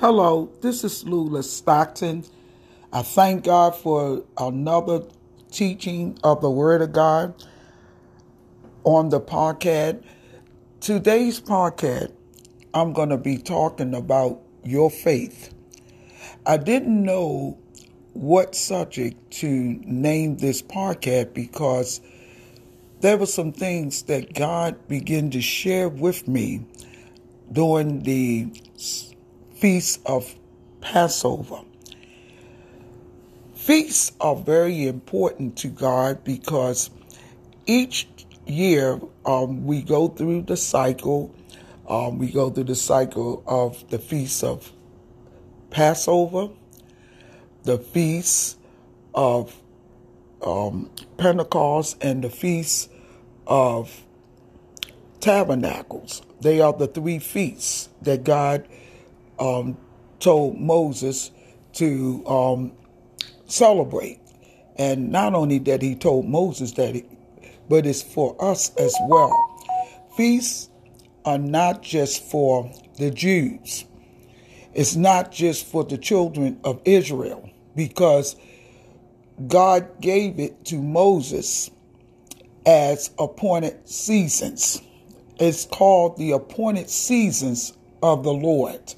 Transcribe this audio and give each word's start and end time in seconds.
Hello, 0.00 0.50
this 0.62 0.82
is 0.82 1.04
Lula 1.04 1.42
Stockton. 1.42 2.24
I 2.90 3.02
thank 3.02 3.44
God 3.44 3.76
for 3.76 4.24
another 4.38 5.02
teaching 5.52 6.18
of 6.24 6.40
the 6.40 6.48
Word 6.48 6.80
of 6.80 6.94
God 6.94 7.34
on 8.82 9.10
the 9.10 9.20
podcast. 9.20 10.02
Today's 10.80 11.38
podcast, 11.38 12.14
I'm 12.72 12.94
going 12.94 13.10
to 13.10 13.18
be 13.18 13.36
talking 13.36 13.94
about 13.94 14.40
your 14.64 14.90
faith. 14.90 15.52
I 16.46 16.56
didn't 16.56 17.04
know 17.04 17.58
what 18.14 18.54
subject 18.54 19.30
to 19.32 19.50
name 19.50 20.38
this 20.38 20.62
podcast 20.62 21.34
because 21.34 22.00
there 23.02 23.18
were 23.18 23.26
some 23.26 23.52
things 23.52 24.04
that 24.04 24.32
God 24.32 24.88
began 24.88 25.28
to 25.32 25.42
share 25.42 25.90
with 25.90 26.26
me 26.26 26.64
during 27.52 28.04
the 28.04 28.50
feast 29.60 30.00
of 30.06 30.34
Passover. 30.80 31.60
Feasts 33.54 34.12
are 34.18 34.34
very 34.34 34.86
important 34.86 35.58
to 35.58 35.68
God 35.68 36.24
because 36.24 36.88
each 37.66 38.08
year 38.46 38.98
um, 39.26 39.66
we 39.66 39.82
go 39.82 40.08
through 40.08 40.42
the 40.42 40.56
cycle. 40.56 41.34
Um, 41.86 42.18
we 42.18 42.30
go 42.30 42.48
through 42.48 42.64
the 42.64 42.74
cycle 42.74 43.42
of 43.46 43.88
the 43.90 43.98
feast 43.98 44.42
of 44.42 44.72
Passover, 45.68 46.48
the 47.64 47.76
feast 47.76 48.58
of 49.14 49.54
um, 50.40 50.90
Pentecost, 51.18 52.02
and 52.02 52.24
the 52.24 52.30
feast 52.30 52.90
of 53.46 54.04
Tabernacles. 55.20 56.22
They 56.40 56.62
are 56.62 56.72
the 56.72 56.86
three 56.86 57.18
feasts 57.18 57.90
that 58.00 58.24
God 58.24 58.66
um, 59.40 59.76
told 60.20 60.58
Moses 60.58 61.30
to 61.74 62.24
um, 62.26 62.72
celebrate. 63.46 64.20
And 64.76 65.10
not 65.10 65.34
only 65.34 65.58
that 65.60 65.82
he 65.82 65.94
told 65.94 66.26
Moses 66.26 66.72
that, 66.72 66.94
he, 66.94 67.04
but 67.68 67.86
it's 67.86 68.02
for 68.02 68.36
us 68.42 68.74
as 68.76 68.94
well. 69.06 69.32
Feasts 70.16 70.70
are 71.24 71.38
not 71.38 71.82
just 71.82 72.22
for 72.22 72.70
the 72.98 73.10
Jews. 73.10 73.84
It's 74.72 74.94
not 74.94 75.32
just 75.32 75.66
for 75.66 75.84
the 75.84 75.98
children 75.98 76.60
of 76.64 76.80
Israel 76.84 77.50
because 77.74 78.36
God 79.46 80.00
gave 80.00 80.38
it 80.38 80.64
to 80.66 80.76
Moses 80.76 81.70
as 82.66 83.10
appointed 83.18 83.88
seasons. 83.88 84.82
It's 85.38 85.64
called 85.64 86.18
the 86.18 86.32
appointed 86.32 86.90
seasons 86.90 87.72
of 88.02 88.22
the 88.22 88.32
Lord. 88.32 88.94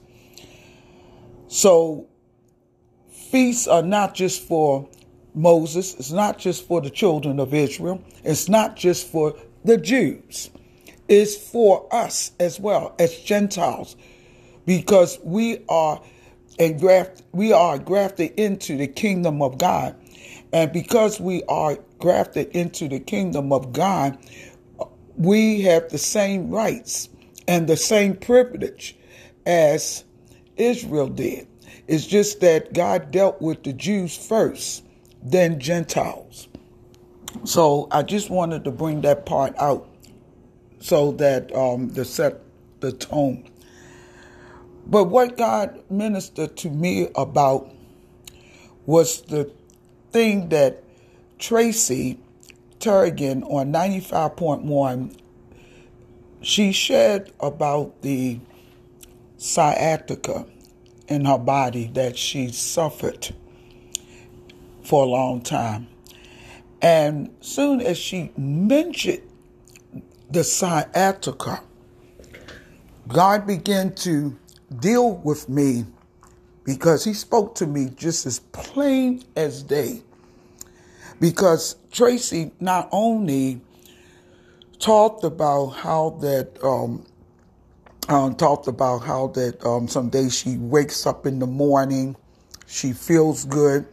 So 1.52 2.08
feasts 3.10 3.68
are 3.68 3.82
not 3.82 4.14
just 4.14 4.42
for 4.42 4.88
Moses, 5.34 5.92
it's 5.96 6.10
not 6.10 6.38
just 6.38 6.66
for 6.66 6.80
the 6.80 6.88
children 6.88 7.38
of 7.38 7.52
Israel, 7.52 8.02
it's 8.24 8.48
not 8.48 8.74
just 8.74 9.06
for 9.06 9.36
the 9.62 9.76
Jews. 9.76 10.48
It's 11.08 11.36
for 11.36 11.94
us 11.94 12.32
as 12.40 12.58
well 12.58 12.94
as 12.98 13.14
Gentiles 13.18 13.96
because 14.64 15.18
we 15.22 15.62
are 15.68 16.00
engraft, 16.58 17.22
we 17.32 17.52
are 17.52 17.78
grafted 17.78 18.32
into 18.40 18.78
the 18.78 18.86
kingdom 18.86 19.42
of 19.42 19.58
God. 19.58 19.94
And 20.54 20.72
because 20.72 21.20
we 21.20 21.42
are 21.50 21.76
grafted 21.98 22.48
into 22.56 22.88
the 22.88 22.98
kingdom 22.98 23.52
of 23.52 23.74
God, 23.74 24.16
we 25.18 25.60
have 25.60 25.90
the 25.90 25.98
same 25.98 26.48
rights 26.48 27.10
and 27.46 27.68
the 27.68 27.76
same 27.76 28.16
privilege 28.16 28.96
as 29.44 30.04
Israel 30.56 31.08
did. 31.08 31.46
It's 31.86 32.06
just 32.06 32.40
that 32.40 32.72
God 32.72 33.10
dealt 33.10 33.40
with 33.40 33.62
the 33.64 33.72
Jews 33.72 34.16
first, 34.16 34.84
then 35.22 35.58
Gentiles. 35.58 36.48
So 37.44 37.88
I 37.90 38.02
just 38.02 38.30
wanted 38.30 38.64
to 38.64 38.70
bring 38.70 39.00
that 39.02 39.26
part 39.26 39.54
out 39.58 39.88
so 40.80 41.12
that 41.12 41.54
um, 41.54 41.92
to 41.94 42.04
set 42.04 42.40
the 42.80 42.92
tone. 42.92 43.48
But 44.86 45.04
what 45.04 45.36
God 45.36 45.82
ministered 45.90 46.56
to 46.58 46.70
me 46.70 47.08
about 47.14 47.70
was 48.84 49.22
the 49.22 49.50
thing 50.10 50.48
that 50.50 50.82
Tracy 51.38 52.18
Turgan 52.80 53.44
on 53.44 53.72
95.1 53.72 55.16
she 56.42 56.72
shared 56.72 57.32
about 57.40 58.02
the 58.02 58.40
sciatica 59.42 60.46
in 61.08 61.24
her 61.24 61.36
body 61.36 61.90
that 61.94 62.16
she 62.16 62.52
suffered 62.52 63.34
for 64.84 65.02
a 65.02 65.06
long 65.06 65.40
time. 65.40 65.88
And 66.80 67.34
soon 67.40 67.80
as 67.80 67.98
she 67.98 68.30
mentioned 68.36 69.22
the 70.30 70.44
sciatica, 70.44 71.60
God 73.08 73.46
began 73.46 73.94
to 73.96 74.38
deal 74.78 75.16
with 75.16 75.48
me 75.48 75.86
because 76.64 77.04
he 77.04 77.12
spoke 77.12 77.56
to 77.56 77.66
me 77.66 77.90
just 77.96 78.26
as 78.26 78.38
plain 78.38 79.24
as 79.34 79.64
day. 79.64 80.02
Because 81.18 81.76
Tracy 81.90 82.52
not 82.60 82.88
only 82.92 83.60
talked 84.78 85.24
about 85.24 85.66
how 85.70 86.10
that 86.20 86.62
um, 86.62 87.04
um, 88.08 88.34
talked 88.34 88.66
about 88.66 89.00
how 89.00 89.28
that 89.28 89.64
um, 89.64 89.88
some 89.88 90.08
days 90.08 90.34
she 90.34 90.56
wakes 90.56 91.06
up 91.06 91.26
in 91.26 91.38
the 91.38 91.46
morning, 91.46 92.16
she 92.66 92.92
feels 92.92 93.44
good, 93.44 93.86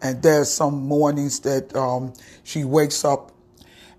and 0.00 0.22
there's 0.22 0.50
some 0.52 0.74
mornings 0.86 1.40
that 1.40 1.74
um, 1.76 2.12
she 2.42 2.64
wakes 2.64 3.04
up 3.04 3.32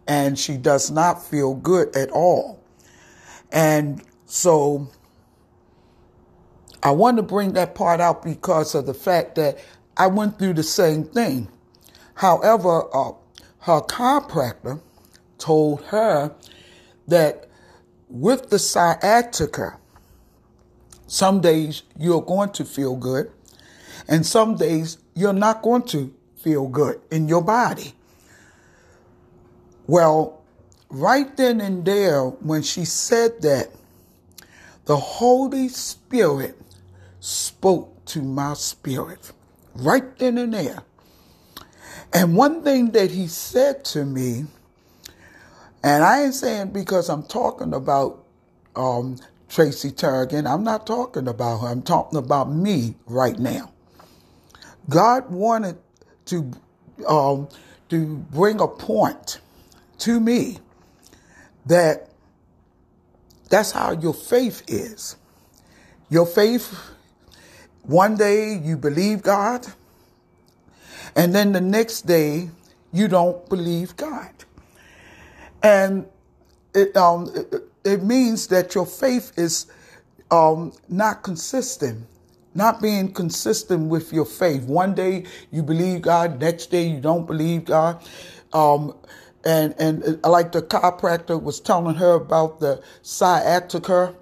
and 0.07 0.37
she 0.37 0.57
does 0.57 0.91
not 0.91 1.23
feel 1.23 1.55
good 1.55 1.95
at 1.95 2.09
all. 2.11 2.61
And 3.51 4.03
so 4.25 4.89
I 6.81 6.91
want 6.91 7.17
to 7.17 7.23
bring 7.23 7.53
that 7.53 7.75
part 7.75 8.01
out 8.01 8.23
because 8.23 8.75
of 8.75 8.85
the 8.85 8.93
fact 8.93 9.35
that 9.35 9.57
I 9.95 10.07
went 10.07 10.37
through 10.37 10.55
the 10.55 10.63
same 10.63 11.05
thing. 11.05 11.47
However, 12.15 12.83
uh, 12.93 13.13
her 13.59 13.79
chiropractor 13.81 14.81
told 15.37 15.83
her 15.85 16.35
that 17.07 17.47
with 18.13 18.51
the 18.51 18.59
sciatica, 18.59 19.79
some 21.07 21.41
days 21.41 21.81
you're 21.97 22.21
going 22.21 22.51
to 22.51 22.63
feel 22.63 22.95
good, 22.95 23.31
and 24.07 24.23
some 24.23 24.55
days 24.55 24.99
you're 25.15 25.33
not 25.33 25.63
going 25.63 25.81
to 25.81 26.13
feel 26.37 26.67
good 26.67 27.01
in 27.09 27.27
your 27.27 27.41
body. 27.41 27.93
Well, 29.87 30.43
right 30.89 31.35
then 31.35 31.59
and 31.59 31.83
there, 31.83 32.21
when 32.25 32.61
she 32.61 32.85
said 32.85 33.41
that, 33.41 33.71
the 34.85 34.97
Holy 34.97 35.67
Spirit 35.67 36.55
spoke 37.19 38.05
to 38.05 38.21
my 38.21 38.53
spirit 38.53 39.31
right 39.73 40.15
then 40.19 40.37
and 40.37 40.53
there. 40.53 40.83
And 42.13 42.37
one 42.37 42.61
thing 42.63 42.91
that 42.91 43.09
he 43.09 43.25
said 43.25 43.83
to 43.85 44.05
me 44.05 44.45
and 45.83 46.03
I 46.03 46.23
ain't 46.23 46.33
saying 46.33 46.71
because 46.71 47.09
I'm 47.09 47.23
talking 47.23 47.73
about 47.73 48.23
um, 48.75 49.17
Tracy 49.49 49.91
Turgan, 49.91 50.51
I'm 50.51 50.63
not 50.63 50.87
talking 50.87 51.27
about 51.27 51.59
her. 51.59 51.67
I'm 51.67 51.81
talking 51.83 52.17
about 52.17 52.51
me 52.51 52.95
right 53.05 53.37
now. 53.37 53.71
God 54.89 55.29
wanted 55.29 55.77
to 56.25 56.51
um, 57.07 57.49
to 57.89 58.17
bring 58.31 58.59
a 58.61 58.67
point 58.67 59.41
to 59.99 60.19
me 60.19 60.59
that 61.65 62.09
that's 63.49 63.71
how 63.71 63.91
your 63.91 64.13
faith 64.13 64.63
is. 64.67 65.15
Your 66.09 66.25
faith, 66.25 66.75
one 67.83 68.15
day 68.17 68.57
you 68.57 68.77
believe 68.77 69.21
God, 69.21 69.67
and 71.15 71.35
then 71.35 71.51
the 71.51 71.61
next 71.61 72.03
day 72.03 72.49
you 72.91 73.07
don't 73.07 73.47
believe 73.49 73.95
God. 73.95 74.31
And 75.63 76.05
it, 76.73 76.95
um, 76.97 77.31
it, 77.35 77.63
it 77.85 78.03
means 78.03 78.47
that 78.47 78.75
your 78.75 78.85
faith 78.85 79.33
is 79.37 79.67
um, 80.31 80.73
not 80.89 81.23
consistent, 81.23 82.05
not 82.55 82.81
being 82.81 83.13
consistent 83.13 83.89
with 83.89 84.13
your 84.13 84.25
faith. 84.25 84.63
One 84.65 84.93
day 84.93 85.25
you 85.51 85.63
believe 85.63 86.01
God, 86.01 86.39
next 86.41 86.67
day 86.67 86.87
you 86.87 86.99
don't 86.99 87.25
believe 87.25 87.65
God. 87.65 88.03
Um, 88.53 88.95
and 89.45 89.75
and 89.77 90.23
like 90.23 90.53
the 90.53 90.61
chiropractor 90.61 91.41
was 91.41 91.59
telling 91.59 91.95
her 91.95 92.13
about 92.13 92.59
the 92.61 92.81
sciatica 93.01 94.15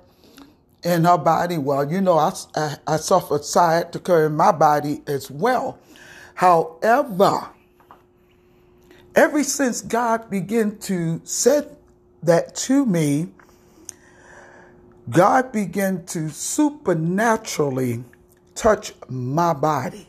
in 0.83 1.03
her 1.03 1.17
body. 1.17 1.57
Well, 1.57 1.91
you 1.91 2.01
know, 2.01 2.17
I, 2.17 2.33
I, 2.55 2.75
I 2.87 2.97
suffered 2.97 3.45
sciatica 3.45 4.25
in 4.25 4.35
my 4.35 4.51
body 4.51 5.03
as 5.07 5.29
well. 5.29 5.79
However, 6.35 7.49
ever 9.15 9.43
since 9.43 9.81
God 9.81 10.29
began 10.29 10.77
to 10.79 11.21
say 11.23 11.67
that 12.23 12.55
to 12.55 12.85
me, 12.85 13.29
God 15.09 15.51
began 15.51 16.05
to 16.07 16.29
supernaturally 16.29 18.03
touch 18.55 18.93
my 19.09 19.53
body. 19.53 20.07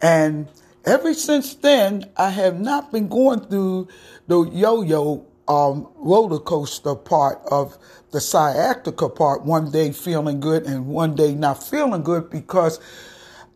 And 0.00 0.48
ever 0.84 1.14
since 1.14 1.54
then, 1.54 2.10
I 2.16 2.30
have 2.30 2.60
not 2.60 2.92
been 2.92 3.08
going 3.08 3.40
through 3.40 3.88
the 4.28 4.44
yo 4.52 4.82
yo 4.82 5.26
um, 5.48 5.88
roller 5.96 6.38
coaster 6.38 6.94
part 6.94 7.40
of 7.50 7.76
the 8.10 8.20
sciatica 8.20 9.08
part, 9.08 9.44
one 9.44 9.70
day 9.70 9.92
feeling 9.92 10.40
good 10.40 10.64
and 10.64 10.86
one 10.86 11.14
day 11.14 11.34
not 11.34 11.62
feeling 11.62 12.02
good 12.02 12.30
because 12.30 12.80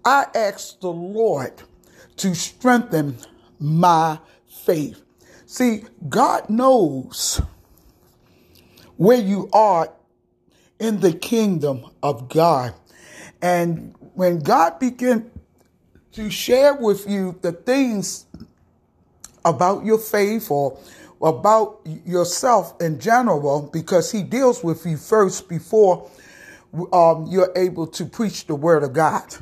I 0.05 0.27
asked 0.35 0.81
the 0.81 0.93
Lord 0.93 1.53
to 2.17 2.35
strengthen 2.35 3.19
my 3.59 4.19
faith. 4.61 5.03
See, 5.47 5.85
God 6.09 6.49
knows 6.49 7.41
where 8.97 9.19
you 9.19 9.49
are 9.53 9.93
in 10.79 11.01
the 11.01 11.13
kingdom 11.13 11.87
of 12.03 12.29
God. 12.29 12.75
And 13.43 13.95
when 14.15 14.41
God 14.41 14.79
began 14.79 15.31
to 16.13 16.31
share 16.31 16.75
with 16.75 17.09
you 17.09 17.39
the 17.43 17.53
things 17.53 18.27
about 19.45 19.85
your 19.85 19.99
faith 19.99 20.51
or 20.51 20.79
about 21.23 21.81
yourself 22.05 22.81
in 22.81 22.99
general, 22.99 23.69
because 23.73 24.11
He 24.13 24.23
deals 24.23 24.63
with 24.63 24.85
you 24.87 24.97
first 24.97 25.49
before 25.49 26.11
um, 26.93 27.27
you're 27.29 27.53
able 27.57 27.87
to 27.89 28.05
preach 28.07 28.47
the 28.47 28.55
Word 28.55 28.83
of 28.83 28.93
God. 28.93 29.37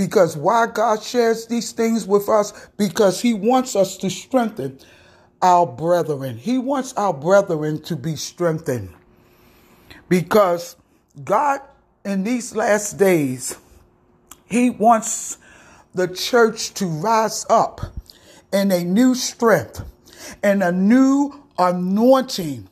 Because 0.00 0.34
why 0.34 0.66
God 0.66 1.02
shares 1.02 1.46
these 1.46 1.72
things 1.72 2.06
with 2.06 2.30
us? 2.30 2.54
Because 2.78 3.20
He 3.20 3.34
wants 3.34 3.76
us 3.76 3.98
to 3.98 4.08
strengthen 4.08 4.78
our 5.42 5.66
brethren. 5.66 6.38
He 6.38 6.56
wants 6.56 6.94
our 6.94 7.12
brethren 7.12 7.82
to 7.82 7.96
be 7.96 8.16
strengthened. 8.16 8.94
Because 10.08 10.76
God, 11.22 11.60
in 12.02 12.24
these 12.24 12.56
last 12.56 12.96
days, 12.96 13.58
He 14.46 14.70
wants 14.70 15.36
the 15.92 16.08
church 16.08 16.72
to 16.76 16.86
rise 16.86 17.44
up 17.50 17.82
in 18.54 18.72
a 18.72 18.82
new 18.82 19.14
strength 19.14 19.84
and 20.42 20.62
a 20.62 20.72
new 20.72 21.44
anointing 21.58 22.70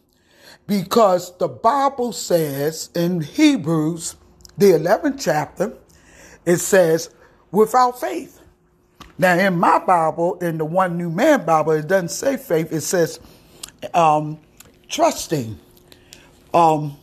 because 0.67 1.37
the 1.37 1.49
Bible 1.49 2.15
says 2.15 2.89
in 2.95 3.21
Hebrews, 3.21 4.17
the 4.57 4.69
11th 4.71 5.21
chapter, 5.21 5.75
it 6.47 6.57
says, 6.57 7.11
without 7.51 8.01
faith. 8.01 8.41
Now, 9.19 9.35
in 9.35 9.59
my 9.59 9.79
Bible, 9.79 10.39
in 10.39 10.59
the 10.59 10.65
One 10.65 10.97
New 10.97 11.11
Man 11.11 11.45
Bible, 11.45 11.73
it 11.73 11.89
doesn't 11.89 12.11
say 12.11 12.37
faith, 12.37 12.73
it 12.73 12.83
says 12.83 13.19
um, 13.95 14.39
trusting. 14.89 15.59
Um, 16.55 16.97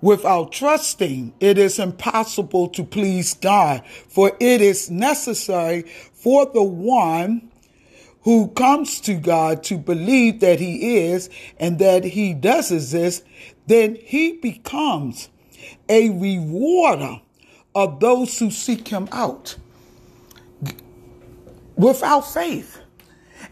Without 0.00 0.52
trusting, 0.52 1.34
it 1.40 1.58
is 1.58 1.80
impossible 1.80 2.68
to 2.68 2.84
please 2.84 3.34
God, 3.34 3.84
for 4.08 4.30
it 4.38 4.60
is 4.60 4.90
necessary 4.90 5.82
for 6.12 6.46
the 6.46 6.62
one 6.62 7.50
who 8.22 8.48
comes 8.48 9.00
to 9.00 9.14
God 9.14 9.64
to 9.64 9.76
believe 9.76 10.38
that 10.38 10.60
He 10.60 10.98
is 10.98 11.28
and 11.58 11.80
that 11.80 12.04
He 12.04 12.32
does 12.32 12.70
exist, 12.70 13.24
then 13.66 13.96
He 14.00 14.34
becomes 14.34 15.30
a 15.88 16.10
rewarder 16.10 17.20
of 17.78 18.00
those 18.00 18.36
who 18.40 18.50
seek 18.50 18.88
Him 18.88 19.08
out 19.12 19.56
without 21.76 22.22
faith. 22.22 22.80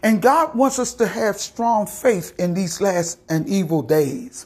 And 0.03 0.21
God 0.21 0.53
wants 0.53 0.79
us 0.79 0.93
to 0.95 1.07
have 1.07 1.37
strong 1.37 1.87
faith 1.87 2.33
in 2.37 2.53
these 2.53 2.81
last 2.81 3.19
and 3.29 3.47
evil 3.47 3.81
days. 3.81 4.45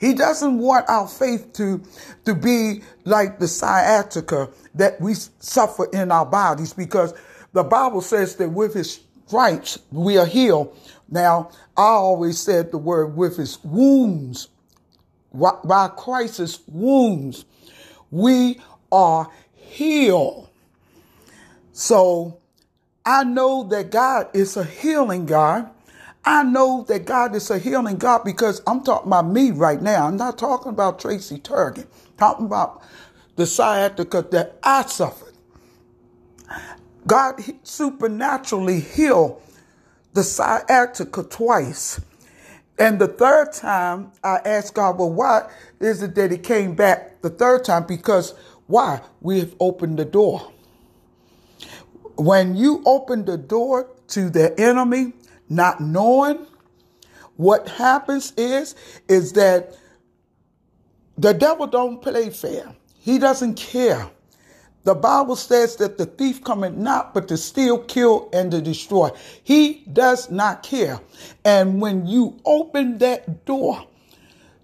He 0.00 0.14
doesn't 0.14 0.58
want 0.58 0.88
our 0.88 1.08
faith 1.08 1.52
to, 1.54 1.82
to 2.26 2.34
be 2.34 2.82
like 3.04 3.40
the 3.40 3.48
sciatica 3.48 4.50
that 4.76 5.00
we 5.00 5.14
suffer 5.14 5.86
in 5.92 6.12
our 6.12 6.24
bodies 6.24 6.72
because 6.72 7.12
the 7.52 7.64
Bible 7.64 8.00
says 8.00 8.36
that 8.36 8.50
with 8.50 8.74
his 8.74 9.00
stripes 9.26 9.80
we 9.90 10.16
are 10.16 10.26
healed. 10.26 10.78
Now, 11.08 11.50
I 11.76 11.82
always 11.82 12.38
said 12.38 12.70
the 12.70 12.78
word 12.78 13.16
with 13.16 13.36
his 13.36 13.58
wounds, 13.64 14.46
by 15.32 15.88
Christ's 15.88 16.60
wounds, 16.68 17.44
we 18.10 18.60
are 18.90 19.30
healed. 19.54 20.48
So 21.72 22.38
I 23.04 23.24
know 23.24 23.64
that 23.64 23.90
God 23.90 24.28
is 24.34 24.56
a 24.56 24.64
healing 24.64 25.26
God. 25.26 25.70
I 26.24 26.42
know 26.42 26.84
that 26.88 27.06
God 27.06 27.34
is 27.34 27.50
a 27.50 27.58
healing 27.58 27.96
God 27.96 28.22
because 28.24 28.60
I'm 28.66 28.82
talking 28.82 29.08
about 29.08 29.28
me 29.28 29.50
right 29.50 29.80
now. 29.80 30.06
I'm 30.06 30.16
not 30.16 30.36
talking 30.38 30.70
about 30.70 30.98
Tracy 30.98 31.38
Turgan. 31.38 31.86
Talking 32.18 32.46
about 32.46 32.82
the 33.36 33.46
sciatica 33.46 34.22
that 34.30 34.58
I 34.62 34.82
suffered. 34.82 35.32
God 37.06 37.40
supernaturally 37.62 38.80
healed 38.80 39.40
the 40.12 40.22
sciatica 40.22 41.22
twice. 41.22 42.00
And 42.78 43.00
the 43.00 43.08
third 43.08 43.52
time 43.52 44.12
I 44.22 44.40
asked 44.44 44.74
God, 44.74 44.98
well, 44.98 45.12
why 45.12 45.48
is 45.80 46.02
it 46.02 46.14
that 46.16 46.32
it 46.32 46.42
came 46.42 46.74
back 46.74 47.22
the 47.22 47.30
third 47.30 47.64
time? 47.64 47.86
Because 47.86 48.34
why? 48.68 49.00
We 49.20 49.40
have 49.40 49.56
opened 49.58 49.98
the 49.98 50.04
door. 50.04 50.52
When 52.16 52.54
you 52.54 52.82
open 52.86 53.24
the 53.24 53.36
door 53.36 53.90
to 54.08 54.30
the 54.30 54.58
enemy, 54.60 55.14
not 55.48 55.80
knowing 55.80 56.46
what 57.36 57.68
happens 57.68 58.32
is 58.36 58.74
is 59.08 59.32
that 59.32 59.76
the 61.16 61.32
devil 61.32 61.66
don't 61.66 62.02
play 62.02 62.30
fair 62.30 62.74
he 62.98 63.18
doesn't 63.18 63.54
care 63.54 64.10
the 64.82 64.94
bible 64.94 65.36
says 65.36 65.76
that 65.76 65.96
the 65.98 66.04
thief 66.04 66.42
cometh 66.42 66.74
not 66.74 67.14
but 67.14 67.28
to 67.28 67.36
steal 67.36 67.78
kill 67.84 68.28
and 68.32 68.50
to 68.50 68.60
destroy 68.60 69.08
he 69.44 69.84
does 69.92 70.30
not 70.30 70.62
care 70.64 71.00
and 71.44 71.80
when 71.80 72.04
you 72.06 72.36
open 72.44 72.98
that 72.98 73.44
door 73.44 73.86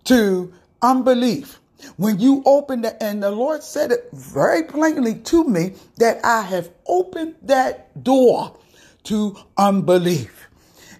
to 0.02 0.52
unbelief 0.82 1.60
when 1.96 2.18
you 2.18 2.42
open 2.46 2.84
it, 2.84 2.96
and 3.00 3.22
the 3.22 3.30
Lord 3.30 3.62
said 3.62 3.92
it 3.92 4.08
very 4.12 4.62
plainly 4.64 5.14
to 5.16 5.44
me 5.44 5.74
that 5.96 6.24
I 6.24 6.42
have 6.42 6.70
opened 6.86 7.36
that 7.42 8.02
door 8.02 8.56
to 9.04 9.36
unbelief. 9.56 10.48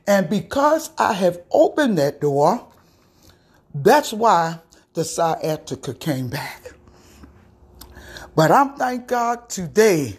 And 0.07 0.29
because 0.29 0.91
I 0.99 1.15
have 1.15 1.41
opened 1.51 1.99
that 1.99 2.21
door, 2.21 2.67
that's 3.75 4.13
why 4.13 4.61
the 4.93 5.05
sciatica 5.05 5.95
came 5.95 6.29
back. 6.29 6.75
But 8.37 8.51
I'm 8.51 8.75
thank 8.77 9.07
God 9.07 9.49
today 9.49 10.19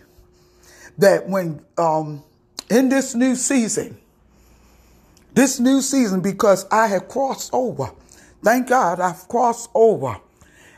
that 0.98 1.28
when 1.28 1.64
um, 1.78 2.24
in 2.70 2.90
this 2.90 3.14
new 3.14 3.36
season, 3.36 3.98
this 5.34 5.60
new 5.60 5.82
season, 5.82 6.22
because 6.22 6.66
I 6.72 6.88
have 6.88 7.08
crossed 7.08 7.50
over. 7.54 7.92
Thank 8.44 8.70
God 8.70 9.00
I've 9.00 9.28
crossed 9.28 9.70
over, 9.74 10.18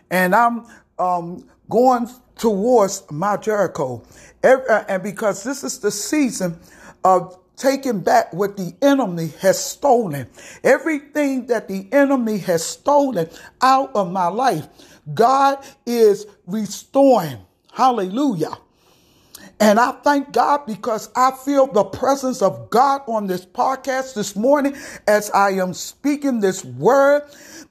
and 0.10 0.36
I'm 0.36 0.66
um, 1.00 1.48
going 1.70 2.10
towards 2.38 3.04
my 3.12 3.38
Jericho. 3.38 4.04
Uh, 4.44 4.84
and 4.88 5.04
because 5.04 5.44
this 5.44 5.64
is 5.64 5.80
the 5.80 5.92
season 5.92 6.60
of 7.04 7.38
taking 7.56 8.00
back 8.00 8.32
what 8.34 8.56
the 8.56 8.74
enemy 8.82 9.34
has 9.42 9.64
stolen. 9.64 10.28
Everything 10.64 11.48
that 11.48 11.68
the 11.68 11.88
enemy 11.92 12.38
has 12.38 12.64
stolen 12.64 13.30
out 13.62 13.92
of 13.96 14.12
my 14.12 14.28
life, 14.28 14.68
God 15.14 15.66
is 15.86 16.28
restoring. 16.46 17.40
Hallelujah. 17.74 18.58
And 19.60 19.80
I 19.80 19.92
thank 19.92 20.34
God 20.34 20.68
because 20.68 21.10
I 21.16 21.32
feel 21.32 21.66
the 21.66 21.84
presence 21.84 22.44
of 22.44 22.70
God 22.70 23.02
on 23.08 23.26
this 23.26 23.44
podcast 23.44 24.14
this 24.14 24.36
morning 24.36 24.76
as 25.08 25.32
I 25.32 25.52
am 25.52 25.74
speaking 25.74 26.40
this 26.40 26.64
word. 26.64 27.24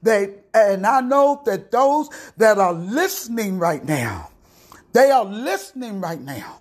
That, 0.02 0.44
and 0.52 0.86
I 0.86 1.00
know 1.00 1.42
that 1.46 1.70
those 1.70 2.08
that 2.38 2.58
are 2.58 2.72
listening 2.72 3.58
right 3.58 3.84
now, 3.84 4.30
they 4.92 5.10
are 5.10 5.24
listening 5.24 6.00
right 6.00 6.20
now, 6.20 6.60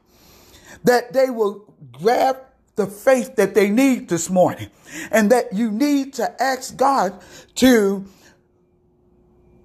that 0.83 1.13
they 1.13 1.29
will 1.31 1.73
grab 1.91 2.37
the 2.75 2.85
faith 2.85 3.35
that 3.37 3.55
they 3.55 3.69
need 3.69 4.09
this 4.09 4.29
morning. 4.29 4.69
And 5.11 5.31
that 5.31 5.53
you 5.53 5.71
need 5.71 6.13
to 6.15 6.41
ask 6.41 6.77
God 6.77 7.19
to 7.55 8.05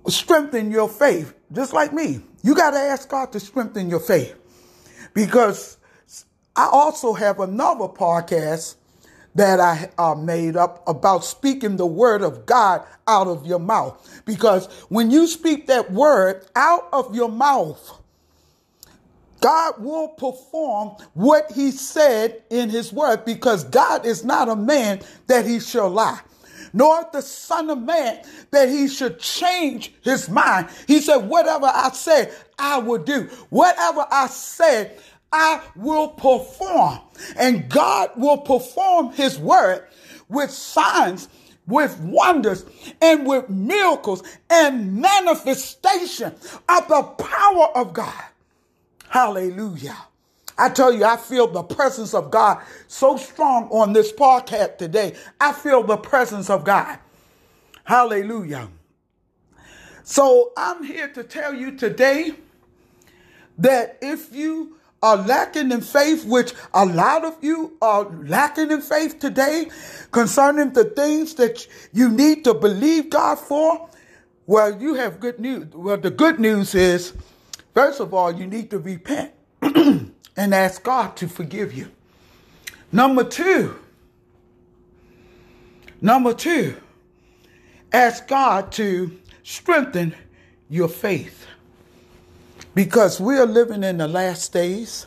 strengthen 0.09 0.71
your 0.71 0.89
faith, 0.89 1.35
just 1.53 1.75
like 1.75 1.93
me. 1.93 2.21
You 2.43 2.55
got 2.55 2.71
to 2.71 2.79
ask 2.79 3.09
God 3.09 3.33
to 3.33 3.41
strengthen 3.41 3.91
your 3.91 4.01
faith 4.01 4.40
because 5.15 5.79
I 6.57 6.69
also 6.71 7.13
have 7.13 7.41
another 7.41 7.87
podcast 7.87 8.77
that 9.35 9.61
I 9.61 9.91
uh, 9.97 10.15
made 10.15 10.57
up 10.57 10.83
about 10.89 11.25
speaking 11.25 11.77
the 11.77 11.87
word 11.87 12.23
of 12.23 12.47
God 12.47 12.85
out 13.07 13.29
of 13.29 13.47
your 13.47 13.61
mouth. 13.61 14.23
Because 14.25 14.67
when 14.89 15.11
you 15.11 15.27
speak 15.27 15.69
that 15.69 15.93
word 15.93 16.47
out 16.57 16.89
of 16.93 17.15
your 17.15 17.31
mouth, 17.31 18.01
God 19.41 19.83
will 19.83 20.09
perform 20.09 20.97
what 21.15 21.51
he 21.53 21.71
said 21.71 22.43
in 22.51 22.69
his 22.69 22.93
word 22.93 23.25
because 23.25 23.65
God 23.65 24.05
is 24.05 24.25
not 24.25 24.49
a 24.49 24.57
man 24.57 25.01
that 25.29 25.47
he 25.47 25.61
shall 25.61 25.89
lie. 25.89 26.21
Nor 26.73 27.07
the 27.13 27.23
Son 27.23 27.71
of 27.71 27.79
Man 27.79 28.23
that 28.51 28.69
he 28.69 28.89
should 28.89 29.19
change 29.19 29.93
his 30.03 30.29
mind. 30.29 30.69
He 30.87 31.01
said, 31.01 31.29
Whatever 31.29 31.67
I 31.67 31.91
say, 31.91 32.31
I 32.59 32.79
will 32.79 33.03
do. 33.03 33.25
Whatever 33.51 34.07
I 34.11 34.27
say, 34.29 34.93
I 35.33 35.63
will 35.77 36.09
perform. 36.09 37.01
And 37.37 37.69
God 37.69 38.11
will 38.17 38.39
perform 38.39 39.13
his 39.13 39.39
word 39.39 39.87
with 40.29 40.51
signs, 40.51 41.29
with 41.67 41.99
wonders, 42.01 42.65
and 43.01 43.27
with 43.27 43.49
miracles 43.49 44.23
and 44.49 44.97
manifestation 44.97 46.35
of 46.69 46.89
the 46.89 47.03
power 47.03 47.69
of 47.77 47.93
God. 47.93 48.25
Hallelujah. 49.09 49.97
I 50.61 50.69
tell 50.69 50.93
you, 50.93 51.07
I 51.07 51.17
feel 51.17 51.47
the 51.47 51.63
presence 51.63 52.13
of 52.13 52.31
God 52.31 52.63
so 52.87 53.17
strong 53.17 53.65
on 53.71 53.95
this 53.95 54.13
podcast 54.13 54.77
today. 54.77 55.15
I 55.41 55.53
feel 55.53 55.83
the 55.83 55.97
presence 55.97 56.51
of 56.51 56.65
God. 56.65 56.99
Hallelujah. 57.85 58.69
So 60.05 60.53
I'm 60.59 60.85
here 60.85 61.09
to 61.09 61.25
tell 61.25 61.55
you 61.55 61.79
today 61.79 62.35
that 63.57 63.97
if 64.03 64.35
you 64.35 64.77
are 65.03 65.17
lacking 65.17 65.73
in 65.73 65.81
faith, 65.81 66.27
which 66.27 66.53
a 66.75 66.85
lot 66.85 67.25
of 67.25 67.43
you 67.43 67.79
are 67.81 68.05
lacking 68.05 68.71
in 68.71 68.83
faith 68.83 69.19
today 69.19 69.71
concerning 70.13 70.75
the 70.75 70.85
things 70.85 71.35
that 71.37 71.67
you 71.95 72.11
need 72.11 72.45
to 72.45 72.53
believe 72.53 73.09
God 73.09 73.39
for, 73.39 73.89
well, 74.47 74.79
you 74.79 74.93
have 74.93 75.21
good 75.21 75.41
news. 75.41 75.69
Well, 75.73 75.97
the 75.97 76.11
good 76.11 76.39
news 76.39 76.75
is, 76.75 77.15
first 77.73 78.01
of 78.01 78.13
all, 78.13 78.31
you 78.31 78.47
need 78.47 78.71
to 78.73 78.79
repent. 78.79 79.33
and 80.37 80.55
ask 80.55 80.83
God 80.83 81.17
to 81.17 81.29
forgive 81.29 81.73
you. 81.73 81.91
Number 82.93 83.25
two, 83.25 83.77
number 86.01 86.35
two, 86.35 86.77
ask 87.93 88.27
God 88.27 88.73
to 88.73 89.19
strengthen 89.43 90.15
your 90.69 90.89
faith. 90.89 91.47
Because 92.75 93.21
we 93.21 93.37
are 93.37 93.47
living 93.47 93.83
in 93.83 93.99
the 93.99 94.09
last 94.09 94.53
days 94.53 95.07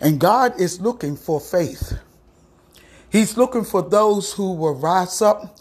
and 0.00 0.18
God 0.18 0.60
is 0.60 0.80
looking 0.80 1.16
for 1.16 1.40
faith. 1.40 1.98
He's 3.10 3.36
looking 3.36 3.64
for 3.64 3.82
those 3.82 4.32
who 4.32 4.52
will 4.54 4.74
rise 4.74 5.22
up 5.22 5.58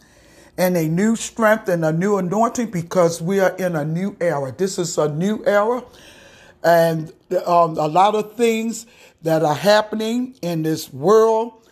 in 0.58 0.76
a 0.76 0.88
new 0.88 1.16
strength 1.16 1.68
and 1.70 1.84
a 1.86 1.92
new 1.92 2.18
anointing 2.18 2.72
because 2.72 3.22
we 3.22 3.40
are 3.40 3.56
in 3.58 3.76
a 3.76 3.86
new 3.86 4.16
era. 4.20 4.54
This 4.58 4.78
is 4.80 4.98
a 4.98 5.10
new 5.10 5.44
era 5.46 5.84
and 6.64 7.12
um, 7.46 7.78
a 7.78 7.88
lot 7.88 8.16
of 8.16 8.36
things 8.36 8.86
that 9.22 9.44
are 9.44 9.56
happening 9.56 10.36
in 10.42 10.64
this 10.64 10.92
world 10.92 11.64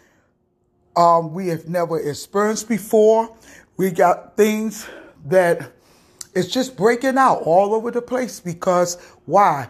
um, 0.95 1.33
we 1.33 1.48
have 1.48 1.67
never 1.67 2.00
experienced 2.00 2.67
before. 2.67 3.36
We 3.77 3.91
got 3.91 4.36
things 4.36 4.88
that 5.25 5.71
it's 6.36 6.48
just 6.48 6.75
breaking 6.75 7.17
out 7.17 7.41
all 7.43 7.74
over 7.74 7.91
the 7.91 8.01
place 8.01 8.39
because 8.39 8.95
why? 9.25 9.69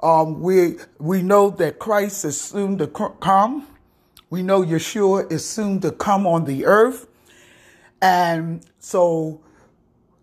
Um, 0.00 0.40
we 0.40 0.76
we 0.98 1.22
know 1.22 1.50
that 1.50 1.78
Christ 1.78 2.24
is 2.24 2.40
soon 2.40 2.78
to 2.78 2.86
come. 2.86 3.66
We 4.30 4.42
know 4.42 4.62
Yeshua 4.62 5.30
is 5.30 5.48
soon 5.48 5.80
to 5.80 5.92
come 5.92 6.26
on 6.26 6.44
the 6.44 6.66
earth, 6.66 7.06
and 8.02 8.64
so 8.80 9.40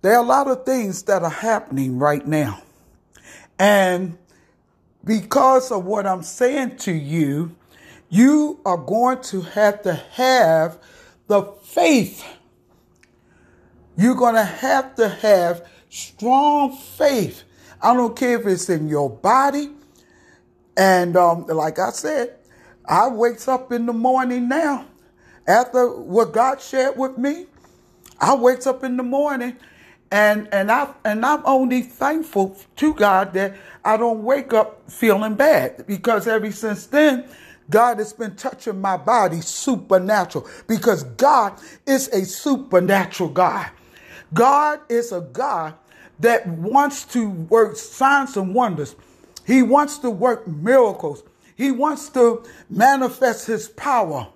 there 0.02 0.14
are 0.14 0.24
a 0.24 0.28
lot 0.28 0.48
of 0.48 0.66
things 0.66 1.04
that 1.04 1.24
are 1.24 1.30
happening 1.30 1.98
right 1.98 2.26
now, 2.28 2.62
and 3.58 4.18
because 5.04 5.72
of 5.72 5.86
what 5.86 6.06
I'm 6.06 6.24
saying 6.24 6.78
to 6.78 6.92
you, 6.92 7.56
you 8.10 8.60
are 8.66 8.78
going 8.78 9.22
to 9.24 9.42
have 9.42 9.82
to 9.84 9.94
have 9.94 10.78
the 11.28 11.44
faith. 11.64 12.26
You're 13.98 14.16
going 14.16 14.36
to 14.36 14.44
have 14.44 14.96
to 14.96 15.10
have 15.10 15.68
strong 15.90 16.76
faith. 16.76 17.44
I 17.82 17.94
don't 17.94 18.16
care 18.16 18.40
if 18.40 18.46
it's 18.46 18.70
in 18.70 18.88
your 18.90 19.10
body. 19.10 19.70
And 20.78 21.16
um, 21.18 21.46
like 21.48 21.80
I 21.80 21.92
said, 21.92 22.36
I 22.86 23.08
wakes 23.08 23.48
up 23.48 23.72
in 23.72 23.86
the 23.86 23.94
morning 23.94 24.48
now. 24.48 24.86
After 25.48 25.90
what 25.90 26.34
God 26.34 26.62
shared 26.62 26.98
with 26.98 27.18
me, 27.18 27.48
I 28.20 28.36
wakes 28.36 28.68
up 28.68 28.84
in 28.84 28.98
the 28.98 29.04
morning 29.04 29.58
and 30.12 30.50
and 30.52 30.72
I 30.72 30.94
and 31.06 31.26
I'm 31.26 31.42
only 31.46 31.82
thankful 31.82 32.58
to 32.78 32.94
God 32.94 33.34
that 33.34 33.56
I 33.84 33.98
don't 33.98 34.24
wake 34.24 34.54
up 34.54 34.90
feeling 34.92 35.36
bad 35.36 35.88
because 35.88 36.28
ever 36.28 36.52
since 36.52 36.86
then 36.88 37.28
God 37.70 38.00
has 38.00 38.12
been 38.12 38.36
touching 38.36 38.82
my 38.82 38.98
body 38.98 39.40
supernatural 39.40 40.48
because 40.68 41.04
God 41.04 41.58
is 41.86 42.10
a 42.10 42.26
supernatural 42.26 43.30
God. 43.30 43.70
God 44.34 44.82
is 44.90 45.14
a 45.14 45.22
God 45.22 45.76
that 46.20 46.46
wants 46.48 47.06
to 47.06 47.30
work 47.30 47.78
signs 47.78 48.36
and 48.36 48.54
wonders. 48.54 48.96
He 49.48 49.64
wants 49.64 49.98
to 50.00 50.10
work 50.10 50.48
miracles. 50.48 51.24
He 51.56 51.72
wants 51.72 52.10
to 52.10 52.44
manifest 52.70 53.48
his 53.48 53.70
power. 53.70 54.28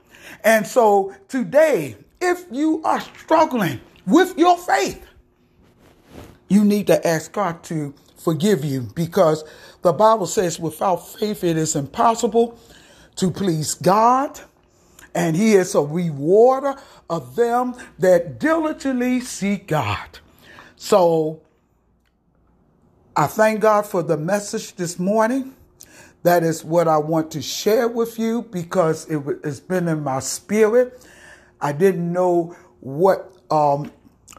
And 0.43 0.65
so 0.65 1.13
today, 1.27 1.97
if 2.21 2.45
you 2.51 2.81
are 2.83 3.01
struggling 3.01 3.81
with 4.07 4.37
your 4.37 4.57
faith, 4.57 5.05
you 6.47 6.63
need 6.63 6.87
to 6.87 7.05
ask 7.07 7.31
God 7.31 7.63
to 7.65 7.93
forgive 8.17 8.65
you 8.65 8.81
because 8.95 9.43
the 9.81 9.93
Bible 9.93 10.25
says 10.25 10.59
without 10.59 10.97
faith 10.97 11.43
it 11.43 11.57
is 11.57 11.75
impossible 11.75 12.57
to 13.15 13.31
please 13.31 13.73
God. 13.75 14.39
And 15.13 15.35
he 15.35 15.53
is 15.53 15.75
a 15.75 15.81
rewarder 15.81 16.75
of 17.09 17.35
them 17.35 17.75
that 17.99 18.39
diligently 18.39 19.21
seek 19.21 19.67
God. 19.67 20.19
So 20.75 21.41
I 23.15 23.27
thank 23.27 23.61
God 23.61 23.85
for 23.85 24.03
the 24.03 24.17
message 24.17 24.75
this 24.75 24.99
morning. 24.99 25.55
That 26.23 26.43
is 26.43 26.65
what 26.65 26.87
I 26.87 26.97
want 26.97 27.31
to 27.31 27.41
share 27.41 27.87
with 27.87 28.19
you 28.19 28.41
because 28.41 29.09
it 29.09 29.21
has 29.43 29.59
been 29.59 29.87
in 29.87 30.03
my 30.03 30.19
spirit. 30.19 31.01
I 31.61 31.71
didn't 31.71 32.11
know 32.11 32.55
what 32.81 33.31
um, 33.49 33.91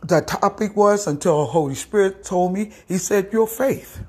the 0.02 0.20
topic 0.20 0.76
was 0.76 1.06
until 1.06 1.40
the 1.40 1.46
Holy 1.46 1.74
Spirit 1.74 2.24
told 2.24 2.52
me. 2.52 2.72
He 2.86 2.98
said, 2.98 3.32
Your 3.32 3.46
faith. 3.46 4.00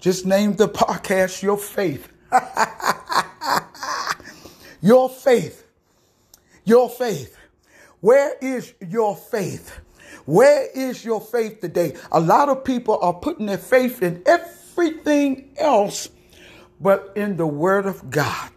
Just 0.00 0.26
name 0.26 0.54
the 0.54 0.68
podcast 0.68 1.42
Your 1.42 1.56
Faith. 1.56 2.08
your 4.80 5.08
faith. 5.08 5.66
Your 6.64 6.88
faith. 6.88 7.36
Where 8.00 8.34
is 8.40 8.74
your 8.80 9.16
faith? 9.16 9.80
Where 10.24 10.68
is 10.74 11.04
your 11.04 11.20
faith 11.20 11.60
today? 11.60 11.94
A 12.10 12.20
lot 12.20 12.48
of 12.48 12.64
people 12.64 12.98
are 13.00 13.14
putting 13.14 13.46
their 13.46 13.58
faith 13.58 14.02
in 14.02 14.22
everything 14.26 15.50
else 15.56 16.08
but 16.80 17.12
in 17.14 17.36
the 17.36 17.46
Word 17.46 17.86
of 17.86 18.10
God. 18.10 18.50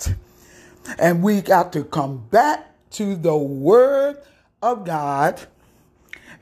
And 0.98 1.24
we 1.24 1.41
got 1.41 1.74
to 1.74 1.84
come 1.84 2.25
back 2.29 2.72
to 2.91 3.15
the 3.15 3.36
Word 3.36 4.17
of 4.62 4.86
God 4.86 5.41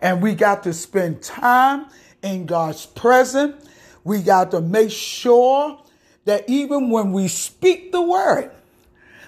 and 0.04 0.22
we 0.22 0.36
got 0.36 0.64
to 0.64 0.74
spend 0.74 1.24
time 1.24 1.86
in 2.22 2.46
God's 2.46 2.86
presence. 2.86 3.68
We 4.04 4.22
got 4.22 4.52
to 4.52 4.60
make 4.60 4.92
sure 4.92 5.80
that 6.26 6.48
even 6.50 6.90
when 6.90 7.14
we 7.14 7.30
speak 7.30 7.94
the 7.94 8.02
word, 8.02 8.52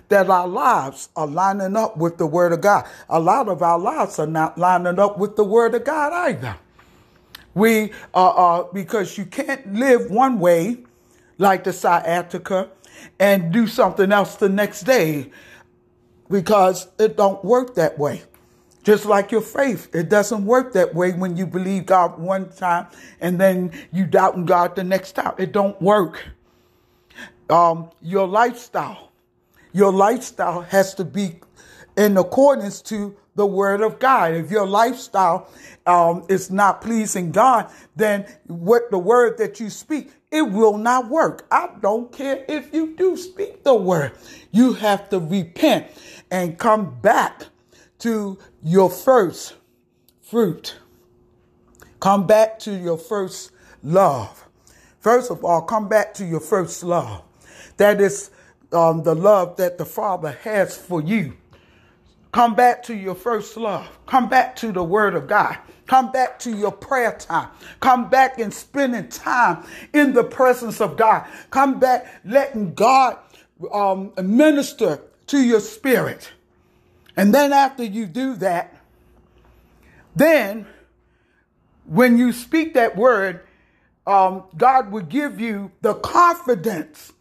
that 0.10 0.30
our 0.30 0.48
lives 0.48 1.10
are 1.16 1.26
lining 1.26 1.78
up 1.78 1.98
with 1.98 2.18
the 2.18 2.28
word 2.28 2.52
of 2.52 2.62
God. 2.62 2.86
A 3.10 3.20
lot 3.20 3.48
of 3.48 3.64
our 3.64 3.80
lives 3.80 4.20
are 4.20 4.28
not 4.28 4.58
lining 4.58 5.00
up 5.00 5.18
with 5.18 5.38
the 5.38 5.44
word 5.46 5.74
of 5.74 5.86
God 5.86 6.14
either. 6.14 6.58
We 7.56 7.94
are, 8.14 8.38
uh, 8.38 8.60
uh, 8.60 8.64
because 8.74 9.18
you 9.18 9.26
can't 9.26 9.74
live 9.74 10.12
one 10.12 10.40
way 10.40 10.80
like 11.38 11.64
the 11.64 11.72
sciatica 11.72 12.70
and 13.18 13.52
do 13.52 13.66
something 13.66 14.12
else 14.12 14.36
the 14.36 14.50
next 14.50 14.84
day 14.84 15.32
because 16.30 16.88
it 17.00 17.16
don't 17.16 17.44
work 17.46 17.76
that 17.76 17.98
way. 17.98 18.24
Just 18.86 19.08
like 19.08 19.32
your 19.32 19.42
faith, 19.42 19.90
it 19.96 20.10
doesn't 20.10 20.46
work 20.46 20.74
that 20.74 20.94
way 20.94 21.12
when 21.12 21.36
you 21.36 21.48
believe 21.48 21.88
God 21.88 22.20
one 22.20 22.52
time 22.52 22.86
and 23.20 23.42
then 23.42 23.72
you 23.92 24.06
doubting 24.06 24.46
God 24.46 24.76
the 24.76 24.84
next 24.84 25.14
time. 25.14 25.34
It 25.40 25.52
don't 25.52 25.82
work. 25.82 26.24
Um, 27.50 27.90
your 28.00 28.28
lifestyle, 28.28 29.12
your 29.74 29.92
lifestyle 29.92 30.62
has 30.62 30.94
to 30.96 31.04
be 31.04 31.40
in 31.98 32.16
accordance 32.16 32.80
to 32.84 33.16
the 33.34 33.46
word 33.46 33.82
of 33.82 33.98
God. 33.98 34.36
If 34.36 34.52
your 34.52 34.68
lifestyle 34.68 35.50
um, 35.88 36.24
is 36.30 36.52
not 36.52 36.82
pleasing 36.82 37.32
God, 37.32 37.72
then 37.96 38.28
what 38.46 38.92
the 38.92 39.00
word 39.00 39.40
that 39.40 39.60
you 39.60 39.72
speak, 39.72 40.12
it 40.30 40.44
will 40.44 40.78
not 40.78 41.10
work. 41.10 41.48
I 41.50 41.72
don't 41.82 42.12
care 42.12 42.46
if 42.48 42.72
you 42.72 42.96
do 42.96 43.18
speak 43.18 43.64
the 43.64 43.74
word. 43.74 44.12
You 44.52 44.74
have 44.74 45.10
to 45.10 45.20
repent 45.20 45.88
and 46.30 46.60
come 46.60 47.00
back 47.02 47.46
to 48.06 48.38
your 48.62 48.88
first 48.88 49.56
fruit. 50.22 50.76
Come 52.00 52.28
back 52.28 52.60
to 52.60 52.72
your 52.72 53.00
first 53.00 53.50
love. 53.82 54.48
First 55.00 55.32
of 55.32 55.44
all, 55.44 55.64
come 55.64 55.90
back 55.90 56.14
to 56.16 56.26
your 56.26 56.40
first 56.40 56.84
love. 56.84 57.24
That 57.78 58.00
is 58.00 58.30
um, 58.72 59.02
the 59.02 59.16
love 59.16 59.58
that 59.58 59.80
the 59.80 59.86
Father 59.86 60.34
has 60.44 60.78
for 60.78 61.02
you. 61.02 61.34
Come 62.32 62.54
back 62.54 62.84
to 62.84 62.94
your 62.94 63.16
first 63.16 63.58
love. 63.58 63.88
Come 64.06 64.30
back 64.30 64.56
to 64.58 64.72
the 64.72 64.84
word 64.84 65.16
of 65.16 65.26
God. 65.26 65.58
Come 65.88 66.12
back 66.12 66.38
to 66.42 66.56
your 66.56 66.72
prayer 66.72 67.18
time. 67.18 67.50
Come 67.80 68.12
back 68.12 68.38
and 68.38 68.54
spending 68.54 69.10
time 69.10 69.66
in 69.94 70.14
the 70.14 70.24
presence 70.24 70.80
of 70.80 70.96
God. 70.96 71.26
Come 71.50 71.80
back 71.80 72.06
letting 72.24 72.76
God 72.76 73.18
um, 73.74 74.14
minister 74.22 75.02
to 75.26 75.40
your 75.40 75.60
spirit. 75.60 76.32
And 77.18 77.34
then 77.34 77.54
after 77.54 77.84
you 77.84 78.06
do 78.06 78.36
that, 78.36 78.76
then 80.16 80.66
when 81.86 82.18
you 82.18 82.32
speak 82.32 82.74
that 82.74 82.96
word, 82.96 83.42
um, 84.08 84.44
God 84.56 84.92
will 84.92 85.04
give 85.04 85.40
you 85.40 85.72
the 85.82 85.96
confidence, 85.96 87.14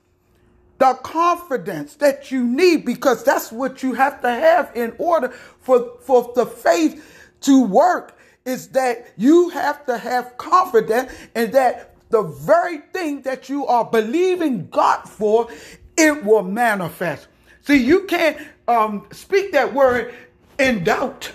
the 0.79 0.95
confidence 1.03 1.95
that 1.97 2.31
you 2.31 2.45
need 2.45 2.85
because 2.85 3.25
that's 3.25 3.51
what 3.51 3.83
you 3.83 3.95
have 3.95 4.21
to 4.23 4.29
have 4.29 4.71
in 4.75 4.95
order 4.99 5.29
for, 5.29 5.99
for 6.01 6.33
the 6.35 6.47
faith 6.47 7.31
to 7.43 7.65
work 7.65 8.19
is 8.45 8.69
that 8.69 9.07
you 9.17 9.49
have 9.51 9.87
to 9.87 9.97
have 9.97 10.37
confidence 10.37 11.13
in 11.35 11.51
that 11.53 11.95
the 12.11 12.23
very 12.23 12.79
thing 12.79 13.23
that 13.23 13.49
you 13.49 13.67
are 13.67 13.85
believing 13.85 14.69
God 14.69 15.03
for, 15.09 15.49
it 15.97 16.25
will 16.25 16.43
manifest. 16.43 17.29
See, 17.65 17.83
you 17.83 18.05
can't 18.05 18.37
um, 18.69 19.07
speak 19.11 19.53
that 19.53 19.73
word 19.73 20.15
in 20.59 20.85
doubt, 20.85 21.33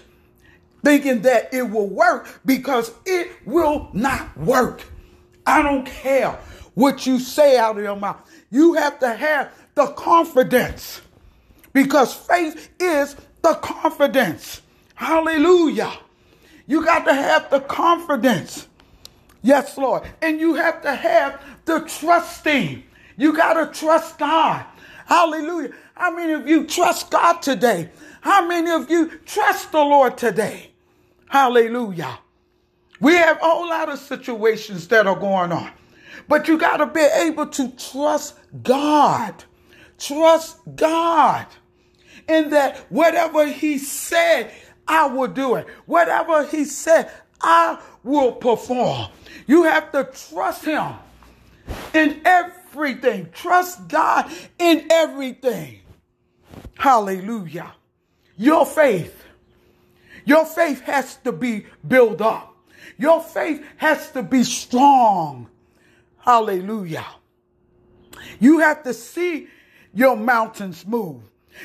thinking 0.83 1.23
that 1.23 1.53
it 1.53 1.63
will 1.63 1.87
work 1.87 2.39
because 2.45 2.91
it 3.05 3.31
will 3.45 3.89
not 3.93 4.37
work. 4.37 4.83
I 5.45 5.63
don't 5.63 5.85
care 5.85 6.37
what 6.75 7.07
you 7.07 7.19
say 7.19 7.57
out 7.57 7.77
of 7.77 7.83
your 7.83 7.95
mouth. 7.95 8.21
You 8.51 8.73
have 8.75 8.99
to 8.99 9.13
have 9.13 9.51
the 9.73 9.87
confidence 9.87 11.01
because 11.73 12.13
faith 12.13 12.69
is 12.79 13.15
the 13.41 13.55
confidence. 13.55 14.61
Hallelujah. 14.93 15.91
You 16.67 16.85
got 16.85 17.05
to 17.05 17.13
have 17.13 17.49
the 17.49 17.61
confidence. 17.61 18.67
Yes, 19.41 19.77
Lord. 19.77 20.03
And 20.21 20.39
you 20.39 20.55
have 20.55 20.81
to 20.83 20.93
have 20.93 21.41
the 21.65 21.79
trusting. 21.81 22.83
You 23.17 23.33
got 23.33 23.53
to 23.53 23.79
trust 23.79 24.19
God. 24.19 24.65
Hallelujah. 25.05 25.73
How 25.99 26.15
many 26.15 26.33
of 26.33 26.47
you 26.47 26.65
trust 26.65 27.11
God 27.11 27.41
today? 27.41 27.91
How 28.21 28.47
many 28.47 28.71
of 28.71 28.89
you 28.89 29.19
trust 29.25 29.71
the 29.71 29.79
Lord 29.79 30.17
today? 30.17 30.71
Hallelujah. 31.27 32.19
We 32.99 33.13
have 33.13 33.37
a 33.37 33.41
whole 33.41 33.69
lot 33.69 33.89
of 33.89 33.99
situations 33.99 34.87
that 34.87 35.07
are 35.07 35.19
going 35.19 35.51
on, 35.51 35.71
but 36.27 36.47
you 36.47 36.57
got 36.57 36.77
to 36.77 36.87
be 36.87 37.01
able 37.01 37.47
to 37.47 37.69
trust 37.71 38.35
God. 38.63 39.43
Trust 39.97 40.57
God 40.75 41.45
in 42.27 42.49
that 42.51 42.77
whatever 42.89 43.45
He 43.45 43.77
said, 43.77 44.51
I 44.89 45.05
will 45.05 45.27
do 45.27 45.55
it. 45.55 45.67
Whatever 45.85 46.45
he 46.45 46.65
said, 46.65 47.11
I 47.39 47.79
will 48.03 48.31
perform. 48.31 49.09
You 49.45 49.63
have 49.63 49.91
to 49.91 50.09
trust 50.29 50.65
him 50.65 50.93
in 51.93 52.21
everything. 52.25 53.29
Trust 53.31 53.87
God 53.87 54.31
in 54.57 54.87
everything. 54.89 55.78
Hallelujah. 56.77 57.73
Your 58.37 58.65
faith, 58.65 59.23
your 60.25 60.45
faith 60.45 60.81
has 60.81 61.17
to 61.17 61.31
be 61.31 61.65
built 61.87 62.21
up. 62.21 62.55
Your 62.97 63.21
faith 63.21 63.65
has 63.77 64.11
to 64.11 64.23
be 64.23 64.43
strong. 64.43 65.47
Hallelujah. 66.19 67.05
You 68.39 68.59
have 68.59 68.83
to 68.83 68.93
see 68.93 69.47
your 69.93 70.15
mountains 70.15 70.85
move. 70.85 71.21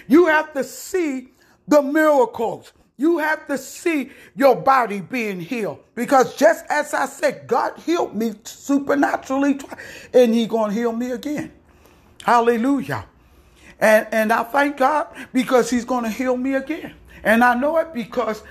You 0.08 0.26
have 0.26 0.52
to 0.54 0.64
see 0.64 1.28
the 1.68 1.82
miracles. 1.82 2.72
You 2.96 3.18
have 3.18 3.46
to 3.48 3.58
see 3.58 4.10
your 4.36 4.54
body 4.54 5.00
being 5.00 5.40
healed. 5.40 5.80
Because 5.94 6.36
just 6.36 6.64
as 6.68 6.94
I 6.94 7.06
said, 7.06 7.46
God 7.46 7.78
healed 7.78 8.14
me 8.14 8.34
supernaturally 8.44 9.58
and 10.12 10.32
He 10.32 10.46
gonna 10.46 10.72
heal 10.72 10.92
me 10.92 11.10
again. 11.10 11.52
Hallelujah. 12.22 13.06
And 13.80 14.06
and 14.12 14.32
I 14.32 14.44
thank 14.44 14.76
God 14.76 15.08
because 15.32 15.70
He's 15.70 15.84
gonna 15.84 16.10
heal 16.10 16.36
me 16.36 16.54
again. 16.54 16.94
And 17.22 17.42
I 17.42 17.54
know 17.54 17.76
it 17.78 17.92
because 17.94 18.42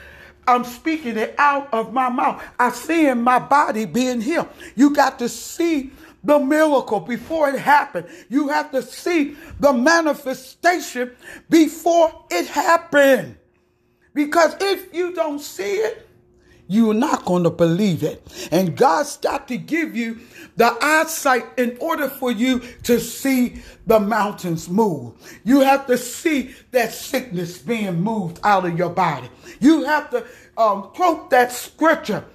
I'm 0.47 0.63
speaking 0.63 1.17
it 1.17 1.35
out 1.37 1.73
of 1.73 1.93
my 1.93 2.09
mouth. 2.09 2.43
I 2.59 2.71
see 2.71 3.07
in 3.07 3.21
my 3.21 3.39
body 3.39 3.85
being 3.85 4.21
healed. 4.21 4.49
You 4.75 4.93
got 4.93 5.19
to 5.19 5.29
see 5.29 5.91
the 6.23 6.39
miracle 6.39 6.99
before 6.99 7.49
it 7.49 7.59
happened. 7.59 8.07
You 8.29 8.49
have 8.49 8.71
to 8.71 8.81
see 8.81 9.35
the 9.59 9.73
manifestation 9.73 11.11
before 11.49 12.25
it 12.31 12.47
happened. 12.47 13.37
Because 14.13 14.55
if 14.59 14.93
you 14.93 15.13
don't 15.13 15.39
see 15.39 15.75
it, 15.75 16.07
you're 16.67 16.93
not 16.93 17.25
going 17.25 17.43
to 17.43 17.49
believe 17.49 18.03
it. 18.03 18.49
And 18.51 18.75
God's 18.75 19.17
got 19.17 19.47
to 19.49 19.57
give 19.57 19.95
you 19.95 20.19
the 20.55 20.75
eyesight 20.81 21.45
in 21.57 21.77
order 21.79 22.09
for 22.09 22.31
you 22.31 22.61
to 22.83 22.99
see 22.99 23.61
the 23.85 23.99
mountains 23.99 24.69
move. 24.69 25.13
You 25.43 25.61
have 25.61 25.87
to 25.87 25.97
see 25.97 26.55
that 26.71 26.93
sickness 26.93 27.57
being 27.57 28.01
moved 28.01 28.39
out 28.43 28.65
of 28.65 28.77
your 28.77 28.89
body. 28.89 29.29
You 29.59 29.83
have 29.83 30.09
to 30.11 30.25
um, 30.57 30.83
quote 30.93 31.29
that 31.31 31.51
scripture. 31.51 32.25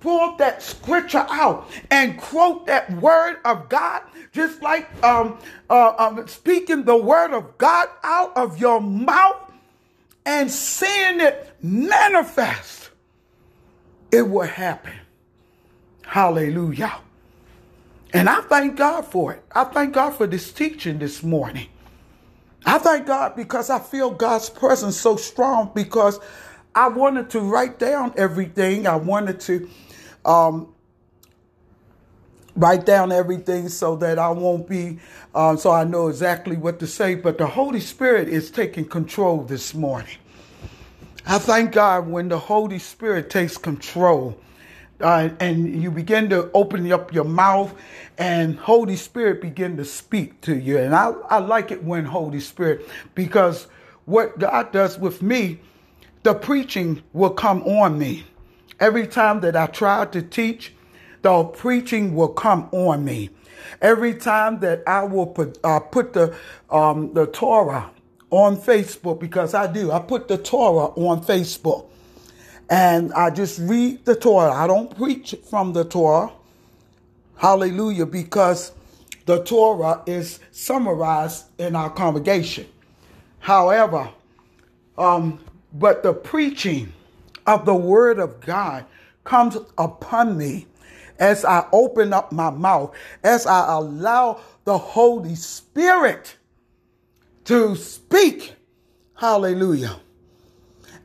Pull 0.00 0.36
that 0.36 0.62
scripture 0.62 1.24
out 1.30 1.70
and 1.90 2.18
quote 2.18 2.66
that 2.66 2.90
word 3.00 3.38
of 3.46 3.70
God, 3.70 4.02
just 4.32 4.60
like 4.60 4.86
um, 5.02 5.38
uh, 5.70 5.94
um, 5.96 6.28
speaking 6.28 6.84
the 6.84 6.96
word 6.96 7.32
of 7.32 7.56
God 7.56 7.88
out 8.02 8.36
of 8.36 8.60
your 8.60 8.82
mouth 8.82 9.50
and 10.26 10.50
seeing 10.50 11.20
it 11.20 11.56
manifest, 11.62 12.83
it 14.14 14.28
will 14.28 14.42
happen. 14.46 14.94
Hallelujah. 16.04 16.94
And 18.12 18.30
I 18.30 18.42
thank 18.42 18.76
God 18.76 19.04
for 19.04 19.32
it. 19.32 19.42
I 19.52 19.64
thank 19.64 19.94
God 19.94 20.10
for 20.14 20.28
this 20.28 20.52
teaching 20.52 21.00
this 21.00 21.24
morning. 21.24 21.68
I 22.64 22.78
thank 22.78 23.06
God 23.06 23.34
because 23.34 23.70
I 23.70 23.80
feel 23.80 24.10
God's 24.10 24.48
presence 24.48 24.96
so 24.96 25.16
strong 25.16 25.72
because 25.74 26.20
I 26.76 26.88
wanted 26.88 27.28
to 27.30 27.40
write 27.40 27.80
down 27.80 28.14
everything. 28.16 28.86
I 28.86 28.96
wanted 28.96 29.40
to 29.40 29.68
um, 30.24 30.72
write 32.54 32.86
down 32.86 33.10
everything 33.10 33.68
so 33.68 33.96
that 33.96 34.18
I 34.18 34.30
won't 34.30 34.68
be, 34.68 35.00
um, 35.34 35.58
so 35.58 35.72
I 35.72 35.82
know 35.82 36.06
exactly 36.06 36.56
what 36.56 36.78
to 36.78 36.86
say. 36.86 37.16
But 37.16 37.38
the 37.38 37.48
Holy 37.48 37.80
Spirit 37.80 38.28
is 38.28 38.50
taking 38.52 38.84
control 38.84 39.42
this 39.42 39.74
morning. 39.74 40.18
I 41.26 41.38
thank 41.38 41.72
God 41.72 42.06
when 42.06 42.28
the 42.28 42.38
Holy 42.38 42.78
Spirit 42.78 43.30
takes 43.30 43.56
control. 43.56 44.38
Uh, 45.00 45.30
and 45.40 45.82
you 45.82 45.90
begin 45.90 46.28
to 46.30 46.50
open 46.52 46.90
up 46.92 47.12
your 47.14 47.24
mouth 47.24 47.74
and 48.18 48.58
Holy 48.58 48.96
Spirit 48.96 49.40
begin 49.40 49.76
to 49.78 49.84
speak 49.84 50.40
to 50.42 50.54
you. 50.56 50.78
And 50.78 50.94
I, 50.94 51.12
I 51.30 51.38
like 51.38 51.70
it 51.70 51.82
when 51.82 52.04
Holy 52.04 52.40
Spirit, 52.40 52.88
because 53.14 53.66
what 54.04 54.38
God 54.38 54.70
does 54.70 54.98
with 54.98 55.22
me, 55.22 55.60
the 56.22 56.34
preaching 56.34 57.02
will 57.12 57.30
come 57.30 57.62
on 57.62 57.98
me. 57.98 58.24
Every 58.78 59.06
time 59.06 59.40
that 59.40 59.56
I 59.56 59.66
try 59.66 60.04
to 60.06 60.22
teach, 60.22 60.74
the 61.22 61.44
preaching 61.44 62.14
will 62.14 62.28
come 62.28 62.68
on 62.70 63.04
me. 63.04 63.30
Every 63.80 64.14
time 64.14 64.60
that 64.60 64.82
I 64.86 65.04
will 65.04 65.26
put, 65.26 65.58
uh, 65.64 65.80
put 65.80 66.12
the, 66.12 66.36
um, 66.70 67.14
the 67.14 67.26
Torah 67.26 67.90
on 68.34 68.56
Facebook, 68.56 69.20
because 69.20 69.54
I 69.54 69.70
do, 69.70 69.92
I 69.92 70.00
put 70.00 70.26
the 70.26 70.36
Torah 70.36 70.86
on 70.96 71.22
Facebook 71.22 71.86
and 72.68 73.12
I 73.12 73.30
just 73.30 73.60
read 73.60 74.04
the 74.04 74.16
Torah. 74.16 74.52
I 74.52 74.66
don't 74.66 74.94
preach 74.96 75.36
from 75.48 75.72
the 75.72 75.84
Torah. 75.84 76.32
Hallelujah, 77.36 78.06
because 78.06 78.72
the 79.26 79.44
Torah 79.44 80.02
is 80.06 80.40
summarized 80.50 81.46
in 81.58 81.76
our 81.76 81.90
congregation. 81.90 82.66
However, 83.38 84.10
um, 84.98 85.38
but 85.72 86.02
the 86.02 86.12
preaching 86.12 86.92
of 87.46 87.66
the 87.66 87.74
word 87.74 88.18
of 88.18 88.40
God 88.40 88.84
comes 89.22 89.56
upon 89.78 90.36
me 90.36 90.66
as 91.20 91.44
I 91.44 91.66
open 91.72 92.12
up 92.12 92.32
my 92.32 92.50
mouth, 92.50 92.94
as 93.22 93.46
I 93.46 93.74
allow 93.74 94.40
the 94.64 94.76
Holy 94.76 95.36
Spirit 95.36 96.36
to 97.44 97.76
speak. 97.76 98.54
Hallelujah. 99.14 100.00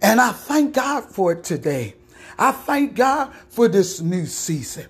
And 0.01 0.21
I 0.21 0.31
thank 0.31 0.73
God 0.73 1.05
for 1.05 1.33
it 1.33 1.43
today. 1.43 1.95
I 2.37 2.51
thank 2.51 2.95
God 2.95 3.33
for 3.49 3.67
this 3.67 3.99
new 3.99 4.25
season. 4.25 4.87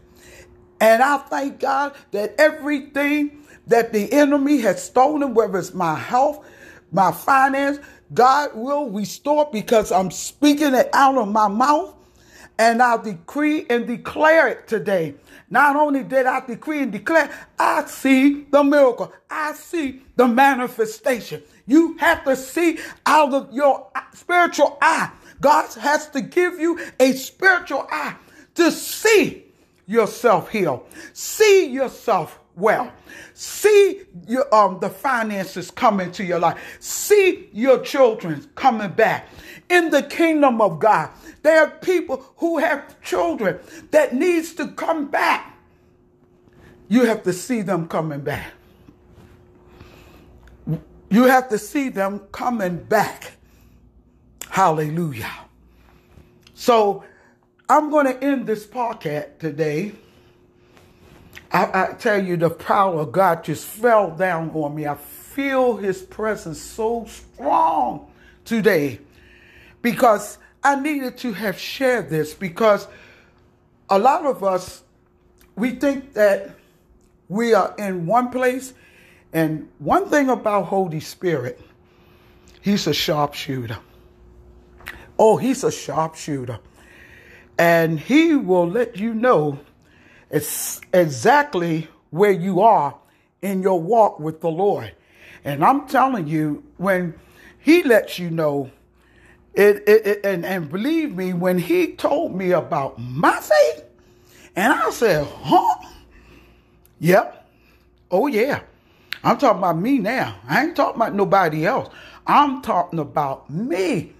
And 0.80 1.02
I 1.02 1.18
thank 1.18 1.60
God 1.60 1.96
that 2.12 2.36
everything 2.38 3.46
that 3.68 3.92
the 3.92 4.12
enemy 4.14 4.60
has 4.62 4.84
stolen, 4.84 5.34
whether 5.34 5.58
it's 5.58 5.74
my 5.74 5.96
health, 5.96 6.46
my 6.92 7.12
finance, 7.12 7.80
God 8.14 8.52
will 8.56 8.90
restore 8.90 9.50
because 9.52 9.92
I'm 9.92 10.12
speaking 10.12 10.74
it 10.74 10.90
out 10.94 11.18
of 11.18 11.28
my 11.28 11.48
mouth 11.48 11.96
And 12.60 12.82
I 12.82 12.98
decree 13.02 13.66
and 13.70 13.88
declare 13.88 14.50
it 14.50 14.68
today. 14.68 15.16
Not 15.50 15.78
only 15.78 16.04
did 16.04 16.26
I 16.26 16.46
decree 16.46 16.82
and 16.84 16.92
declare, 16.92 17.32
I 17.58 17.86
see 17.86 18.44
the 18.52 18.64
miracle. 18.64 19.14
I 19.32 19.54
see 19.54 20.02
the 20.18 20.28
manifestation. 20.28 21.42
You 21.66 21.98
have 22.00 22.26
to 22.26 22.36
see 22.36 22.80
out 23.06 23.34
of 23.34 23.54
your 23.54 23.88
spiritual 24.14 24.78
eye. 24.82 25.10
God 25.40 25.74
has 25.76 26.10
to 26.10 26.22
give 26.22 26.60
you 26.60 26.80
a 27.00 27.14
spiritual 27.14 27.88
eye 27.90 28.16
to 28.56 28.72
see 28.72 29.46
yourself 29.88 30.50
healed, 30.50 30.86
see 31.14 31.68
yourself 31.68 32.40
well, 32.56 32.92
see 33.34 34.02
your, 34.28 34.54
um, 34.54 34.80
the 34.82 34.90
finances 34.90 35.72
come 35.72 36.02
into 36.02 36.26
your 36.26 36.40
life, 36.40 36.60
see 36.82 37.50
your 37.54 37.80
children 37.80 38.46
coming 38.56 38.92
back 38.92 39.30
in 39.70 39.92
the 39.92 40.04
kingdom 40.04 40.62
of 40.62 40.80
God. 40.80 41.10
There 41.44 41.62
are 41.64 41.70
people 41.70 42.26
who 42.38 42.58
have 42.58 43.02
children 43.02 43.60
that 43.92 44.14
needs 44.14 44.54
to 44.56 44.68
come 44.68 45.08
back. 45.08 45.58
You 46.88 47.06
have 47.06 47.24
to 47.24 47.34
see 47.34 47.62
them 47.62 47.88
coming 47.88 48.22
back. 48.22 48.52
You 51.10 51.24
have 51.26 51.50
to 51.50 51.58
see 51.58 51.90
them 51.90 52.20
coming 52.32 52.78
back. 52.78 53.34
Hallelujah. 54.50 55.32
So 56.54 57.04
I'm 57.70 57.90
going 57.90 58.08
to 58.08 58.24
end 58.24 58.48
this 58.48 58.66
podcast 58.66 59.38
today. 59.38 59.94
I, 61.52 61.90
I, 61.90 61.94
tell 61.94 62.24
you, 62.24 62.38
the 62.38 62.50
power 62.50 63.02
of 63.02 63.12
God 63.12 63.44
just 63.44 63.66
fell 63.66 64.12
down 64.12 64.52
on 64.52 64.76
me. 64.76 64.86
I 64.86 64.96
feel 64.96 65.78
his 65.78 66.02
presence 66.02 66.60
so 66.62 67.06
strong 67.08 68.12
today 68.46 69.00
because 69.82 70.38
I 70.64 70.80
needed 70.80 71.18
to 71.20 71.34
have 71.34 71.58
shared 71.60 72.10
this 72.10 72.34
because 72.34 72.88
a 73.90 73.98
lot 73.98 74.26
of 74.26 74.44
us, 74.44 74.84
we 75.56 75.72
think 75.72 76.14
that 76.14 76.52
we 77.28 77.54
are 77.54 77.74
in 77.78 78.06
one 78.06 78.30
place. 78.30 78.74
And 79.32 79.70
one 79.80 80.10
thing 80.10 80.30
about 80.30 80.66
Holy 80.66 81.00
Spirit, 81.00 81.60
he's 82.62 82.88
a 82.88 82.94
sharpshooter. 82.94 83.78
Oh, 85.18 85.38
he's 85.38 85.64
a 85.64 85.72
sharpshooter. 85.72 86.60
And 87.58 88.00
he 88.00 88.36
will 88.36 88.68
let 88.68 88.98
you 88.98 89.14
know 89.14 89.60
it's 90.30 90.80
exactly 90.94 91.88
where 92.10 92.32
you 92.32 92.62
are 92.62 92.96
in 93.42 93.62
your 93.62 93.80
walk 93.82 94.20
with 94.20 94.42
the 94.42 94.50
Lord. 94.50 94.94
And 95.44 95.64
I'm 95.64 95.88
telling 95.88 96.28
you, 96.28 96.64
when 96.78 97.14
he 97.60 97.84
lets 97.84 98.20
you 98.20 98.30
know, 98.30 98.72
it, 99.60 99.84
it, 99.88 100.08
it, 100.08 100.26
and, 100.26 100.46
and 100.46 100.70
believe 100.70 101.16
me, 101.16 101.34
when 101.34 101.58
he 101.58 101.94
told 101.94 102.34
me 102.34 102.52
about 102.52 102.98
my 102.98 103.38
faith, 103.42 103.84
and 104.56 104.72
I 104.72 104.90
said, 104.92 105.28
huh? 105.28 105.76
Yep. 107.00 107.50
Oh, 108.10 108.28
yeah. 108.28 108.62
I'm 109.22 109.38
talking 109.38 109.60
about 109.60 109.78
me 109.78 109.98
now. 110.00 110.38
I 110.48 110.64
ain't 110.64 110.78
talking 110.78 110.96
about 111.02 111.14
nobody 111.14 111.66
else. 111.66 111.94
I'm 112.26 112.62
talking 112.62 113.00
about 113.00 113.50
me. 113.50 114.14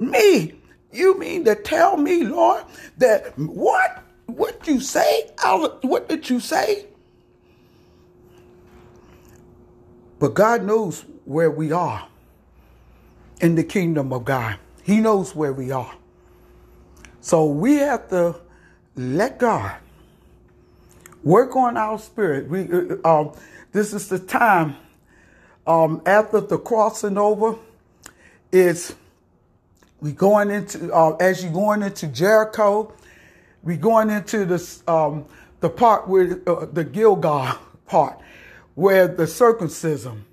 Me. 0.00 0.54
You 0.92 1.16
mean 1.16 1.44
to 1.44 1.54
tell 1.54 1.96
me, 1.96 2.24
Lord, 2.24 2.64
that 2.98 3.38
what? 3.38 4.02
What 4.26 4.66
you 4.66 4.80
say? 4.80 5.30
What 5.82 6.08
did 6.08 6.28
you 6.28 6.40
say? 6.40 6.86
But 10.18 10.34
God 10.34 10.64
knows 10.64 11.04
where 11.24 11.50
we 11.50 11.70
are 11.70 12.09
in 13.40 13.54
the 13.54 13.64
kingdom 13.64 14.12
of 14.12 14.24
God. 14.24 14.58
He 14.82 15.00
knows 15.00 15.34
where 15.34 15.52
we 15.52 15.70
are. 15.70 15.94
So 17.20 17.46
we 17.46 17.76
have 17.76 18.08
to 18.10 18.36
let 18.96 19.38
God 19.38 19.76
work 21.22 21.54
on 21.56 21.76
our 21.76 21.98
spirit. 21.98 22.48
We, 22.48 22.62
uh, 22.70 22.96
uh, 23.04 23.20
um, 23.20 23.32
this 23.72 23.92
is 23.92 24.08
the 24.08 24.18
time 24.18 24.76
um, 25.66 26.02
after 26.06 26.40
the 26.40 26.58
crossing 26.58 27.18
over. 27.18 27.56
Is 28.52 28.94
we 30.00 30.12
going 30.12 30.50
into 30.50 30.92
uh, 30.92 31.16
as 31.20 31.44
you 31.44 31.50
going 31.50 31.82
into 31.82 32.08
Jericho, 32.08 32.92
we 33.62 33.76
going 33.76 34.10
into 34.10 34.44
this 34.44 34.82
um, 34.88 35.24
the 35.60 35.70
part 35.70 36.08
where 36.08 36.40
uh, 36.48 36.66
the 36.72 36.82
Gilgal 36.82 37.58
part 37.86 38.18
where 38.74 39.06
the 39.06 39.26
circumcision 39.26 40.24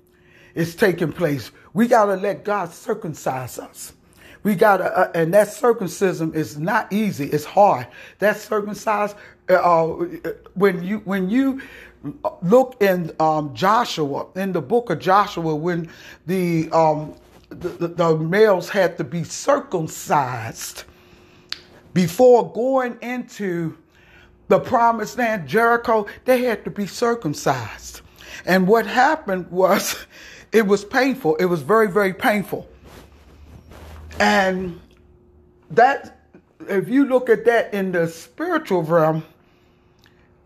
is 0.54 0.74
taking 0.74 1.12
place. 1.12 1.50
We 1.74 1.86
got 1.86 2.06
to 2.06 2.14
let 2.14 2.44
God 2.44 2.72
circumcise 2.72 3.58
us. 3.58 3.92
We 4.42 4.54
got 4.54 4.78
to, 4.78 4.84
uh, 4.98 5.10
and 5.14 5.34
that 5.34 5.48
circumcision 5.48 6.32
is 6.34 6.58
not 6.58 6.92
easy. 6.92 7.26
It's 7.26 7.44
hard. 7.44 7.86
That 8.18 8.36
circumcised, 8.36 9.16
uh, 9.50 9.54
uh, 9.54 10.06
when 10.54 10.82
you, 10.82 10.98
when 11.00 11.28
you 11.28 11.60
look 12.42 12.80
in 12.80 13.12
um, 13.20 13.54
Joshua, 13.54 14.26
in 14.36 14.52
the 14.52 14.62
book 14.62 14.90
of 14.90 15.00
Joshua, 15.00 15.54
when 15.54 15.90
the, 16.26 16.70
um, 16.70 17.14
the, 17.50 17.68
the, 17.68 17.88
the 17.88 18.16
males 18.16 18.68
had 18.68 18.96
to 18.98 19.04
be 19.04 19.24
circumcised 19.24 20.84
before 21.94 22.52
going 22.52 22.96
into 23.02 23.76
the 24.48 24.58
promised 24.58 25.18
land, 25.18 25.48
Jericho, 25.48 26.06
they 26.24 26.42
had 26.42 26.64
to 26.64 26.70
be 26.70 26.86
circumcised. 26.86 28.00
And 28.46 28.66
what 28.66 28.86
happened 28.86 29.50
was, 29.50 29.96
it 30.52 30.66
was 30.66 30.84
painful. 30.84 31.36
It 31.36 31.46
was 31.46 31.62
very, 31.62 31.90
very 31.90 32.14
painful. 32.14 32.68
And 34.18 34.80
that, 35.70 36.18
if 36.68 36.88
you 36.88 37.06
look 37.06 37.28
at 37.28 37.44
that 37.44 37.72
in 37.72 37.92
the 37.92 38.08
spiritual 38.08 38.82
realm, 38.82 39.24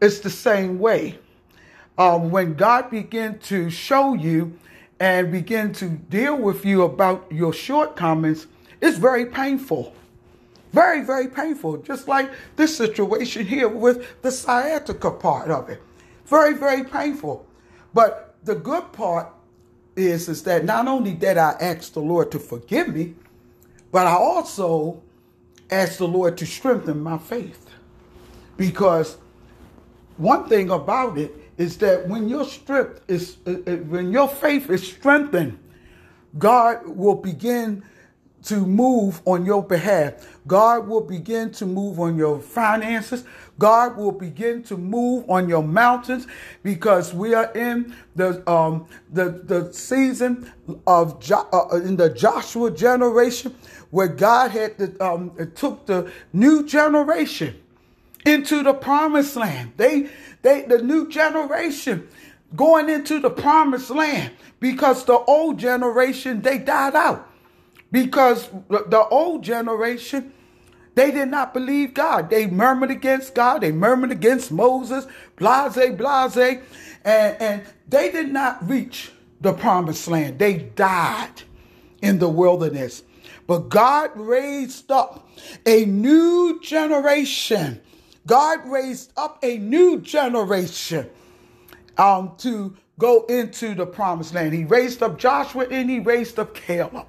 it's 0.01 0.21
the 0.21 0.31
same 0.31 0.79
way. 0.79 1.19
Um, 1.97 2.31
when 2.31 2.55
God 2.55 2.91
begin 2.91 3.39
to 3.41 3.71
show 3.71 4.15
you 4.15 4.59
and 4.99 5.31
begin 5.31 5.73
to 5.75 5.89
deal 5.89 6.37
with 6.37 6.65
you 6.65 6.83
about 6.83 7.31
your 7.31 7.53
shortcomings, 7.53 8.47
it's 8.81 8.99
very 8.99 9.27
painful. 9.27 9.95
Very, 10.73 11.03
very 11.05 11.29
painful. 11.29 11.79
Just 11.79 12.09
like 12.09 12.31
this 12.57 12.77
situation 12.77 13.47
here 13.47 13.69
with 13.69 14.23
the 14.23 14.31
sciatica 14.31 15.11
part 15.11 15.51
of 15.51 15.69
it. 15.69 15.83
Very, 16.27 16.55
very 16.55 16.83
painful. 16.83 17.47
But 17.93 18.37
the 18.43 18.55
good 18.55 18.91
part 18.93 19.29
is, 19.97 20.29
is 20.29 20.43
that 20.45 20.65
not 20.65 20.89
only 20.89 21.13
did 21.13 21.37
I 21.37 21.51
ask 21.61 21.93
the 21.93 22.01
Lord 22.01 22.31
to 22.33 22.39
forgive 22.39 22.89
me, 22.89 23.15
but 23.91 24.07
I 24.07 24.15
also 24.15 25.03
asked 25.71 25.99
the 25.99 26.09
Lord 26.09 26.37
to 26.39 26.47
strengthen 26.47 27.01
my 27.03 27.19
faith. 27.19 27.71
Because 28.57 29.17
one 30.17 30.49
thing 30.49 30.71
about 30.71 31.19
it 31.19 31.35
is 31.59 31.77
that 31.79 32.09
when 32.09 32.29
your 32.29 32.45
strength 32.45 33.01
is, 33.09 33.37
uh, 33.47 33.51
uh, 33.67 33.77
when 33.77 34.13
your 34.13 34.29
faith 34.29 34.71
is 34.71 34.87
strengthened, 34.87 35.59
God 36.39 36.87
will 36.87 37.15
begin 37.15 37.83
to 38.45 38.67
move 38.67 39.21
on 39.25 39.45
your 39.45 39.63
behalf. 39.63 40.39
God 40.47 40.89
will 40.89 41.01
begin 41.01 41.53
to 41.53 41.67
move 41.67 42.01
on 42.01 42.17
your 42.17 42.41
finances. 42.41 43.25
God 43.63 43.97
will 43.97 44.11
begin 44.11 44.65
to 44.65 44.77
move 44.77 45.31
on 45.31 45.49
your 45.49 45.63
mountains 45.63 46.27
because 46.65 47.15
we 47.15 47.33
are 47.33 47.53
in 47.53 47.95
the 48.17 48.43
um, 48.51 48.89
the 49.13 49.31
the 49.45 49.73
season 49.73 50.53
of 50.85 51.21
jo- 51.21 51.49
uh, 51.53 51.77
in 51.77 51.95
the 51.95 52.11
Joshua 52.11 52.73
generation 52.73 53.55
where 53.93 54.09
God 54.09 54.51
had 54.51 54.79
to, 54.79 54.99
um, 55.07 55.31
took 55.55 55.87
the 55.87 56.11
new 56.33 56.67
generation 56.67 57.55
into 58.27 58.65
the 58.65 58.75
promised 58.75 59.37
land. 59.37 59.75
They 59.77 60.11
they 60.43 60.63
the 60.63 60.83
new 60.83 61.09
generation 61.09 62.09
going 62.57 62.89
into 62.91 63.21
the 63.21 63.31
promised 63.31 63.91
land 63.91 64.33
because 64.59 65.05
the 65.05 65.19
old 65.19 65.61
generation 65.61 66.43
they 66.43 66.59
died 66.59 66.97
out 66.97 67.31
because 67.93 68.49
the 68.69 69.07
old 69.13 69.45
generation 69.45 70.33
they 70.95 71.11
did 71.11 71.29
not 71.29 71.55
believe 71.55 71.95
God. 71.95 72.31
They 72.31 72.47
murmured 72.47 72.91
against 72.91 73.35
God. 73.35 73.63
They 73.63 73.73
murmured 73.73 74.13
against 74.13 74.53
Moses, 74.53 75.07
blase, 75.37 75.97
blase, 75.97 76.61
and, 77.05 77.37
and 77.41 77.63
they 77.89 78.11
did 78.11 78.31
not 78.31 78.69
reach 78.69 79.11
the 79.41 79.53
promised 79.53 80.09
land. 80.09 80.39
They 80.39 80.59
died 80.59 81.43
in 82.03 82.19
the 82.19 82.29
wilderness. 82.29 83.03
But 83.47 83.69
God 83.71 84.11
raised 84.15 84.91
up 84.91 85.29
a 85.67 85.85
new 85.85 86.61
generation. 86.63 87.81
God 88.27 88.67
raised 88.67 89.13
up 89.17 89.39
a 89.43 89.59
new 89.59 90.01
generation 90.01 91.11
um, 91.99 92.33
to 92.39 92.77
go 92.99 93.25
into 93.25 93.75
the 93.75 93.87
promised 93.87 94.35
land. 94.35 94.55
He 94.55 94.65
raised 94.65 95.03
up 95.03 95.19
Joshua 95.19 95.67
and 95.71 95.91
he 95.91 95.99
raised 95.99 96.39
up 96.39 96.55
Caleb. 96.55 97.07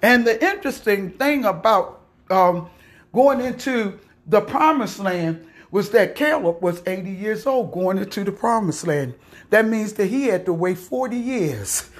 And 0.00 0.26
the 0.26 0.42
interesting 0.44 1.10
thing 1.10 1.44
about 1.44 2.02
um, 2.30 2.70
going 3.12 3.40
into 3.40 3.98
the 4.26 4.40
promised 4.40 4.98
land 4.98 5.46
was 5.70 5.90
that 5.90 6.14
Caleb 6.14 6.62
was 6.62 6.82
80 6.86 7.10
years 7.10 7.46
old 7.46 7.72
going 7.72 7.98
into 7.98 8.24
the 8.24 8.32
promised 8.32 8.86
land. 8.86 9.14
That 9.50 9.66
means 9.66 9.94
that 9.94 10.06
he 10.06 10.26
had 10.26 10.44
to 10.46 10.52
wait 10.52 10.78
40 10.78 11.16
years 11.16 11.90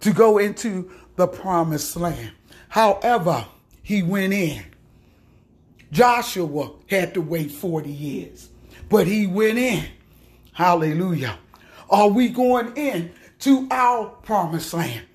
to 0.00 0.12
go 0.12 0.38
into 0.38 0.90
the 1.16 1.26
promised 1.26 1.96
land. 1.96 2.32
However, 2.68 3.46
he 3.82 4.02
went 4.02 4.32
in. 4.32 4.62
Joshua 5.90 6.72
had 6.88 7.14
to 7.14 7.20
wait 7.20 7.50
40 7.50 7.90
years, 7.90 8.48
but 8.88 9.06
he 9.06 9.26
went 9.26 9.58
in. 9.58 9.84
Hallelujah. 10.52 11.38
Are 11.90 12.08
we 12.08 12.28
going 12.28 12.76
in 12.76 13.12
to 13.40 13.66
our 13.70 14.06
promised 14.06 14.74
land? 14.74 15.06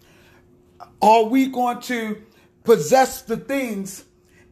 Are 1.01 1.25
we 1.25 1.47
going 1.47 1.81
to 1.81 2.21
possess 2.63 3.21
the 3.21 3.37
things 3.37 4.05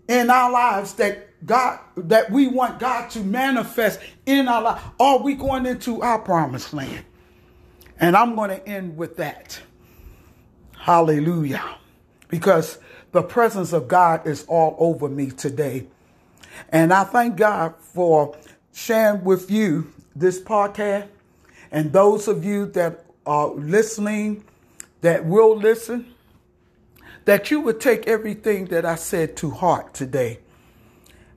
in 0.07 0.29
our 0.29 0.51
lives 0.51 0.93
that 0.95 1.27
God 1.45 1.79
that 1.95 2.31
we 2.31 2.47
want 2.47 2.79
God 2.79 3.09
to 3.11 3.19
manifest 3.21 3.99
in 4.25 4.47
our 4.47 4.61
life? 4.61 4.83
Are 4.99 5.19
we 5.19 5.35
going 5.35 5.65
into 5.65 6.01
our 6.01 6.19
promised 6.19 6.73
land? 6.73 7.05
And 7.99 8.15
I'm 8.15 8.35
going 8.35 8.49
to 8.49 8.67
end 8.67 8.97
with 8.97 9.17
that. 9.17 9.61
Hallelujah. 10.77 11.77
Because 12.27 12.79
the 13.11 13.21
presence 13.21 13.73
of 13.73 13.87
God 13.87 14.25
is 14.25 14.45
all 14.45 14.75
over 14.79 15.07
me 15.07 15.29
today. 15.29 15.87
And 16.69 16.91
I 16.93 17.03
thank 17.03 17.37
God 17.37 17.75
for 17.79 18.35
sharing 18.73 19.23
with 19.23 19.51
you 19.51 19.91
this 20.15 20.39
podcast 20.39 21.07
and 21.71 21.93
those 21.93 22.27
of 22.27 22.43
you 22.43 22.65
that 22.67 23.05
are 23.25 23.49
listening, 23.49 24.43
that 25.01 25.25
will 25.25 25.55
listen, 25.55 26.13
that 27.25 27.51
you 27.51 27.61
would 27.61 27.79
take 27.79 28.07
everything 28.07 28.65
that 28.65 28.85
I 28.85 28.95
said 28.95 29.35
to 29.37 29.51
heart 29.51 29.93
today. 29.93 30.39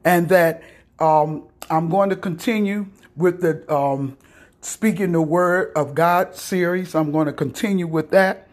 And 0.05 0.29
that 0.29 0.63
um, 0.99 1.45
I'm 1.71 1.89
going 1.89 2.11
to 2.11 2.17
continue 2.17 2.87
with 3.17 3.41
the 3.41 3.73
um, 3.73 4.17
Speaking 4.61 5.13
the 5.13 5.21
Word 5.21 5.73
of 5.77 5.95
God 5.95 6.35
series. 6.35 6.95
I'm 6.95 7.13
going 7.13 7.27
to 7.27 7.35
continue 7.35 7.87
with 7.87 8.11
that 8.13 8.49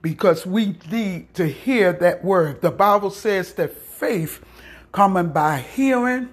because 0.00 0.46
we 0.46 0.76
need 0.90 1.34
to 1.34 1.48
hear 1.48 1.92
that 1.92 2.24
word. 2.24 2.60
The 2.60 2.70
Bible 2.70 3.10
says 3.10 3.54
that 3.54 3.76
faith 3.76 4.40
coming 4.92 5.30
by 5.30 5.58
hearing 5.58 6.28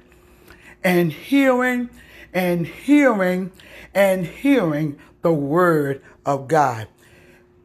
and 0.84 1.12
hearing 1.12 1.90
and 2.34 2.68
hearing 2.68 3.52
and 3.96 4.28
hearing 4.28 5.00
the 5.24 5.34
word 5.34 6.04
of 6.26 6.48
God. 6.48 6.88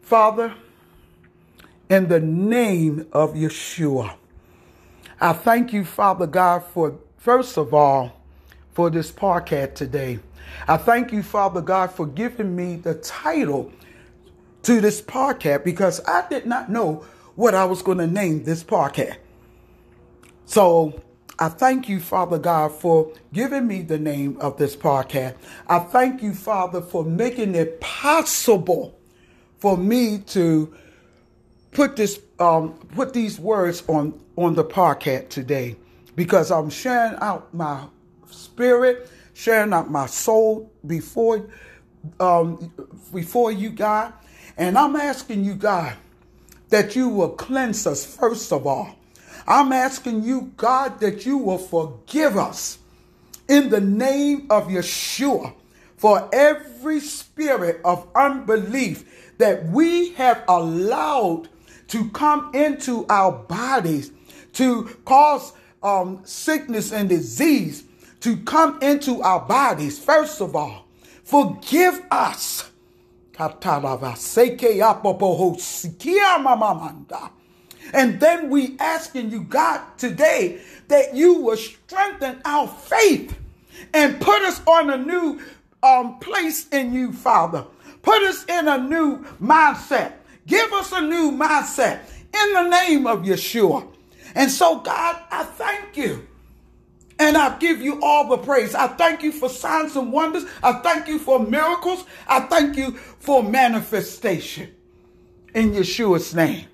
Father, 0.01 0.55
in 1.88 2.09
the 2.09 2.20
name 2.20 3.07
of 3.12 3.35
Yeshua, 3.35 4.14
I 5.20 5.33
thank 5.33 5.72
you, 5.72 5.85
Father 5.85 6.27
God, 6.27 6.64
for 6.64 6.98
first 7.16 7.57
of 7.57 7.74
all, 7.74 8.12
for 8.72 8.90
this 8.90 9.11
podcast 9.11 9.74
today. 9.74 10.20
I 10.66 10.77
thank 10.77 11.12
you, 11.12 11.22
Father 11.22 11.61
God, 11.61 11.90
for 11.90 12.07
giving 12.07 12.55
me 12.55 12.77
the 12.77 12.94
title 12.94 13.72
to 14.62 14.81
this 14.81 15.01
podcast 15.03 15.64
because 15.64 16.01
I 16.07 16.29
did 16.29 16.46
not 16.46 16.70
know 16.70 17.05
what 17.35 17.55
I 17.55 17.64
was 17.64 17.83
going 17.83 17.98
to 17.98 18.07
name 18.07 18.44
this 18.44 18.62
podcast. 18.62 19.16
So 20.46 21.03
I 21.38 21.48
thank 21.48 21.88
you, 21.88 22.01
Father 22.01 22.38
God, 22.38 22.72
for 22.72 23.12
giving 23.33 23.66
me 23.66 23.83
the 23.83 23.98
name 23.98 24.37
of 24.40 24.57
this 24.57 24.74
podcast. 24.74 25.35
I 25.68 25.79
thank 25.79 26.22
you, 26.22 26.35
Father, 26.35 26.81
for 26.81 27.05
making 27.05 27.55
it 27.55 27.81
possible 27.81 28.98
for 29.59 29.77
me 29.77 30.18
to 30.29 30.74
put 31.72 31.96
this 31.96 32.20
um, 32.38 32.74
put 32.94 33.12
these 33.12 33.38
words 33.38 33.83
on 33.88 34.20
on 34.37 34.54
the 34.54 34.64
podcast 34.64 35.28
today 35.28 35.76
because 36.14 36.50
I'm 36.50 36.70
sharing 36.70 37.18
out 37.20 37.52
my 37.54 37.85
spirit, 38.31 39.11
sharing 39.35 39.72
out 39.72 39.90
my 39.90 40.07
soul 40.07 40.72
before 40.87 41.48
um, 42.20 42.72
before 43.12 43.52
you, 43.52 43.70
God, 43.70 44.12
and 44.57 44.78
I'm 44.78 44.96
asking 44.96 45.44
you, 45.44 45.54
God, 45.54 45.96
that 46.70 46.96
you 46.96 47.09
will 47.09 47.31
cleanse 47.31 47.87
us 47.87 48.04
first 48.04 48.52
of 48.52 48.66
all. 48.66 48.96
I'm 49.46 49.72
asking 49.72 50.24
you, 50.24 50.52
God, 50.57 51.00
that 51.00 51.24
you 51.24 51.38
will 51.38 51.59
forgive 51.59 52.37
us 52.37 52.78
in 53.48 53.70
the 53.70 53.81
name 53.81 54.46
of 54.50 54.68
Yeshua 54.68 55.54
for 55.96 56.28
every 56.33 57.00
spirit 57.00 57.81
of 57.85 58.07
unbelief 58.14 59.35
that 59.38 59.64
we 59.66 60.11
have 60.14 60.44
allowed 60.48 61.48
to 61.88 62.09
come 62.11 62.55
into 62.55 63.07
our 63.09 63.33
bodies 63.33 64.12
to 64.55 64.85
cause 65.05 65.53
um, 65.83 66.20
sickness 66.24 66.92
and 66.92 67.09
disease 67.09 67.85
to 68.20 68.37
come 68.38 68.79
into 68.83 69.22
our 69.22 69.40
bodies. 69.40 69.98
First 69.98 70.40
of 70.40 70.57
all, 70.57 70.87
forgive 71.24 72.01
us. 72.11 72.70
And 77.92 78.20
then 78.20 78.51
we 78.51 78.77
asking 78.81 79.31
you, 79.31 79.42
God, 79.44 79.81
today 79.96 80.61
that 80.88 81.14
you 81.14 81.35
will 81.35 81.57
strengthen 81.57 82.40
our 82.44 82.66
faith 82.66 83.38
and 83.94 84.20
put 84.20 84.42
us 84.42 84.61
on 84.66 84.90
a 84.90 84.96
new 84.96 85.40
um, 85.83 86.18
place 86.18 86.68
in 86.70 86.92
you, 86.92 87.12
Father. 87.12 87.64
Put 88.03 88.22
us 88.22 88.44
in 88.46 88.66
a 88.66 88.79
new 88.79 89.24
mindset. 89.40 90.14
Give 90.49 90.73
us 90.73 90.91
a 90.93 91.03
new 91.03 91.31
mindset 91.31 92.01
in 92.35 92.53
the 92.55 92.69
name 92.69 93.07
of 93.07 93.21
Yeshua. 93.21 93.87
And 94.35 94.51
so, 94.51 94.81
God, 94.81 95.23
I 95.31 95.45
thank 95.45 95.97
you. 95.97 96.27
And 97.19 97.37
I 97.37 97.59
give 97.59 97.83
you 97.83 98.01
all 98.03 98.29
the 98.29 98.39
praise. 98.39 98.75
I 98.75 98.89
thank 98.89 99.23
you 99.23 99.31
for 99.31 99.49
signs 99.49 99.95
and 99.95 100.11
wonders. 100.11 100.45
I 100.63 100.73
thank 100.75 101.07
you 101.07 101.19
for 101.19 101.39
miracles. 101.39 102.05
I 102.27 102.41
thank 102.41 102.77
you 102.77 102.93
for 102.93 103.43
manifestation 103.43 104.75
in 105.55 105.73
Yeshua's 105.73 106.35
name. 106.35 106.67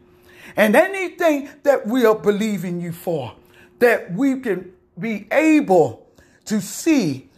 And 0.57 0.77
anything 0.77 1.49
that 1.65 1.87
we 1.87 2.05
are 2.05 2.15
believing 2.15 2.81
you 2.81 2.93
for, 2.93 3.35
that 3.81 4.13
we 4.13 4.39
can 4.41 4.73
be 4.99 5.27
able 5.33 6.07
to 6.45 6.61
see 6.61 7.29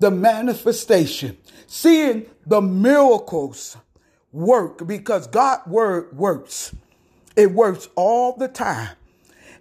the 0.00 0.10
manifestation, 0.10 1.36
seeing 1.68 2.26
the 2.44 2.60
miracles 2.60 3.76
work 4.36 4.86
because 4.86 5.26
God 5.26 5.66
word 5.66 6.16
works. 6.16 6.74
It 7.36 7.52
works 7.52 7.88
all 7.96 8.36
the 8.36 8.48
time. 8.48 8.90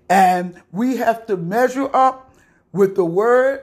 And 0.10 0.62
we 0.72 0.98
have 0.98 1.26
to 1.28 1.38
measure 1.38 1.90
up 1.96 2.36
with 2.72 2.96
the 2.96 3.06
word 3.06 3.62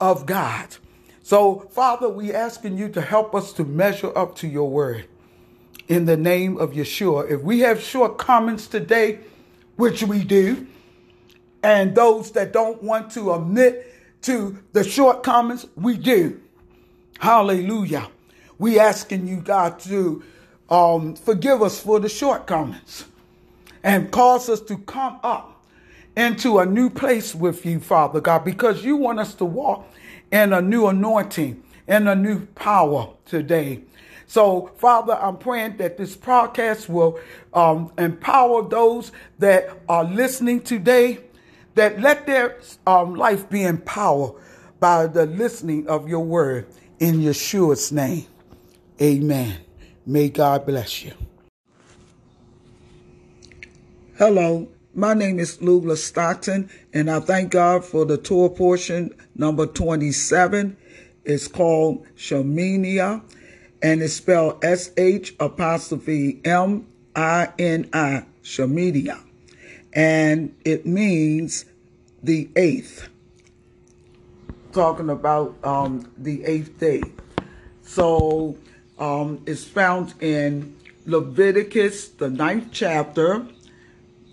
of 0.00 0.26
God. 0.26 0.76
So, 1.22 1.68
Father, 1.70 2.08
we 2.08 2.32
asking 2.32 2.78
you 2.78 2.88
to 2.90 3.00
help 3.00 3.34
us 3.34 3.52
to 3.54 3.64
measure 3.64 4.16
up 4.16 4.36
to 4.36 4.48
your 4.48 4.70
word 4.70 5.06
in 5.88 6.04
the 6.04 6.16
name 6.16 6.56
of 6.56 6.72
Yeshua. 6.72 7.30
If 7.30 7.42
we 7.42 7.60
have 7.60 7.80
shortcomings 7.80 8.66
today, 8.66 9.18
which 9.76 10.02
we 10.04 10.22
do, 10.22 10.66
and 11.62 11.94
those 11.94 12.30
that 12.32 12.52
don't 12.52 12.82
want 12.82 13.10
to 13.12 13.32
admit 13.32 13.92
to 14.22 14.62
the 14.72 14.84
shortcomings, 14.84 15.66
we 15.76 15.96
do. 15.96 16.40
Hallelujah. 17.18 18.08
We 18.58 18.78
asking 18.78 19.26
you, 19.26 19.40
God, 19.40 19.80
to 19.80 20.22
um, 20.70 21.14
forgive 21.14 21.62
us 21.62 21.80
for 21.80 22.00
the 22.00 22.08
shortcomings 22.08 23.04
and 23.82 24.10
cause 24.10 24.48
us 24.48 24.60
to 24.62 24.78
come 24.78 25.18
up 25.22 25.62
into 26.16 26.58
a 26.58 26.66
new 26.66 26.88
place 26.88 27.34
with 27.34 27.66
you, 27.66 27.80
Father 27.80 28.20
God, 28.20 28.44
because 28.44 28.84
you 28.84 28.96
want 28.96 29.18
us 29.18 29.34
to 29.34 29.44
walk 29.44 29.86
in 30.30 30.52
a 30.52 30.62
new 30.62 30.86
anointing 30.86 31.62
and 31.86 32.08
a 32.08 32.14
new 32.14 32.46
power 32.46 33.10
today. 33.26 33.82
So, 34.26 34.70
Father, 34.78 35.14
I'm 35.14 35.36
praying 35.36 35.76
that 35.76 35.98
this 35.98 36.16
podcast 36.16 36.88
will 36.88 37.18
um, 37.52 37.92
empower 37.98 38.66
those 38.68 39.12
that 39.38 39.68
are 39.88 40.04
listening 40.04 40.62
today, 40.62 41.18
that 41.74 42.00
let 42.00 42.26
their 42.26 42.58
um, 42.86 43.14
life 43.14 43.50
be 43.50 43.62
empowered 43.62 44.34
by 44.80 45.06
the 45.06 45.26
listening 45.26 45.86
of 45.88 46.08
your 46.08 46.24
word. 46.24 46.66
In 47.00 47.20
Yeshua's 47.20 47.92
name, 47.92 48.26
amen. 49.00 49.58
May 50.06 50.28
God 50.28 50.66
bless 50.66 51.02
you. 51.04 51.12
Hello, 54.18 54.68
my 54.94 55.14
name 55.14 55.38
is 55.38 55.60
Lula 55.62 55.96
Stockton, 55.96 56.70
and 56.92 57.10
I 57.10 57.20
thank 57.20 57.50
God 57.50 57.84
for 57.84 58.04
the 58.04 58.18
Torah 58.18 58.50
portion 58.50 59.14
number 59.34 59.66
27. 59.66 60.76
It's 61.24 61.48
called 61.48 62.06
Sheminiah 62.16 63.22
and 63.84 64.02
it's 64.02 64.14
spelled 64.14 64.64
S 64.64 64.90
H 64.96 65.34
apostrophe 65.40 66.40
M 66.44 66.86
I 67.16 67.52
N 67.58 67.88
I, 67.92 68.24
Shemitah. 68.42 69.20
And 69.92 70.54
it 70.64 70.86
means 70.86 71.66
the 72.22 72.48
eighth, 72.56 73.08
talking 74.72 75.10
about 75.10 75.56
um, 75.62 76.10
the 76.16 76.44
eighth 76.44 76.78
day. 76.78 77.02
So 77.82 78.56
um, 78.98 79.42
it's 79.46 79.64
found 79.64 80.14
in 80.20 80.76
Leviticus, 81.06 82.08
the 82.08 82.30
ninth 82.30 82.68
chapter, 82.72 83.46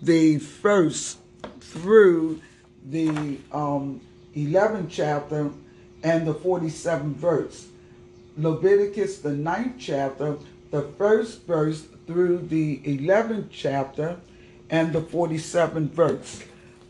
the 0.00 0.38
first 0.38 1.18
through 1.60 2.40
the 2.84 3.38
um, 3.52 4.00
11th 4.36 4.88
chapter 4.90 5.50
and 6.02 6.26
the 6.26 6.34
47th 6.34 7.14
verse. 7.14 7.68
Leviticus, 8.36 9.18
the 9.18 9.32
ninth 9.32 9.76
chapter, 9.78 10.36
the 10.70 10.82
first 10.82 11.42
verse 11.42 11.86
through 12.06 12.38
the 12.38 12.78
11th 12.78 13.48
chapter 13.50 14.18
and 14.70 14.92
the 14.92 15.00
47th 15.00 15.90
verse. 15.90 16.42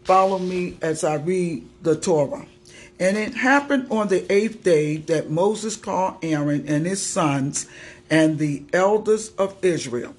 follow 0.05 0.39
me 0.39 0.79
as 0.83 1.05
I 1.05 1.17
read 1.17 1.69
the 1.83 1.97
Torah. 1.97 2.47
And 3.03 3.17
it 3.17 3.35
happened 3.35 3.89
on 3.91 4.07
the 4.07 4.33
eighth 4.33 4.63
day 4.63 4.99
that 4.99 5.29
Moses 5.29 5.75
called 5.75 6.19
Aaron 6.23 6.69
and 6.69 6.87
his 6.87 7.05
sons 7.05 7.67
and 8.09 8.39
the 8.39 8.63
elders 8.73 9.31
of 9.31 9.57
Israel. 9.61 10.15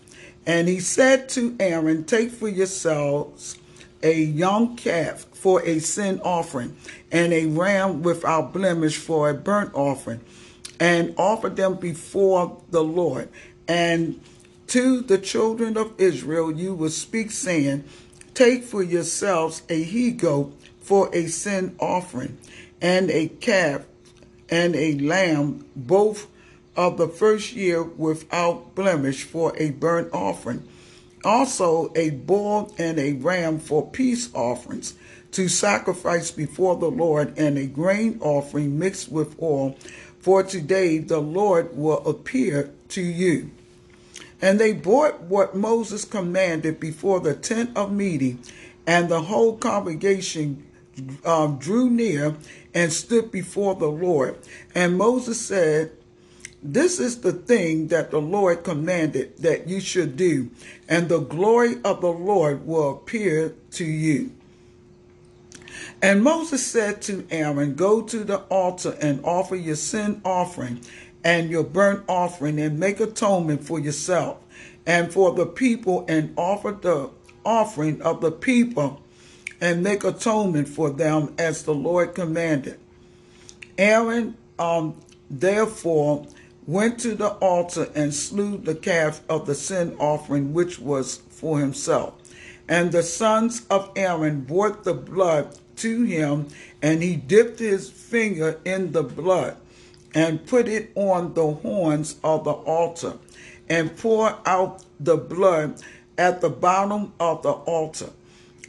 And 0.45 0.67
he 0.67 0.81
said 0.81 1.29
to 1.29 1.55
Aaron, 1.61 2.03
Take 2.03 2.31
for 2.31 2.49
yourselves 2.49 3.57
a 4.03 4.19
young 4.19 4.75
calf 4.75 5.25
for 5.31 5.63
a 5.63 5.79
sin 5.79 6.19
offering, 6.25 6.75
and 7.09 7.31
a 7.31 7.45
ram 7.45 8.03
without 8.03 8.51
blemish 8.51 8.97
for 8.97 9.29
a 9.29 9.33
burnt 9.33 9.73
offering, 9.73 10.19
and 10.77 11.15
offer 11.17 11.47
them 11.47 11.75
before 11.75 12.61
the 12.69 12.83
Lord. 12.83 13.29
And 13.65 14.19
to 14.67 14.99
the 14.99 15.19
children 15.19 15.77
of 15.77 15.93
Israel 15.97 16.51
you 16.51 16.73
will 16.73 16.89
speak, 16.89 17.31
saying, 17.31 17.85
Take 18.33 18.65
for 18.65 18.83
yourselves 18.83 19.61
a 19.69 19.81
he 19.81 20.11
goat 20.11 20.53
for 20.81 21.09
a 21.15 21.27
sin 21.27 21.77
offering, 21.79 22.37
and 22.83 23.09
a 23.09 23.29
calf 23.29 23.85
and 24.49 24.75
a 24.75 24.99
lamb, 24.99 25.65
both 25.75 26.27
of 26.75 26.97
the 26.97 27.07
first 27.07 27.53
year 27.53 27.81
without 27.81 28.75
blemish 28.75 29.23
for 29.23 29.55
a 29.57 29.71
burnt 29.71 30.13
offering. 30.13 30.67
Also 31.23 31.91
a 31.95 32.09
bull 32.09 32.75
and 32.77 32.99
a 32.99 33.13
ram 33.13 33.57
for 33.57 33.89
peace 33.89 34.29
offerings 34.35 34.95
to 35.31 35.47
sacrifice 35.47 36.29
before 36.29 36.75
the 36.75 36.91
Lord, 36.91 37.33
and 37.39 37.57
a 37.57 37.65
grain 37.65 38.19
offering 38.21 38.77
mixed 38.77 39.09
with 39.09 39.41
oil. 39.41 39.75
For 40.19 40.43
today 40.43 40.99
the 40.99 41.19
Lord 41.19 41.75
will 41.75 42.07
appear 42.07 42.71
to 42.89 43.01
you. 43.01 43.49
And 44.41 44.59
they 44.59 44.73
brought 44.73 45.21
what 45.21 45.55
Moses 45.55 46.05
commanded 46.05 46.79
before 46.79 47.21
the 47.21 47.33
tent 47.33 47.75
of 47.75 47.93
meeting, 47.93 48.43
and 48.85 49.07
the 49.07 49.21
whole 49.21 49.57
congregation 49.57 50.67
um, 51.25 51.58
drew 51.58 51.89
near 51.89 52.36
and 52.73 52.91
stood 52.91 53.32
before 53.32 53.75
the 53.75 53.88
Lord. 53.88 54.38
And 54.75 54.97
Moses 54.97 55.39
said, 55.39 55.91
This 56.62 56.99
is 56.99 57.21
the 57.21 57.34
thing 57.34 57.88
that 57.88 58.12
the 58.12 58.21
Lord 58.21 58.63
commanded 58.63 59.38
that 59.38 59.67
you 59.67 59.79
should 59.79 60.15
do, 60.17 60.49
and 60.88 61.10
the 61.10 61.19
glory 61.19 61.75
of 61.84 62.01
the 62.01 62.12
Lord 62.12 62.65
will 62.65 62.91
appear 62.91 63.56
to 63.71 63.86
you. 63.86 64.32
And 66.01 66.23
Moses 66.23 66.65
said 66.65 67.01
to 67.03 67.25
Aaron, 67.32 67.75
Go 67.75 68.01
to 68.01 68.23
the 68.23 68.39
altar 68.43 68.97
and 69.01 69.23
offer 69.23 69.56
your 69.56 69.75
sin 69.75 70.21
offering 70.25 70.82
and 71.23 71.49
your 71.49 71.63
burnt 71.63 72.03
offering, 72.10 72.60
and 72.60 72.77
make 72.77 72.99
atonement 72.99 73.63
for 73.63 73.79
yourself 73.79 74.43
and 74.86 75.13
for 75.13 75.32
the 75.34 75.45
people, 75.45 76.06
and 76.10 76.34
offer 76.36 76.71
the 76.73 77.10
offering 77.45 78.01
of 78.01 78.19
the 78.19 78.32
people 78.32 79.02
and 79.63 79.82
make 79.82 80.04
atonement 80.04 80.67
for 80.67 80.89
them 80.89 81.34
as 81.38 81.63
the 81.63 81.73
Lord 81.73 82.13
commanded. 82.13 82.78
Aaron 83.78 84.36
um, 84.60 84.97
therefore 85.30 86.28
went 86.67 86.99
to 86.99 87.15
the 87.15 87.30
altar 87.30 87.89
and 87.95 88.13
slew 88.13 88.58
the 88.58 88.76
calf 88.76 89.21
of 89.30 89.45
the 89.45 89.56
sin 89.56 89.95
offering, 89.99 90.52
which 90.54 90.80
was 90.80 91.21
for 91.30 91.60
himself. 91.60 92.13
And 92.67 92.91
the 92.91 93.04
sons 93.04 93.65
of 93.69 93.89
Aaron 93.95 94.41
brought 94.41 94.84
the 94.84 94.93
blood 94.93 95.58
to 95.78 96.04
him, 96.04 96.49
and 96.82 97.02
he 97.02 97.15
dipped 97.15 97.60
his 97.60 97.89
finger 97.89 98.60
in 98.65 98.91
the 98.91 99.04
blood 99.04 99.56
and 100.13 100.45
put 100.45 100.67
it 100.67 100.91
on 100.95 101.36
the 101.36 101.54
horns 101.54 102.17
of 102.21 102.43
the 102.43 102.52
altar 102.52 103.13
and 103.69 103.95
poured 103.95 104.36
out 104.45 104.84
the 104.99 105.15
blood 105.15 105.82
at 106.17 106.41
the 106.41 106.49
bottom 106.49 107.13
of 107.17 107.43
the 107.43 107.52
altar. 107.52 108.10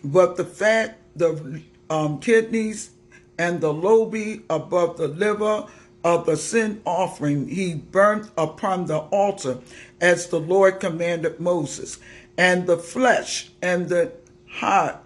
But 0.05 0.37
the 0.37 0.45
fat, 0.45 0.99
the 1.17 1.63
um, 1.89 2.21
kidneys, 2.21 2.91
and 3.39 3.61
the 3.61 3.73
lobe 3.73 4.43
above 4.51 4.99
the 4.99 5.09
liver 5.09 5.67
of 6.05 6.27
the 6.27 6.37
sin 6.37 6.83
offering 6.85 7.49
he 7.49 7.75
burnt 7.75 8.31
upon 8.37 8.87
the 8.87 8.99
altar 8.99 9.59
as 10.01 10.29
the 10.29 10.39
Lord 10.39 10.79
commanded 10.79 11.41
Moses. 11.41 11.99
And 12.37 12.67
the 12.67 12.77
flesh 12.77 13.51
and 13.63 13.89
the 13.89 14.13
heart 14.49 14.99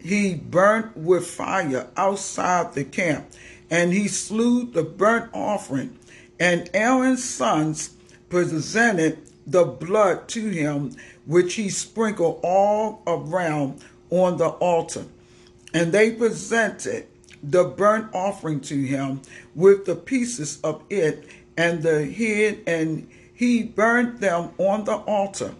he 0.00 0.34
burnt 0.34 0.96
with 0.96 1.26
fire 1.26 1.88
outside 1.96 2.74
the 2.74 2.84
camp. 2.84 3.26
And 3.70 3.92
he 3.92 4.08
slew 4.08 4.66
the 4.66 4.82
burnt 4.82 5.30
offering. 5.32 5.98
And 6.38 6.70
Aaron's 6.72 7.24
sons 7.24 7.90
presented 8.28 9.18
the 9.48 9.64
blood 9.64 10.28
to 10.28 10.50
him, 10.50 10.94
which 11.26 11.54
he 11.54 11.68
sprinkled 11.70 12.40
all 12.42 13.02
around 13.06 13.82
on 14.10 14.36
the 14.36 14.48
altar. 14.48 15.04
And 15.72 15.92
they 15.92 16.12
presented 16.12 17.06
the 17.42 17.64
burnt 17.64 18.14
offering 18.14 18.60
to 18.60 18.76
him 18.76 19.22
with 19.54 19.86
the 19.86 19.94
pieces 19.94 20.60
of 20.62 20.82
it 20.90 21.28
and 21.56 21.82
the 21.82 22.06
head, 22.06 22.60
and 22.66 23.08
he 23.34 23.62
burned 23.62 24.20
them 24.20 24.50
on 24.58 24.84
the 24.84 24.96
altar. 24.96 25.54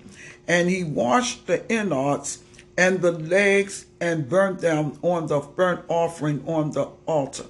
And 0.46 0.68
he 0.68 0.85
washed 0.85 1.46
the 1.46 1.66
innards 1.70 2.42
and 2.77 3.01
the 3.01 3.12
legs 3.12 3.87
and 4.01 4.29
burnt 4.29 4.61
them 4.61 4.98
on 5.03 5.27
the 5.27 5.40
burnt 5.40 5.85
offering 5.88 6.42
on 6.46 6.72
the 6.72 6.88
altar. 7.07 7.44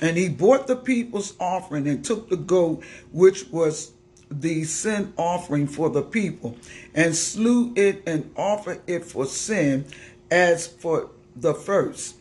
And 0.00 0.16
he 0.16 0.28
brought 0.28 0.66
the 0.66 0.76
people's 0.76 1.34
offering 1.38 1.86
and 1.86 2.04
took 2.04 2.28
the 2.28 2.36
goat, 2.36 2.82
which 3.12 3.48
was 3.50 3.92
the 4.40 4.64
sin 4.64 5.12
offering 5.16 5.66
for 5.66 5.90
the 5.90 6.02
people, 6.02 6.56
and 6.94 7.14
slew 7.14 7.72
it 7.76 8.02
and 8.06 8.32
offered 8.36 8.80
it 8.86 9.04
for 9.04 9.26
sin 9.26 9.84
as 10.30 10.66
for 10.66 11.10
the 11.36 11.54
first. 11.54 12.16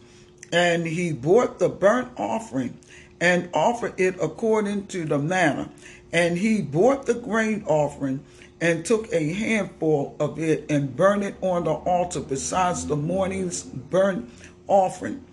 And 0.52 0.86
he 0.86 1.13
brought 1.13 1.60
the 1.60 1.69
burnt 1.69 2.10
offering 2.17 2.78
and 3.19 3.50
offered 3.54 4.00
it 4.00 4.15
according 4.21 4.88
to 4.88 5.06
the 5.06 5.17
manner. 5.19 5.69
And 6.12 6.38
he 6.38 6.62
brought 6.62 7.06
the 7.06 7.13
grain 7.13 7.63
offering 7.67 8.24
and 8.60 8.86
took 8.86 9.12
a 9.13 9.34
handful 9.34 10.15
of 10.19 10.38
it 10.39 10.69
and 10.69 10.95
burned 10.95 11.24
it 11.24 11.36
on 11.41 11.63
the 11.63 11.71
altar 11.71 12.19
besides 12.19 12.86
the 12.86 12.95
morning's 12.95 13.63
burnt 13.63 14.30
offering. 14.67 15.24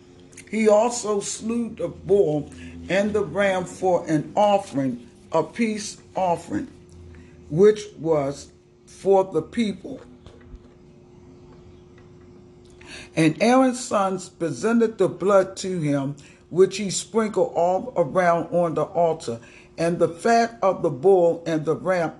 He 0.50 0.68
also 0.68 1.20
slew 1.20 1.70
the 1.70 1.88
bull 1.88 2.50
and 2.88 3.12
the 3.12 3.24
ram 3.24 3.64
for 3.64 4.06
an 4.06 4.32
offering, 4.34 5.07
a 5.32 5.42
peace 5.42 5.98
offering, 6.14 6.68
which 7.50 7.82
was 7.98 8.50
for 8.86 9.24
the 9.24 9.42
people. 9.42 10.00
And 13.14 13.40
Aaron's 13.42 13.84
sons 13.84 14.28
presented 14.28 14.98
the 14.98 15.08
blood 15.08 15.56
to 15.58 15.80
him, 15.80 16.16
which 16.50 16.78
he 16.78 16.90
sprinkled 16.90 17.52
all 17.54 17.92
around 17.96 18.48
on 18.54 18.74
the 18.74 18.84
altar, 18.84 19.40
and 19.76 19.98
the 19.98 20.08
fat 20.08 20.58
of 20.62 20.82
the 20.82 20.90
bull 20.90 21.42
and 21.46 21.64
the 21.64 21.76
ram, 21.76 22.12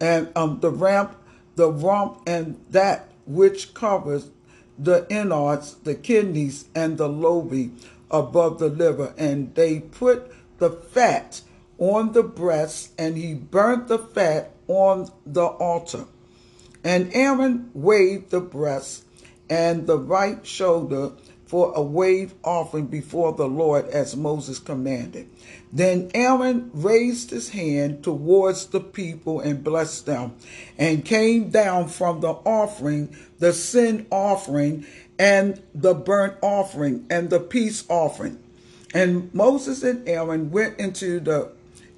and 0.00 0.30
um, 0.34 0.60
the 0.60 0.70
ram, 0.70 1.10
the 1.56 1.70
rump, 1.70 2.22
and 2.26 2.58
that 2.70 3.10
which 3.26 3.74
covers 3.74 4.30
the 4.78 5.06
innards, 5.10 5.74
the 5.84 5.94
kidneys, 5.94 6.66
and 6.74 6.98
the 6.98 7.08
lobe 7.08 7.70
above 8.10 8.58
the 8.58 8.68
liver. 8.68 9.14
And 9.16 9.54
they 9.54 9.80
put 9.80 10.32
the 10.58 10.70
fat 10.70 11.42
on 11.80 12.12
the 12.12 12.22
breast, 12.22 12.92
and 12.96 13.16
he 13.16 13.34
burnt 13.34 13.88
the 13.88 13.98
fat 13.98 14.52
on 14.68 15.10
the 15.26 15.44
altar. 15.44 16.04
And 16.84 17.10
Aaron 17.12 17.70
waved 17.74 18.30
the 18.30 18.40
breast 18.40 19.04
and 19.48 19.86
the 19.86 19.98
right 19.98 20.46
shoulder 20.46 21.12
for 21.46 21.72
a 21.74 21.82
wave 21.82 22.32
offering 22.44 22.86
before 22.86 23.32
the 23.32 23.48
Lord 23.48 23.88
as 23.88 24.16
Moses 24.16 24.60
commanded. 24.60 25.28
Then 25.72 26.10
Aaron 26.14 26.70
raised 26.72 27.30
his 27.30 27.48
hand 27.48 28.04
towards 28.04 28.66
the 28.66 28.78
people 28.78 29.40
and 29.40 29.64
blessed 29.64 30.06
them, 30.06 30.36
and 30.78 31.04
came 31.04 31.50
down 31.50 31.88
from 31.88 32.20
the 32.20 32.28
offering, 32.28 33.16
the 33.40 33.52
sin 33.52 34.06
offering, 34.10 34.86
and 35.18 35.60
the 35.74 35.94
burnt 35.94 36.36
offering, 36.40 37.04
and 37.10 37.30
the 37.30 37.40
peace 37.40 37.84
offering. 37.88 38.38
And 38.94 39.34
Moses 39.34 39.82
and 39.82 40.08
Aaron 40.08 40.52
went 40.52 40.78
into 40.78 41.18
the 41.18 41.50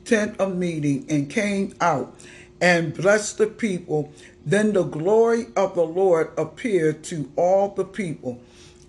tent 0.04 0.38
of 0.38 0.56
meeting 0.56 1.06
and 1.08 1.30
came 1.30 1.74
out 1.80 2.14
and 2.60 2.94
blessed 2.94 3.38
the 3.38 3.46
people. 3.46 4.12
Then 4.44 4.72
the 4.72 4.84
glory 4.84 5.46
of 5.56 5.74
the 5.74 5.84
Lord 5.84 6.30
appeared 6.36 7.04
to 7.04 7.30
all 7.36 7.68
the 7.68 7.84
people, 7.84 8.40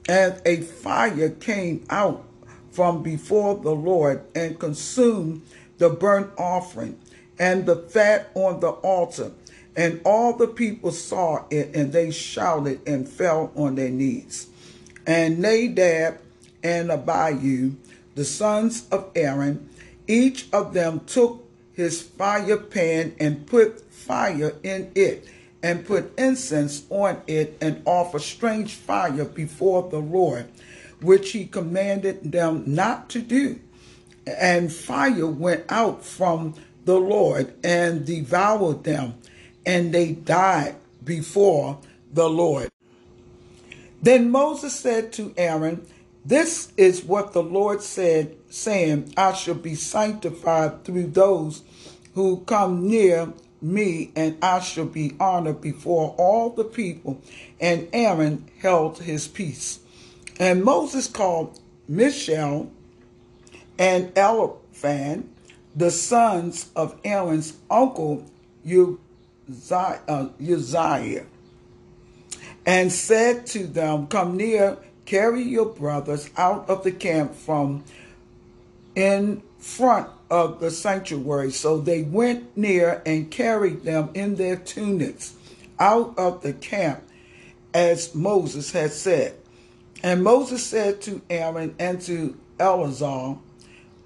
and 0.07 0.41
a 0.45 0.61
fire 0.61 1.29
came 1.29 1.85
out 1.89 2.25
from 2.71 3.03
before 3.03 3.55
the 3.55 3.75
Lord 3.75 4.23
and 4.35 4.59
consumed 4.59 5.41
the 5.77 5.89
burnt 5.89 6.31
offering 6.37 6.99
and 7.39 7.65
the 7.65 7.75
fat 7.75 8.31
on 8.35 8.59
the 8.59 8.69
altar. 8.69 9.31
And 9.75 10.01
all 10.05 10.37
the 10.37 10.47
people 10.47 10.91
saw 10.91 11.45
it, 11.49 11.75
and 11.75 11.91
they 11.91 12.11
shouted 12.11 12.81
and 12.87 13.09
fell 13.09 13.51
on 13.55 13.75
their 13.75 13.89
knees. 13.89 14.47
And 15.07 15.39
Nadab 15.39 16.19
and 16.63 16.91
Abihu, 16.91 17.71
the 18.13 18.23
sons 18.23 18.87
of 18.91 19.09
Aaron, 19.15 19.67
each 20.07 20.47
of 20.51 20.73
them 20.73 21.01
took 21.05 21.47
his 21.73 22.01
fire 22.01 22.57
pan 22.57 23.15
and 23.19 23.45
put 23.47 23.81
fire 23.91 24.53
in 24.63 24.91
it 24.95 25.27
and 25.61 25.85
put 25.85 26.17
incense 26.19 26.83
on 26.89 27.21
it 27.25 27.57
and 27.61 27.81
offer 27.85 28.19
strange 28.19 28.75
fire 28.75 29.25
before 29.25 29.89
the 29.89 29.99
Lord, 29.99 30.45
which 31.01 31.31
he 31.31 31.45
commanded 31.45 32.31
them 32.31 32.63
not 32.67 33.09
to 33.11 33.21
do. 33.21 33.59
And 34.27 34.71
fire 34.71 35.27
went 35.27 35.65
out 35.69 36.03
from 36.03 36.55
the 36.85 36.97
Lord 36.97 37.53
and 37.63 38.05
devoured 38.05 38.83
them, 38.83 39.15
and 39.65 39.93
they 39.93 40.11
died 40.11 40.75
before 41.03 41.79
the 42.13 42.29
Lord. 42.29 42.69
Then 44.01 44.31
Moses 44.31 44.75
said 44.77 45.13
to 45.13 45.33
Aaron, 45.37 45.85
This 46.25 46.73
is 46.75 47.03
what 47.05 47.31
the 47.31 47.43
Lord 47.43 47.81
said, 47.81 48.35
saying, 48.53 49.11
I 49.17 49.33
shall 49.33 49.55
be 49.55 49.73
sanctified 49.73 50.83
through 50.83 51.07
those 51.07 51.63
who 52.13 52.41
come 52.41 52.87
near 52.87 53.33
me, 53.63 54.11
and 54.15 54.37
I 54.43 54.59
shall 54.59 54.85
be 54.85 55.15
honored 55.19 55.59
before 55.59 56.13
all 56.19 56.51
the 56.51 56.63
people. 56.63 57.19
And 57.59 57.87
Aaron 57.91 58.47
held 58.59 58.99
his 58.99 59.27
peace. 59.27 59.79
And 60.39 60.63
Moses 60.63 61.07
called 61.07 61.59
Mishael 61.87 62.71
and 63.79 64.13
Eliphan, 64.13 65.29
the 65.75 65.89
sons 65.89 66.69
of 66.75 66.95
Aaron's 67.03 67.57
uncle 67.71 68.23
Uzziah, 68.63 69.99
uh, 70.07 70.29
and 72.67 72.91
said 72.91 73.47
to 73.47 73.65
them, 73.65 74.05
Come 74.05 74.37
near, 74.37 74.77
carry 75.05 75.41
your 75.41 75.65
brothers 75.65 76.29
out 76.37 76.69
of 76.69 76.83
the 76.83 76.91
camp 76.91 77.33
from 77.33 77.83
in 78.95 79.41
front 79.57 80.09
of 80.29 80.59
the 80.59 80.71
sanctuary. 80.71 81.51
So 81.51 81.79
they 81.79 82.03
went 82.03 82.57
near 82.57 83.01
and 83.05 83.31
carried 83.31 83.83
them 83.83 84.09
in 84.13 84.35
their 84.35 84.55
tunics 84.55 85.33
out 85.79 86.17
of 86.17 86.41
the 86.41 86.53
camp, 86.53 87.03
as 87.73 88.13
Moses 88.13 88.71
had 88.71 88.91
said. 88.91 89.35
And 90.03 90.23
Moses 90.23 90.65
said 90.65 91.01
to 91.03 91.21
Aaron 91.29 91.75
and 91.79 92.01
to 92.01 92.37
Eleazar 92.59 93.37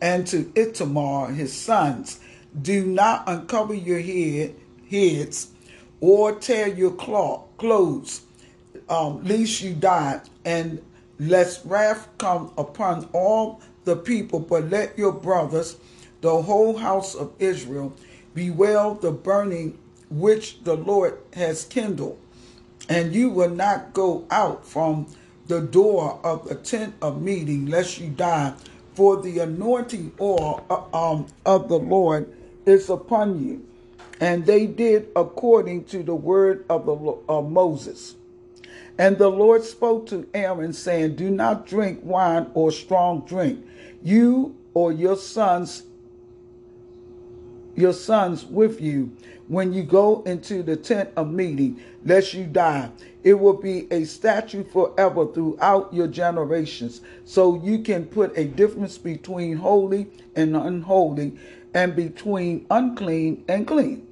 and 0.02 0.28
to 0.28 0.52
Ithamar, 0.56 1.32
his 1.32 1.54
sons, 1.54 2.20
Do 2.60 2.86
not 2.86 3.24
uncover 3.28 3.74
your 3.74 4.00
head, 4.00 4.56
heads 4.90 5.52
or 6.00 6.36
tear 6.36 6.68
your 6.68 6.92
cloth, 6.92 7.46
clothes, 7.58 8.22
um, 8.90 9.24
lest 9.24 9.62
you 9.62 9.74
die, 9.74 10.22
and 10.46 10.82
lest 11.20 11.66
wrath 11.66 12.08
come 12.18 12.52
upon 12.58 13.10
all 13.14 13.62
the 13.88 13.96
people, 13.96 14.40
but 14.40 14.70
let 14.70 14.98
your 14.98 15.14
brothers, 15.14 15.78
the 16.20 16.42
whole 16.44 16.78
house 16.78 17.16
of 17.16 17.32
Israel, 17.40 17.94
bewail 18.36 18.96
the 18.96 19.12
burning 19.12 19.80
which 20.10 20.62
the 20.64 20.76
Lord 20.76 21.18
has 21.34 21.64
kindled. 21.64 22.20
And 22.90 23.16
you 23.16 23.30
will 23.30 23.50
not 23.50 23.94
go 23.94 24.26
out 24.30 24.66
from 24.66 25.08
the 25.48 25.62
door 25.62 26.20
of 26.22 26.48
the 26.48 26.56
tent 26.56 26.96
of 27.02 27.22
meeting, 27.22 27.68
lest 27.68 27.98
you 28.00 28.10
die. 28.10 28.54
For 28.94 29.22
the 29.22 29.40
anointing 29.40 30.12
oil 30.20 30.66
uh, 30.70 31.12
um, 31.12 31.28
of 31.46 31.70
the 31.70 31.80
Lord 31.80 32.36
is 32.66 32.90
upon 32.90 33.42
you. 33.46 33.66
And 34.20 34.46
they 34.46 34.66
did 34.66 35.08
according 35.16 35.86
to 35.86 36.04
the 36.04 36.16
word 36.16 36.66
of 36.70 36.86
the 36.86 36.96
of 37.30 37.50
Moses. 37.50 38.16
And 38.98 39.18
the 39.18 39.30
Lord 39.30 39.64
spoke 39.64 40.08
to 40.08 40.28
Aaron, 40.34 40.74
saying, 40.74 41.16
Do 41.16 41.30
not 41.30 41.68
drink 41.68 42.00
wine 42.02 42.50
or 42.56 42.72
strong 42.72 43.22
drink, 43.22 43.64
you 44.08 44.55
or 44.74 44.93
your 44.93 45.18
sons, 45.18 45.84
your 47.76 47.93
sons 47.93 48.45
with 48.45 48.80
you, 48.80 49.12
when 49.49 49.74
you 49.74 49.84
go 49.84 50.24
into 50.24 50.64
the 50.64 50.76
tent 50.78 51.10
of 51.18 51.30
meeting, 51.30 51.82
lest 52.05 52.34
you 52.34 52.45
die. 52.45 52.89
It 53.24 53.34
will 53.34 53.53
be 53.53 53.88
a 53.91 54.05
statute 54.05 54.72
forever 54.72 55.26
throughout 55.26 55.93
your 55.93 56.08
generations. 56.08 57.01
So 57.26 57.62
you 57.62 57.80
can 57.80 58.05
put 58.05 58.38
a 58.38 58.45
difference 58.45 58.97
between 58.97 59.58
holy 59.58 60.08
and 60.36 60.55
unholy, 60.55 61.38
and 61.74 61.95
between 61.95 62.66
unclean 62.72 63.43
and 63.47 63.68
clean. 63.68 64.08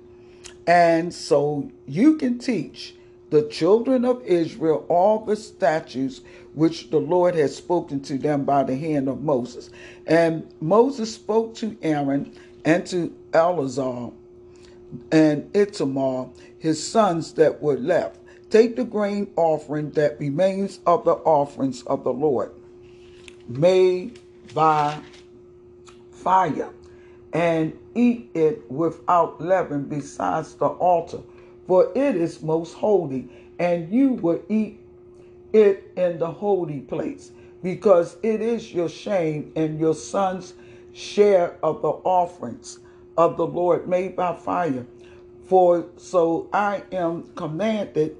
And 0.67 1.13
so 1.13 1.71
you 1.87 2.17
can 2.17 2.37
teach 2.37 2.95
the 3.29 3.43
children 3.43 4.05
of 4.05 4.23
Israel 4.23 4.85
all 4.89 5.25
the 5.25 5.35
statutes 5.35 6.21
which 6.53 6.89
the 6.89 6.99
Lord 6.99 7.35
had 7.35 7.49
spoken 7.49 7.99
to 8.01 8.17
them 8.17 8.45
by 8.45 8.63
the 8.63 8.75
hand 8.75 9.09
of 9.09 9.21
Moses. 9.21 9.69
And 10.05 10.47
Moses 10.61 11.13
spoke 11.13 11.55
to 11.55 11.77
Aaron 11.81 12.33
and 12.63 12.85
to 12.87 13.13
Eleazar 13.33 14.11
and 15.11 15.49
Ithamar, 15.55 16.29
his 16.59 16.85
sons 16.85 17.33
that 17.33 17.61
were 17.61 17.77
left. 17.77 18.19
Take 18.49 18.75
the 18.75 18.85
grain 18.85 19.31
offering 19.35 19.91
that 19.91 20.19
remains 20.19 20.79
of 20.85 21.03
the 21.03 21.13
offerings 21.13 21.81
of 21.83 22.03
the 22.03 22.13
Lord, 22.13 22.51
made 23.47 24.19
by 24.53 24.99
fire, 26.11 26.69
and 27.33 27.77
eat 27.95 28.29
it 28.33 28.69
without 28.71 29.41
leaven 29.41 29.83
besides 29.83 30.53
the 30.53 30.67
altar 30.67 31.19
for 31.67 31.91
it 31.95 32.15
is 32.15 32.41
most 32.41 32.73
holy, 32.73 33.29
and 33.59 33.91
you 33.91 34.09
will 34.13 34.41
eat 34.49 34.79
it 35.53 35.91
in 35.95 36.19
the 36.19 36.29
holy 36.29 36.81
place, 36.81 37.31
because 37.63 38.17
it 38.23 38.41
is 38.41 38.73
your 38.73 38.89
shame 38.89 39.51
and 39.55 39.79
your 39.79 39.95
son's 39.95 40.53
share 40.93 41.57
of 41.63 41.81
the 41.81 41.89
offerings 41.89 42.79
of 43.17 43.37
the 43.37 43.45
Lord 43.45 43.87
made 43.87 44.15
by 44.15 44.35
fire. 44.35 44.85
For 45.47 45.85
so 45.97 46.49
I 46.51 46.83
am 46.91 47.23
commanded, 47.35 48.17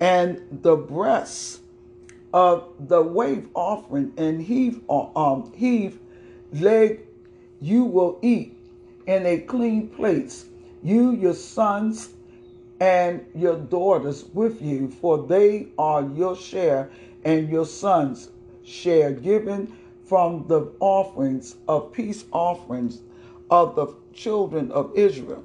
and 0.00 0.40
the 0.62 0.76
breasts 0.76 1.60
of 2.32 2.68
the 2.78 3.02
wave 3.02 3.48
offering 3.54 4.12
and 4.16 4.40
heave 4.40 4.80
um 4.88 5.52
heave 5.54 5.98
leg 6.52 7.00
you 7.60 7.84
will 7.84 8.18
eat 8.22 8.56
in 9.06 9.26
a 9.26 9.38
clean 9.38 9.88
place. 9.88 10.46
You, 10.82 11.12
your 11.12 11.34
sons, 11.34 12.10
and 12.80 13.24
your 13.34 13.56
daughters 13.56 14.24
with 14.32 14.60
you, 14.62 14.88
for 14.88 15.18
they 15.26 15.68
are 15.78 16.02
your 16.02 16.34
share 16.34 16.90
and 17.24 17.48
your 17.50 17.66
sons' 17.66 18.30
share 18.64 19.12
given 19.12 19.76
from 20.04 20.46
the 20.48 20.72
offerings 20.80 21.56
of 21.68 21.92
peace 21.92 22.24
offerings 22.32 23.02
of 23.50 23.76
the 23.76 23.86
children 24.14 24.72
of 24.72 24.96
Israel. 24.96 25.44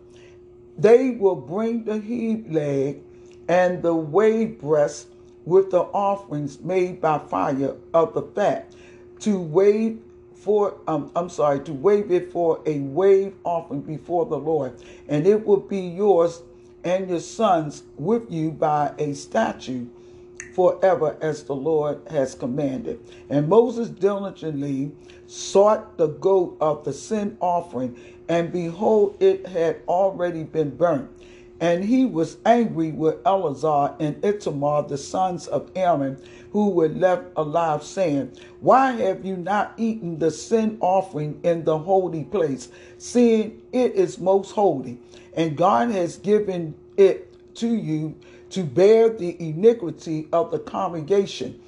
They 0.77 1.11
will 1.11 1.35
bring 1.35 1.83
the 1.83 1.99
heave 1.99 2.49
leg 2.49 3.01
and 3.47 3.83
the 3.83 3.93
wave 3.93 4.59
breast 4.59 5.07
with 5.45 5.69
the 5.71 5.81
offerings 5.81 6.59
made 6.61 7.01
by 7.01 7.19
fire 7.19 7.75
of 7.93 8.13
the 8.13 8.23
fat 8.23 8.73
to 9.19 9.39
wave 9.39 10.01
for 10.33 10.77
um, 10.87 11.11
I'm 11.15 11.29
sorry 11.29 11.59
to 11.61 11.73
wave 11.73 12.11
it 12.11 12.31
for 12.31 12.61
a 12.65 12.79
wave 12.79 13.33
offering 13.43 13.81
before 13.81 14.25
the 14.25 14.37
Lord, 14.37 14.73
and 15.07 15.25
it 15.25 15.45
will 15.45 15.59
be 15.59 15.79
yours 15.79 16.43
and 16.85 17.09
your 17.09 17.19
sons 17.19 17.83
with 17.97 18.31
you 18.31 18.51
by 18.51 18.93
a 18.99 19.13
statute 19.13 19.91
forever 20.53 21.17
as 21.19 21.43
the 21.43 21.55
Lord 21.55 21.99
has 22.09 22.35
commanded. 22.35 22.99
And 23.29 23.49
Moses 23.49 23.89
diligently 23.89 24.91
sought 25.27 25.97
the 25.97 26.07
goat 26.07 26.55
of 26.61 26.85
the 26.85 26.93
sin 26.93 27.37
offering, 27.41 27.97
and 28.29 28.53
behold, 28.53 29.17
it 29.19 29.47
had 29.47 29.81
already 29.87 30.43
been 30.43 30.69
burnt. 30.75 31.09
And 31.59 31.83
he 31.83 32.05
was 32.05 32.37
angry 32.45 32.91
with 32.91 33.25
Eleazar 33.25 33.95
and 33.99 34.23
Ithamar, 34.23 34.83
the 34.83 34.97
sons 34.97 35.47
of 35.47 35.71
Aaron, 35.75 36.17
who 36.51 36.69
were 36.69 36.89
left 36.89 37.25
alive, 37.37 37.83
saying, 37.83 38.33
Why 38.59 38.91
have 38.91 39.25
you 39.25 39.37
not 39.37 39.73
eaten 39.77 40.19
the 40.19 40.31
sin 40.31 40.77
offering 40.81 41.39
in 41.43 41.63
the 41.63 41.77
holy 41.77 42.25
place, 42.25 42.69
seeing 42.97 43.61
it 43.71 43.95
is 43.95 44.19
most 44.19 44.51
holy? 44.51 44.99
And 45.35 45.57
God 45.57 45.91
has 45.91 46.17
given 46.17 46.75
it 46.97 47.55
to 47.55 47.67
you 47.67 48.15
to 48.51 48.63
bear 48.63 49.09
the 49.09 49.35
iniquity 49.41 50.27
of 50.31 50.51
the 50.51 50.59
congregation, 50.59 51.59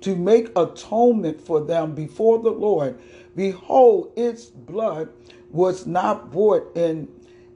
to 0.00 0.16
make 0.16 0.50
atonement 0.56 1.40
for 1.40 1.60
them 1.60 1.94
before 1.94 2.38
the 2.40 2.50
Lord. 2.50 2.98
Behold, 3.36 4.12
its 4.16 4.46
blood 4.46 5.08
was 5.50 5.86
not 5.86 6.32
brought 6.32 6.76
in 6.76 7.08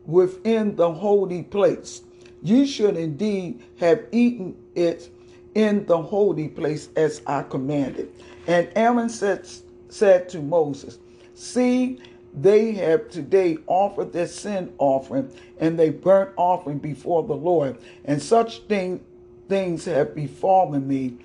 within 0.04 0.76
the 0.76 0.92
holy 0.92 1.42
place. 1.42 2.02
You 2.42 2.66
should 2.66 2.96
indeed 2.96 3.62
have 3.80 4.04
eaten 4.12 4.56
it 4.74 5.10
in 5.54 5.86
the 5.86 6.00
holy 6.00 6.48
place 6.48 6.90
as 6.96 7.22
I 7.26 7.42
commanded. 7.42 8.12
And 8.46 8.70
Aaron 8.76 9.08
said, 9.08 9.48
said 9.88 10.28
to 10.28 10.40
Moses, 10.40 10.98
See, 11.34 11.98
they 12.36 12.72
have 12.72 13.08
today 13.08 13.56
offered 13.66 14.12
their 14.12 14.26
sin 14.26 14.74
offering 14.78 15.32
and 15.58 15.78
they 15.78 15.90
burnt 15.90 16.30
offering 16.36 16.78
before 16.78 17.22
the 17.22 17.34
Lord. 17.34 17.78
And 18.04 18.20
such 18.20 18.60
thing, 18.60 19.00
things 19.48 19.86
have 19.86 20.14
befallen 20.14 20.86
me. 20.86 21.16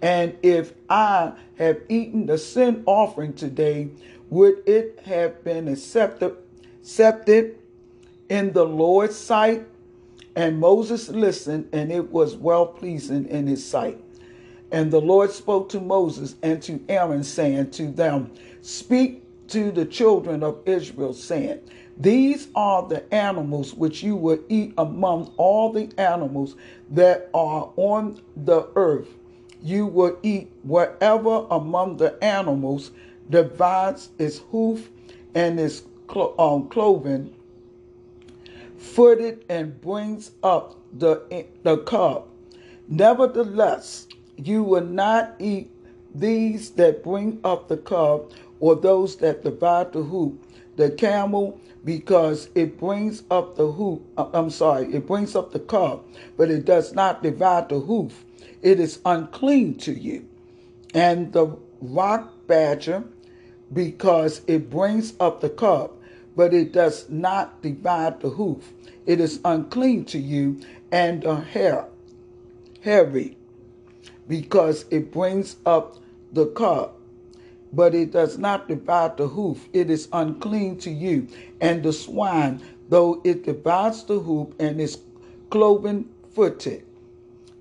And 0.00 0.36
if 0.42 0.72
I 0.88 1.32
have 1.56 1.80
eaten 1.88 2.26
the 2.26 2.38
sin 2.38 2.82
offering 2.86 3.34
today, 3.34 3.90
would 4.30 4.66
it 4.66 5.00
have 5.04 5.44
been 5.44 5.68
accepted, 5.68 6.36
accepted 6.80 7.58
in 8.28 8.52
the 8.52 8.64
Lord's 8.64 9.16
sight? 9.16 9.66
And 10.36 10.58
Moses 10.58 11.08
listened, 11.08 11.68
and 11.72 11.92
it 11.92 12.10
was 12.10 12.36
well 12.36 12.66
pleasing 12.66 13.26
in 13.28 13.46
his 13.46 13.64
sight. 13.64 14.00
And 14.72 14.90
the 14.90 15.00
Lord 15.00 15.30
spoke 15.30 15.68
to 15.70 15.80
Moses 15.80 16.34
and 16.42 16.60
to 16.64 16.80
Aaron, 16.88 17.22
saying 17.22 17.70
to 17.72 17.86
them, 17.86 18.32
Speak 18.60 19.23
to 19.48 19.70
the 19.70 19.84
children 19.84 20.42
of 20.42 20.60
Israel, 20.66 21.12
saying, 21.14 21.60
These 21.98 22.48
are 22.54 22.86
the 22.86 23.12
animals 23.14 23.74
which 23.74 24.02
you 24.02 24.16
will 24.16 24.40
eat 24.48 24.74
among 24.78 25.32
all 25.36 25.72
the 25.72 25.90
animals 25.98 26.56
that 26.90 27.30
are 27.34 27.70
on 27.76 28.20
the 28.36 28.68
earth. 28.76 29.08
You 29.62 29.86
will 29.86 30.18
eat 30.22 30.50
whatever 30.62 31.46
among 31.50 31.96
the 31.96 32.22
animals 32.22 32.90
divides 33.30 34.10
its 34.18 34.38
hoof 34.50 34.90
and 35.34 35.58
its 35.58 35.82
clo- 36.06 36.34
um, 36.38 36.68
cloven 36.68 37.34
footed 38.84 39.44
and 39.48 39.80
brings 39.80 40.32
up 40.42 40.76
the, 40.92 41.46
the 41.62 41.78
cub. 41.78 42.28
Nevertheless, 42.88 44.06
you 44.36 44.62
will 44.62 44.84
not 44.84 45.34
eat 45.38 45.70
these 46.14 46.70
that 46.72 47.02
bring 47.02 47.40
up 47.42 47.68
the 47.68 47.76
cub 47.76 48.30
or 48.60 48.76
those 48.76 49.16
that 49.16 49.42
divide 49.42 49.92
the 49.92 50.02
hoop, 50.02 50.44
the 50.76 50.90
camel, 50.90 51.60
because 51.84 52.48
it 52.54 52.78
brings 52.78 53.22
up 53.30 53.56
the 53.56 53.70
hoop. 53.72 54.02
Uh, 54.16 54.28
I'm 54.32 54.50
sorry, 54.50 54.92
it 54.94 55.06
brings 55.06 55.36
up 55.36 55.52
the 55.52 55.60
cub, 55.60 56.04
but 56.36 56.50
it 56.50 56.64
does 56.64 56.94
not 56.94 57.22
divide 57.22 57.68
the 57.68 57.80
hoof. 57.80 58.24
It 58.62 58.80
is 58.80 59.00
unclean 59.04 59.76
to 59.78 59.92
you. 59.92 60.26
And 60.94 61.32
the 61.32 61.56
rock 61.80 62.32
badger, 62.46 63.04
because 63.72 64.40
it 64.46 64.70
brings 64.70 65.14
up 65.20 65.40
the 65.40 65.50
cub, 65.50 65.92
but 66.36 66.54
it 66.54 66.72
does 66.72 67.08
not 67.10 67.62
divide 67.62 68.20
the 68.20 68.30
hoof. 68.30 68.72
It 69.06 69.20
is 69.20 69.40
unclean 69.44 70.06
to 70.06 70.18
you, 70.18 70.60
and 70.90 71.22
the 71.22 71.36
hare, 71.36 71.86
hairy, 72.80 73.36
because 74.26 74.86
it 74.90 75.12
brings 75.12 75.56
up 75.66 75.98
the 76.32 76.46
cub, 76.46 76.94
but 77.74 77.94
it 77.94 78.12
does 78.12 78.38
not 78.38 78.68
divide 78.68 79.16
the 79.16 79.26
hoof. 79.28 79.68
It 79.72 79.90
is 79.90 80.08
unclean 80.12 80.78
to 80.78 80.90
you. 80.90 81.28
And 81.60 81.82
the 81.82 81.92
swine, 81.92 82.62
though 82.88 83.20
it 83.24 83.44
divides 83.44 84.04
the 84.04 84.18
hoof 84.18 84.48
and 84.58 84.80
is 84.80 84.98
cloven 85.50 86.08
footed, 86.34 86.84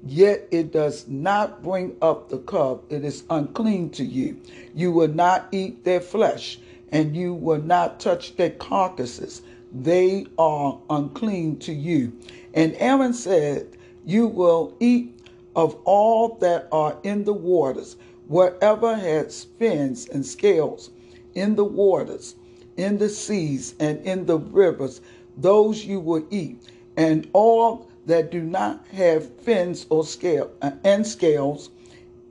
yet 0.06 0.48
it 0.52 0.72
does 0.72 1.08
not 1.08 1.64
bring 1.64 1.96
up 2.02 2.30
the 2.30 2.40
cub. 2.40 2.84
It 2.90 3.04
is 3.04 3.24
unclean 3.30 3.90
to 3.92 4.04
you. 4.04 4.40
You 4.76 4.92
will 4.92 5.08
not 5.08 5.48
eat 5.52 5.84
their 5.84 6.02
flesh, 6.02 6.60
and 6.92 7.16
you 7.16 7.34
will 7.34 7.62
not 7.62 8.00
touch 8.00 8.36
their 8.36 8.52
carcasses. 8.52 9.42
They 9.72 10.28
are 10.38 10.80
unclean 10.90 11.58
to 11.60 11.74
you. 11.74 12.14
And 12.54 12.76
Aaron 12.78 13.14
said, 13.14 13.78
You 14.06 14.28
will 14.28 14.76
eat 14.80 15.20
of 15.56 15.76
all 15.86 16.36
that 16.40 16.68
are 16.72 16.98
in 17.04 17.24
the 17.24 17.34
waters, 17.34 17.96
whatever 18.34 18.96
has 18.96 19.44
fins 19.60 20.10
and 20.10 20.26
scales 20.26 20.90
in 21.36 21.56
the 21.56 21.64
waters, 21.64 22.34
in 22.78 22.98
the 22.98 23.08
seas, 23.08 23.76
and 23.80 24.04
in 24.08 24.26
the 24.26 24.40
rivers, 24.40 25.02
those 25.38 25.86
you 25.86 26.00
will 26.00 26.26
eat, 26.32 26.58
and 26.98 27.30
all 27.34 27.88
that 28.08 28.32
do 28.32 28.42
not 28.42 28.88
have 28.88 29.30
fins 29.42 29.86
or 29.92 30.04
scale 30.04 30.50
uh, 30.64 30.72
and 30.84 31.06
scales 31.06 31.70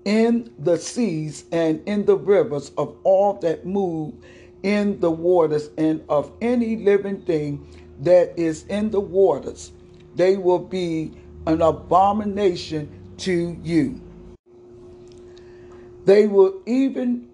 in 0.04 0.52
the 0.58 0.76
seas 0.76 1.44
and 1.52 1.80
in 1.86 2.04
the 2.04 2.16
rivers 2.16 2.72
of 2.76 2.96
all 3.04 3.34
that 3.34 3.64
move 3.64 4.12
in 4.64 4.98
the 4.98 5.10
waters 5.10 5.70
and 5.78 6.02
of 6.08 6.32
any 6.40 6.74
living 6.78 7.20
thing 7.22 7.64
that 8.00 8.36
is 8.36 8.64
in 8.64 8.90
the 8.90 9.00
waters 9.00 9.70
they 10.16 10.36
will 10.36 10.58
be 10.58 11.12
an 11.46 11.62
abomination 11.62 12.90
to 13.16 13.56
you. 13.62 14.00
They 16.04 16.26
will 16.26 16.60
even 16.66 17.28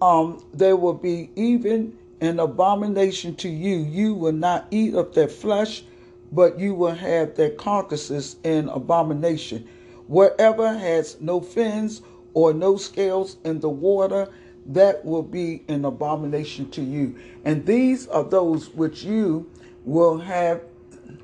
um 0.00 0.44
they 0.52 0.72
will 0.72 0.94
be 0.94 1.30
even 1.36 1.96
an 2.20 2.38
abomination 2.38 3.34
to 3.36 3.48
you. 3.48 3.78
You 3.78 4.14
will 4.14 4.32
not 4.32 4.66
eat 4.70 4.94
of 4.94 5.14
their 5.14 5.28
flesh, 5.28 5.84
but 6.30 6.58
you 6.58 6.74
will 6.74 6.94
have 6.94 7.34
their 7.34 7.50
carcasses 7.50 8.36
in 8.44 8.68
abomination. 8.68 9.68
Whatever 10.06 10.76
has 10.76 11.20
no 11.20 11.40
fins 11.40 12.02
or 12.34 12.52
no 12.52 12.76
scales 12.76 13.36
in 13.44 13.60
the 13.60 13.68
water, 13.68 14.28
that 14.66 15.04
will 15.04 15.22
be 15.22 15.64
an 15.68 15.84
abomination 15.84 16.70
to 16.70 16.82
you. 16.82 17.16
And 17.44 17.66
these 17.66 18.06
are 18.06 18.24
those 18.24 18.70
which 18.70 19.02
you 19.02 19.50
will 19.84 20.18
have 20.18 20.62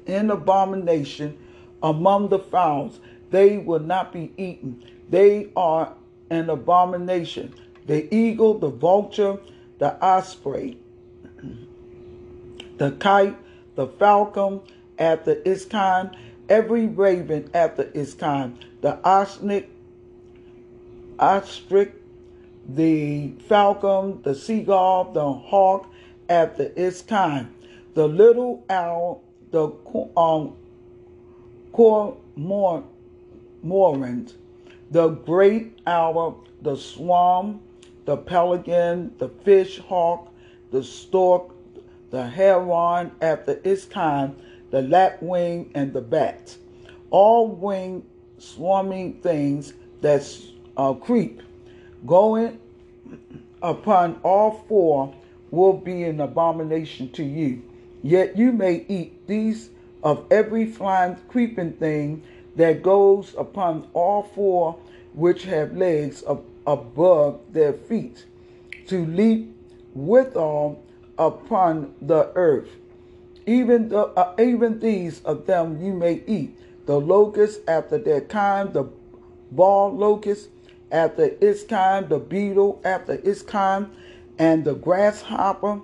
in 0.06 0.30
abomination 0.30 1.38
among 1.82 2.28
the 2.28 2.38
fowls 2.38 2.98
they 3.30 3.59
will 3.59 3.80
not 3.80 4.12
be 4.12 4.32
eaten. 4.36 4.82
They 5.11 5.48
are 5.56 5.94
an 6.31 6.51
abomination. 6.51 7.55
The 7.87 8.12
eagle, 8.14 8.59
the 8.59 8.68
vulture, 8.68 9.39
the 9.79 10.03
osprey, 10.05 10.79
the 12.76 12.93
kite, 12.93 13.37
the 13.74 13.87
falcon 13.87 14.61
after 14.99 15.41
its 15.45 15.64
kind, 15.64 16.16
every 16.49 16.87
raven 16.87 17.51
after 17.55 17.91
its 17.95 18.14
kind, 18.14 18.59
the 18.81 18.99
ostrich, 19.05 19.68
ostrich, 21.18 21.93
the 22.68 23.33
falcon, 23.49 24.20
the 24.22 24.35
seagull, 24.35 25.12
the 25.12 25.33
hawk 25.33 25.89
after 26.29 26.72
its 26.76 27.03
kind, 27.03 27.55
the 27.95 28.07
little 28.07 28.64
owl, 28.68 29.22
the 29.51 29.68
um, 30.16 30.55
cormorant, 31.72 32.85
the 34.91 35.09
great 35.09 35.78
owl, 35.86 36.45
the 36.62 36.76
swan, 36.76 37.61
the 38.05 38.16
pelican, 38.16 39.12
the 39.18 39.28
fish 39.28 39.78
hawk, 39.78 40.32
the 40.70 40.82
stork, 40.82 41.55
the 42.11 42.26
heron 42.26 43.12
after 43.20 43.61
its 43.64 43.84
kind, 43.84 44.34
the 44.70 44.82
lapwing, 44.82 45.70
and 45.74 45.93
the 45.93 46.01
bat. 46.01 46.57
All 47.11 47.49
winged 47.49 48.05
swarming 48.39 49.14
things 49.14 49.74
that 50.01 50.26
uh, 50.76 50.95
creep, 50.95 51.43
going 52.07 52.59
upon 53.62 54.20
all 54.22 54.64
four 54.68 55.14
will 55.51 55.72
be 55.72 56.05
an 56.05 56.20
abomination 56.20 57.11
to 57.12 57.24
you. 57.24 57.62
Yet 58.03 58.36
you 58.36 58.53
may 58.53 58.84
eat 58.89 59.26
these 59.26 59.70
of 60.03 60.26
every 60.30 60.66
flying 60.66 61.16
creeping 61.28 61.72
thing 61.72 62.22
that 62.59 62.82
goes 62.82 63.34
upon 63.38 63.88
all 63.94 64.24
four 64.34 64.76
which 65.14 65.44
have 65.44 65.76
legs 65.76 66.24
above 66.66 67.40
their 67.52 67.72
feet, 67.72 68.24
to 68.88 69.06
leap 69.06 69.56
withal 69.94 70.82
upon 71.18 71.94
the 72.02 72.30
earth. 72.34 72.68
Even 73.46 73.88
the 73.88 74.00
uh, 74.00 74.34
even 74.38 74.80
these 74.80 75.20
of 75.22 75.46
them 75.46 75.80
you 75.80 75.94
may 75.94 76.20
eat. 76.26 76.59
The 76.86 77.00
locust 77.00 77.61
after 77.68 77.96
their 77.96 78.22
kind, 78.22 78.72
the 78.72 78.84
ball 79.52 79.94
locust 79.94 80.48
after 80.90 81.30
its 81.40 81.62
kind, 81.62 82.09
the 82.09 82.18
beetle 82.18 82.80
after 82.84 83.14
its 83.14 83.40
kind, 83.40 83.88
and 84.38 84.64
the 84.64 84.74
grasshopper 84.74 85.80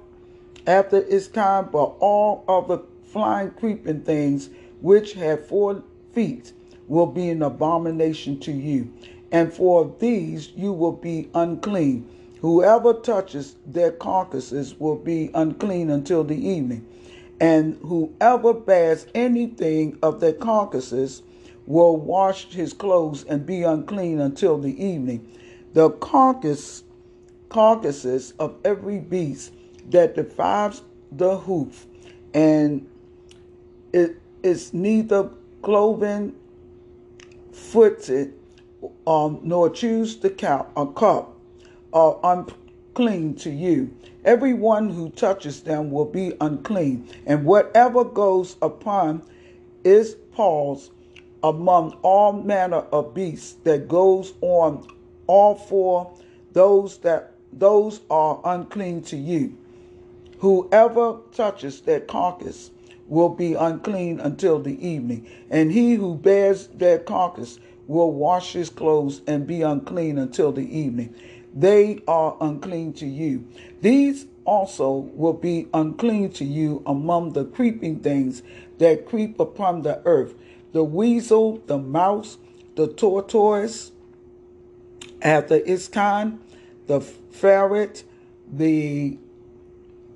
after 0.66 0.98
its 0.98 1.28
kind, 1.28 1.70
but 1.70 1.94
all 2.00 2.44
of 2.48 2.66
the 2.66 2.78
flying 3.04 3.52
creeping 3.52 4.00
things 4.00 4.50
which 4.80 5.12
have 5.12 5.46
four 5.46 5.82
feet 6.12 6.52
will 6.88 7.06
be 7.06 7.30
an 7.30 7.42
abomination 7.42 8.38
to 8.40 8.52
you. 8.52 8.92
And 9.32 9.52
for 9.52 9.94
these 9.98 10.50
you 10.50 10.72
will 10.72 10.92
be 10.92 11.28
unclean. 11.34 12.08
Whoever 12.40 12.94
touches 12.94 13.56
their 13.66 13.90
carcasses 13.90 14.78
will 14.78 14.96
be 14.96 15.30
unclean 15.34 15.90
until 15.90 16.24
the 16.24 16.36
evening. 16.36 16.86
And 17.40 17.78
whoever 17.82 18.52
bears 18.52 19.06
anything 19.14 19.98
of 20.02 20.20
their 20.20 20.32
carcasses 20.32 21.22
will 21.66 21.96
wash 21.96 22.52
his 22.52 22.72
clothes 22.72 23.24
and 23.24 23.46
be 23.46 23.62
unclean 23.62 24.20
until 24.20 24.58
the 24.58 24.84
evening. 24.84 25.26
The 25.72 25.90
carcass, 25.90 26.84
carcasses 27.48 28.34
of 28.38 28.56
every 28.64 28.98
beast 28.98 29.52
that 29.90 30.14
defiles 30.14 30.82
the 31.10 31.38
hoof, 31.38 31.86
and 32.32 32.88
it 33.92 34.20
is 34.42 34.72
neither 34.74 35.30
cloven 35.62 36.36
footed, 37.54 38.34
um, 39.06 39.40
nor 39.42 39.70
choose 39.70 40.16
the 40.16 40.30
cow, 40.30 40.66
a 40.76 40.86
cup, 40.86 41.36
are 41.92 42.18
unclean 42.24 43.34
to 43.36 43.50
you. 43.50 43.94
Everyone 44.24 44.90
who 44.90 45.10
touches 45.10 45.62
them 45.62 45.90
will 45.90 46.04
be 46.06 46.32
unclean, 46.40 47.08
and 47.26 47.44
whatever 47.44 48.04
goes 48.04 48.56
upon 48.60 49.22
is 49.84 50.14
paws 50.32 50.90
among 51.42 51.92
all 52.02 52.32
manner 52.32 52.84
of 52.90 53.14
beasts 53.14 53.54
that 53.64 53.86
goes 53.86 54.32
on 54.40 54.86
all 55.26 55.54
four 55.54 56.12
those 56.52 56.98
that 56.98 57.34
those 57.52 58.00
are 58.10 58.40
unclean 58.44 59.02
to 59.02 59.16
you 59.16 59.56
Whoever 60.44 61.20
touches 61.32 61.80
that 61.82 62.06
carcass 62.06 62.70
will 63.14 63.28
be 63.28 63.54
unclean 63.54 64.18
until 64.18 64.58
the 64.58 64.86
evening, 64.86 65.24
and 65.48 65.70
he 65.70 65.94
who 65.94 66.16
bears 66.16 66.66
their 66.66 66.98
carcass 66.98 67.60
will 67.86 68.10
wash 68.10 68.52
his 68.54 68.68
clothes 68.68 69.22
and 69.28 69.46
be 69.46 69.62
unclean 69.62 70.18
until 70.18 70.50
the 70.50 70.78
evening. 70.78 71.14
They 71.54 72.02
are 72.08 72.36
unclean 72.40 72.92
to 72.94 73.06
you. 73.06 73.46
These 73.80 74.26
also 74.44 74.90
will 75.14 75.32
be 75.32 75.68
unclean 75.72 76.32
to 76.32 76.44
you 76.44 76.82
among 76.86 77.34
the 77.34 77.44
creeping 77.44 78.00
things 78.00 78.42
that 78.78 79.06
creep 79.06 79.38
upon 79.38 79.82
the 79.82 80.02
earth 80.04 80.34
the 80.72 80.82
weasel, 80.82 81.62
the 81.68 81.78
mouse, 81.78 82.36
the 82.74 82.88
tortoise, 82.88 83.92
after 85.22 85.54
its 85.54 85.86
kind, 85.86 86.40
the 86.88 87.00
ferret, 87.00 88.02
the 88.52 89.16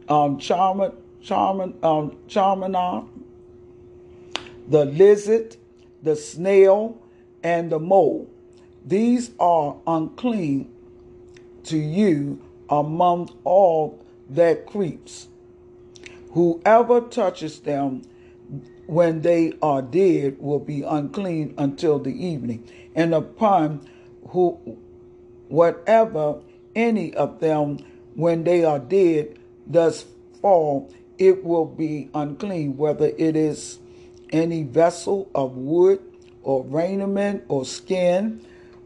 um, 0.09 0.37
charmer, 0.41 0.93
charmer, 1.23 1.73
um, 1.83 2.17
the 4.69 4.85
lizard, 4.85 5.57
the 6.03 6.17
snail, 6.17 7.01
and 7.43 7.71
the 7.71 7.79
mole. 7.79 8.31
These 8.85 9.31
are 9.39 9.77
unclean 9.87 10.71
to 11.65 11.77
you 11.77 12.41
among 12.71 13.31
all 13.45 14.05
that 14.31 14.67
creeps. 14.67 15.29
Whoever 16.33 17.01
touches 17.01 17.61
them 17.61 18.03
when 18.87 19.21
they 19.21 19.53
are 19.61 19.83
dead 19.83 20.37
will 20.39 20.61
be 20.61 20.83
unclean 20.83 21.55
until 21.59 21.99
the 21.99 22.13
evening. 22.13 22.67
And 22.95 23.15
upon 23.15 23.89
who 24.29 24.79
whatever 25.49 26.41
any 26.75 27.15
of 27.15 27.41
them 27.41 27.79
when 28.15 28.45
they 28.45 28.65
are 28.65 28.79
dead 28.79 29.39
does 29.71 30.05
fall, 30.41 30.93
it 31.19 31.45
will 31.45 31.67
be 31.67 32.09
unclean, 32.15 32.77
whether 32.77 33.07
it 33.19 33.37
is 33.37 33.79
any 34.31 34.63
vessel 34.63 35.29
of 35.35 35.57
wood 35.57 36.01
or 36.43 36.65
raiment 36.65 37.45
or 37.49 37.65
skin 37.65 38.41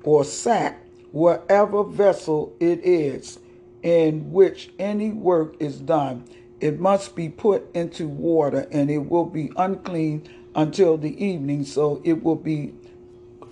or 0.04 0.24
sack, 0.24 0.84
whatever 1.12 1.84
vessel 1.84 2.54
it 2.58 2.84
is 2.84 3.38
in 3.82 4.32
which 4.32 4.70
any 4.78 5.10
work 5.10 5.56
is 5.60 5.80
done, 5.80 6.24
it 6.60 6.78
must 6.78 7.16
be 7.16 7.28
put 7.28 7.68
into 7.74 8.06
water 8.06 8.66
and 8.70 8.90
it 8.90 8.98
will 8.98 9.24
be 9.24 9.52
unclean 9.56 10.28
until 10.54 10.96
the 10.96 11.24
evening, 11.24 11.64
so 11.64 12.00
it 12.04 12.22
will 12.22 12.36
be 12.36 12.72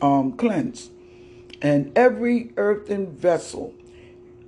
um, 0.00 0.32
cleansed. 0.32 0.92
And 1.62 1.92
every 1.96 2.52
earthen 2.56 3.12
vessel 3.12 3.74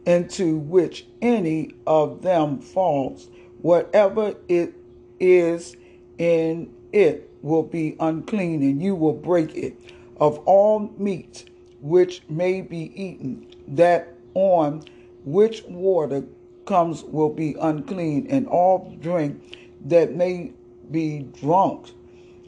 into 0.07 0.57
which 0.57 1.07
any 1.21 1.75
of 1.87 2.23
them 2.23 2.61
falls, 2.61 3.29
whatever 3.63 4.35
it 4.49 4.75
is 5.19 5.77
in 6.19 6.73
it 6.93 7.31
will 7.43 7.63
be 7.63 7.97
unclean, 7.99 8.63
and 8.63 8.83
you 8.83 8.95
will 8.95 9.15
break 9.15 9.57
it. 9.57 9.75
Of 10.19 10.39
all 10.41 10.93
meat 10.99 11.51
which 11.81 12.23
may 12.29 12.61
be 12.61 12.93
eaten, 13.01 13.47
that 13.69 14.15
on 14.35 14.85
which 15.25 15.65
water 15.65 16.25
comes 16.67 17.03
will 17.03 17.33
be 17.33 17.57
unclean, 17.61 18.27
and 18.29 18.47
all 18.47 18.97
drink 19.01 19.57
that 19.87 20.15
may 20.15 20.53
be 20.91 21.27
drunk 21.41 21.91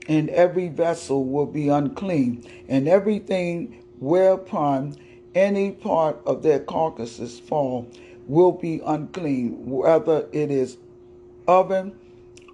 in 0.07 0.29
every 0.31 0.69
vessel 0.69 1.25
will 1.25 1.47
be 1.47 1.69
unclean, 1.69 2.45
and 2.69 2.87
everything 2.87 3.83
whereupon 3.99 4.95
any 5.35 5.73
part 5.73 6.21
of 6.27 6.43
their 6.43 6.61
carcasses 6.61 7.41
fall 7.41 7.89
will 8.27 8.53
be 8.53 8.81
unclean, 8.87 9.67
whether 9.67 10.29
it 10.33 10.51
is 10.51 10.77
oven 11.47 11.95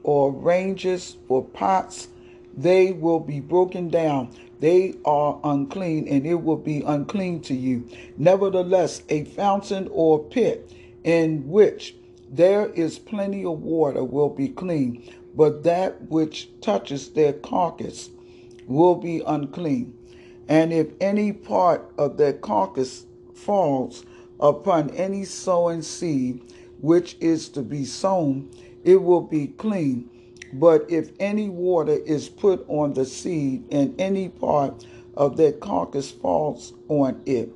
or 0.03 0.33
ranges 0.33 1.17
for 1.29 1.45
pots, 1.45 2.09
they 2.57 2.93
will 2.93 3.21
be 3.21 3.41
broken 3.41 3.89
down. 3.89 4.35
They 4.61 4.95
are 5.05 5.41
unclean, 5.43 6.09
and 6.09 6.27
it 6.27 6.43
will 6.43 6.57
be 6.57 6.83
unclean 6.83 7.41
to 7.43 7.55
you. 7.55 7.89
Nevertheless, 8.19 9.03
a 9.09 9.25
fountain 9.25 9.89
or 9.91 10.23
pit 10.23 10.71
in 11.05 11.49
which 11.49 11.95
there 12.31 12.69
is 12.71 12.99
plenty 12.99 13.45
of 13.45 13.63
water 13.63 14.05
will 14.05 14.29
be 14.29 14.49
clean, 14.49 15.03
but 15.35 15.63
that 15.63 16.11
which 16.11 16.51
touches 16.61 17.11
their 17.11 17.33
carcass 17.33 18.11
will 18.67 18.97
be 18.97 19.23
unclean. 19.27 19.97
And 20.49 20.73
if 20.73 20.89
any 21.01 21.33
part 21.33 21.91
of 21.97 22.17
their 22.17 22.33
carcass 22.33 23.07
falls 23.35 24.05
upon 24.39 24.91
any 24.91 25.25
sowing 25.25 25.83
seed 25.83 26.43
which 26.81 27.17
is 27.21 27.49
to 27.51 27.63
be 27.63 27.85
sown, 27.85 28.51
it 28.85 29.03
will 29.03 29.23
be 29.23 29.49
clean. 29.49 30.09
But 30.53 30.91
if 30.91 31.11
any 31.21 31.49
water 31.49 31.99
is 32.05 32.29
put 32.29 32.65
on 32.69 32.95
the 32.95 33.05
seed 33.05 33.65
and 33.71 34.01
any 34.01 34.29
part 34.29 34.85
of 35.17 35.37
that 35.37 35.61
carcass 35.61 36.11
falls 36.11 36.73
on 36.89 37.23
it, 37.27 37.53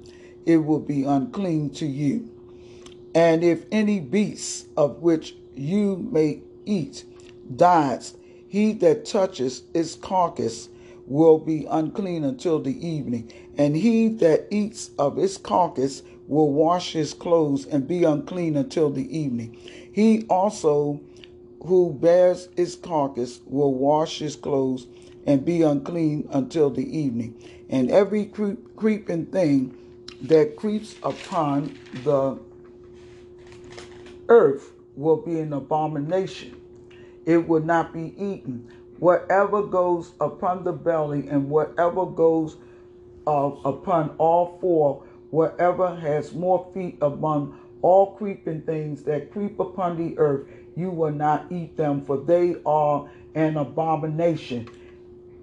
it 0.46 0.58
will 0.58 0.80
be 0.80 1.04
unclean 1.04 1.70
to 1.70 1.86
you. 1.86 2.30
And 3.14 3.42
if 3.42 3.64
any 3.72 4.00
beast 4.00 4.68
of 4.76 5.02
which 5.02 5.36
you 5.54 5.96
may 6.10 6.42
eat 6.66 7.04
dies, 7.56 8.16
he 8.48 8.72
that 8.74 9.04
touches 9.04 9.62
its 9.72 9.94
carcass 9.94 10.68
will 11.06 11.38
be 11.38 11.66
unclean 11.68 12.24
until 12.24 12.60
the 12.60 12.86
evening, 12.86 13.30
and 13.58 13.76
he 13.76 14.08
that 14.08 14.46
eats 14.50 14.90
of 14.98 15.18
its 15.18 15.36
carcass 15.36 16.02
will 16.28 16.52
wash 16.52 16.92
his 16.92 17.12
clothes 17.12 17.66
and 17.66 17.86
be 17.86 18.04
unclean 18.04 18.56
until 18.56 18.90
the 18.90 19.16
evening. 19.16 19.56
He 19.92 20.24
also 20.28 21.00
who 21.64 21.92
bears 21.92 22.48
its 22.56 22.76
carcass 22.76 23.40
will 23.46 23.74
wash 23.74 24.18
his 24.18 24.36
clothes 24.36 24.86
and 25.26 25.44
be 25.44 25.62
unclean 25.62 26.28
until 26.30 26.70
the 26.70 26.98
evening. 26.98 27.34
And 27.70 27.90
every 27.90 28.26
creep, 28.26 28.76
creeping 28.76 29.26
thing 29.26 29.76
that 30.22 30.56
creeps 30.56 30.96
upon 31.02 31.78
the 32.04 32.38
earth 34.28 34.72
will 34.96 35.16
be 35.16 35.40
an 35.40 35.52
abomination. 35.52 36.60
It 37.24 37.48
will 37.48 37.62
not 37.62 37.92
be 37.92 38.14
eaten 38.18 38.70
whatever 38.98 39.62
goes 39.62 40.12
upon 40.20 40.64
the 40.64 40.72
belly 40.72 41.28
and 41.28 41.48
whatever 41.50 42.06
goes 42.06 42.56
uh, 43.26 43.50
upon 43.64 44.14
all 44.18 44.58
four, 44.60 45.02
whatever 45.30 45.94
has 45.96 46.32
more 46.32 46.70
feet 46.74 46.96
among 47.02 47.58
all 47.82 48.14
creeping 48.14 48.62
things 48.62 49.02
that 49.02 49.30
creep 49.30 49.58
upon 49.58 49.96
the 49.96 50.16
earth, 50.18 50.46
you 50.76 50.90
will 50.90 51.12
not 51.12 51.46
eat 51.50 51.76
them, 51.76 52.04
for 52.04 52.18
they 52.18 52.56
are 52.66 53.08
an 53.34 53.56
abomination. 53.56 54.68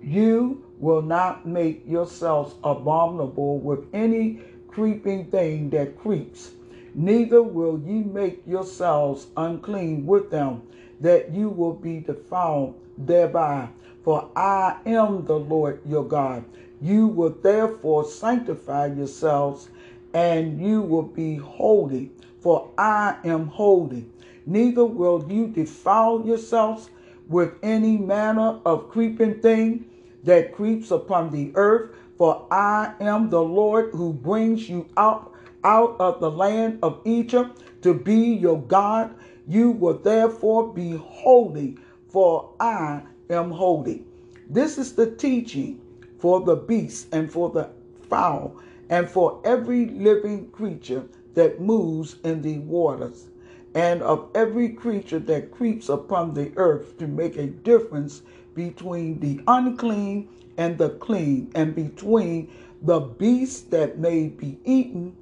You 0.01 0.63
will 0.79 1.01
not 1.01 1.45
make 1.45 1.83
yourselves 1.87 2.55
abominable 2.63 3.59
with 3.59 3.85
any 3.93 4.41
creeping 4.67 5.25
thing 5.25 5.69
that 5.69 5.97
creeps, 5.99 6.51
neither 6.95 7.43
will 7.43 7.79
ye 7.79 8.03
make 8.03 8.41
yourselves 8.47 9.27
unclean 9.37 10.05
with 10.05 10.31
them, 10.31 10.63
that 11.01 11.31
you 11.31 11.49
will 11.49 11.73
be 11.73 11.99
defiled 11.99 12.79
thereby. 12.97 13.69
For 14.03 14.29
I 14.35 14.77
am 14.85 15.25
the 15.25 15.37
Lord 15.37 15.81
your 15.85 16.03
God. 16.03 16.43
You 16.81 17.07
will 17.07 17.29
therefore 17.29 18.05
sanctify 18.05 18.87
yourselves, 18.87 19.69
and 20.13 20.59
you 20.59 20.81
will 20.81 21.03
be 21.03 21.35
holy, 21.35 22.11
for 22.39 22.71
I 22.77 23.17
am 23.23 23.47
holy. 23.47 24.07
Neither 24.45 24.85
will 24.85 25.25
you 25.29 25.47
defile 25.47 26.23
yourselves 26.25 26.89
with 27.27 27.53
any 27.61 27.97
manner 27.97 28.59
of 28.65 28.89
creeping 28.89 29.35
thing 29.35 29.85
that 30.23 30.53
creeps 30.53 30.91
upon 30.91 31.31
the 31.31 31.51
earth, 31.55 31.91
for 32.17 32.47
I 32.51 32.93
am 32.99 33.29
the 33.29 33.41
Lord 33.41 33.91
who 33.93 34.13
brings 34.13 34.69
you 34.69 34.87
out 34.97 35.33
out 35.63 35.95
of 35.99 36.19
the 36.19 36.31
land 36.31 36.79
of 36.81 36.99
Egypt 37.05 37.61
to 37.83 37.93
be 37.93 38.33
your 38.33 38.61
God. 38.61 39.13
You 39.47 39.71
will 39.71 39.97
therefore 39.97 40.73
be 40.73 40.97
holy, 40.97 41.77
for 42.09 42.53
I 42.59 43.03
am 43.29 43.51
holy. 43.51 44.05
This 44.49 44.77
is 44.77 44.93
the 44.93 45.11
teaching 45.11 45.79
for 46.17 46.41
the 46.41 46.55
beast 46.55 47.07
and 47.11 47.31
for 47.31 47.49
the 47.49 47.69
fowl 48.09 48.57
and 48.89 49.09
for 49.09 49.41
every 49.45 49.85
living 49.87 50.49
creature 50.49 51.05
that 51.35 51.61
moves 51.61 52.17
in 52.23 52.41
the 52.41 52.59
waters 52.59 53.27
and 53.75 54.01
of 54.03 54.29
every 54.35 54.69
creature 54.69 55.19
that 55.19 55.51
creeps 55.51 55.89
upon 55.89 56.33
the 56.33 56.51
earth 56.57 56.97
to 56.97 57.07
make 57.07 57.37
a 57.37 57.47
difference 57.47 58.21
between 58.53 59.19
the 59.19 59.41
unclean 59.47 60.29
and 60.57 60.77
the 60.77 60.89
clean 60.89 61.51
and 61.55 61.75
between 61.75 62.51
the 62.81 62.99
beasts 62.99 63.61
that 63.63 63.97
may 63.97 64.27
be 64.27 64.59
eaten 64.65 65.15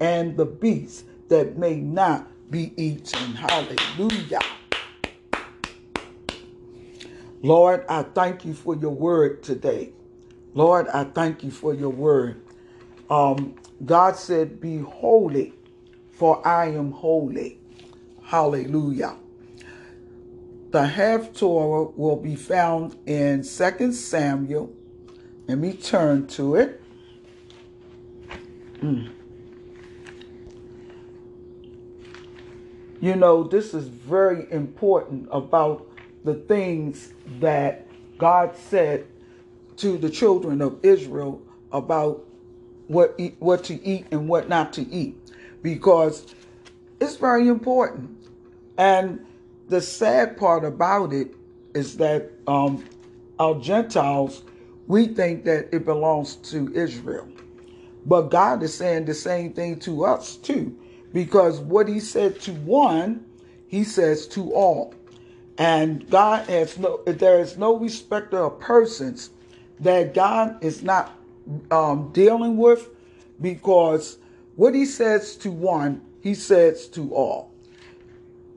and 0.00 0.36
the 0.36 0.44
beasts 0.44 1.04
that 1.28 1.56
may 1.56 1.76
not 1.76 2.30
be 2.50 2.72
eaten. 2.76 3.34
Hallelujah. 3.34 4.40
Lord, 7.42 7.84
I 7.88 8.02
thank 8.02 8.44
you 8.44 8.54
for 8.54 8.76
your 8.76 8.90
word 8.90 9.42
today. 9.42 9.92
Lord, 10.54 10.88
I 10.88 11.04
thank 11.04 11.42
you 11.42 11.50
for 11.50 11.74
your 11.74 11.90
word. 11.90 12.42
Um, 13.10 13.56
God 13.84 14.16
said, 14.16 14.60
Be 14.60 14.78
holy, 14.78 15.54
for 16.10 16.46
I 16.46 16.66
am 16.68 16.92
holy. 16.92 17.60
Hallelujah. 18.34 19.14
the 20.72 20.80
Haftorah 20.80 21.96
will 21.96 22.16
be 22.16 22.34
found 22.34 22.96
in 23.06 23.44
2 23.44 23.92
Samuel. 23.92 24.74
Let 25.46 25.58
me 25.58 25.74
turn 25.74 26.26
to 26.38 26.56
it. 26.56 26.82
Mm. 28.80 29.12
You 33.00 33.14
know, 33.14 33.44
this 33.44 33.72
is 33.72 33.86
very 33.86 34.50
important 34.50 35.28
about 35.30 35.86
the 36.24 36.34
things 36.34 37.12
that 37.38 37.86
God 38.18 38.56
said 38.56 39.06
to 39.76 39.96
the 39.96 40.10
children 40.10 40.60
of 40.60 40.84
Israel 40.84 41.40
about 41.70 42.26
what 42.88 43.14
eat, 43.16 43.36
what 43.38 43.62
to 43.66 43.80
eat 43.86 44.06
and 44.10 44.28
what 44.28 44.48
not 44.48 44.72
to 44.72 44.82
eat 44.88 45.16
because 45.62 46.34
it's 47.04 47.16
very 47.16 47.48
important. 47.48 48.10
And 48.76 49.24
the 49.68 49.80
sad 49.80 50.36
part 50.36 50.64
about 50.64 51.12
it 51.12 51.34
is 51.74 51.96
that 51.98 52.30
um, 52.46 52.84
our 53.38 53.60
Gentiles, 53.60 54.42
we 54.86 55.08
think 55.08 55.44
that 55.44 55.68
it 55.72 55.84
belongs 55.84 56.36
to 56.36 56.72
Israel. 56.74 57.28
But 58.06 58.30
God 58.30 58.62
is 58.62 58.74
saying 58.74 59.06
the 59.06 59.14
same 59.14 59.52
thing 59.52 59.78
to 59.80 60.04
us 60.04 60.36
too, 60.36 60.76
because 61.12 61.60
what 61.60 61.88
He 61.88 62.00
said 62.00 62.40
to 62.42 62.52
one, 62.52 63.24
He 63.66 63.84
says 63.84 64.26
to 64.28 64.52
all. 64.52 64.94
And 65.56 66.08
God 66.10 66.48
has 66.48 66.78
no, 66.78 67.00
there 67.06 67.40
is 67.40 67.56
no 67.56 67.76
respecter 67.76 68.44
of 68.44 68.58
persons 68.58 69.30
that 69.80 70.14
God 70.14 70.62
is 70.62 70.82
not 70.82 71.16
um, 71.70 72.10
dealing 72.12 72.56
with 72.56 72.88
because 73.40 74.18
what 74.56 74.74
he 74.74 74.84
says 74.84 75.36
to 75.38 75.50
one, 75.50 76.02
he 76.24 76.34
says 76.34 76.88
to 76.88 77.14
all. 77.14 77.52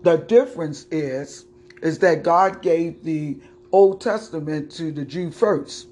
The 0.04 0.16
difference 0.16 0.88
is, 0.90 1.46
is 1.82 2.00
that 2.00 2.24
God 2.24 2.62
gave 2.62 3.04
the 3.04 3.38
Old 3.74 4.00
Testament 4.00 4.72
to 4.72 4.94
the 4.94 5.04
Jew 5.04 5.32
first. 5.32 5.90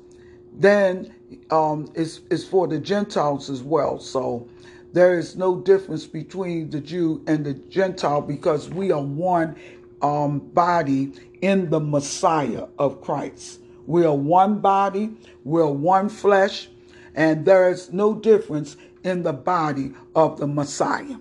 Then 0.54 1.14
um, 1.52 1.92
it's, 1.94 2.22
it's 2.32 2.46
for 2.46 2.70
the 2.70 2.80
Gentiles 2.80 3.50
as 3.50 3.62
well. 3.62 4.00
So 4.00 4.48
there 4.94 5.20
is 5.20 5.36
no 5.36 5.60
difference 5.60 6.06
between 6.08 6.70
the 6.70 6.80
Jew 6.80 7.22
and 7.28 7.46
the 7.46 7.56
Gentile 7.56 8.22
because 8.22 8.70
we 8.70 8.94
are 8.94 9.02
one 9.04 9.58
um, 10.02 10.40
body 10.40 11.12
in 11.42 11.70
the 11.70 11.82
Messiah 11.82 12.68
of 12.80 13.02
Christ. 13.02 13.60
We 13.86 14.06
are 14.06 14.16
one 14.16 14.62
body, 14.62 15.12
we're 15.44 15.68
one 15.68 16.08
flesh, 16.08 16.70
and 17.16 17.46
there 17.46 17.70
is 17.70 17.92
no 17.92 18.14
difference 18.14 18.78
in 19.04 19.24
the 19.24 19.34
body 19.34 19.92
of 20.16 20.40
the 20.40 20.48
Messiah. 20.48 21.18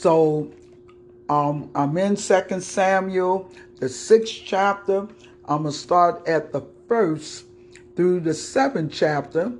So 0.00 0.50
um, 1.28 1.70
I'm 1.74 1.98
in 1.98 2.16
Second 2.16 2.62
Samuel, 2.62 3.52
the 3.80 3.88
sixth 3.90 4.40
chapter. 4.46 5.06
I'm 5.44 5.64
going 5.64 5.64
to 5.64 5.72
start 5.72 6.26
at 6.26 6.52
the 6.52 6.62
first 6.88 7.44
through 7.96 8.20
the 8.20 8.32
seventh 8.32 8.94
chapter 8.94 9.52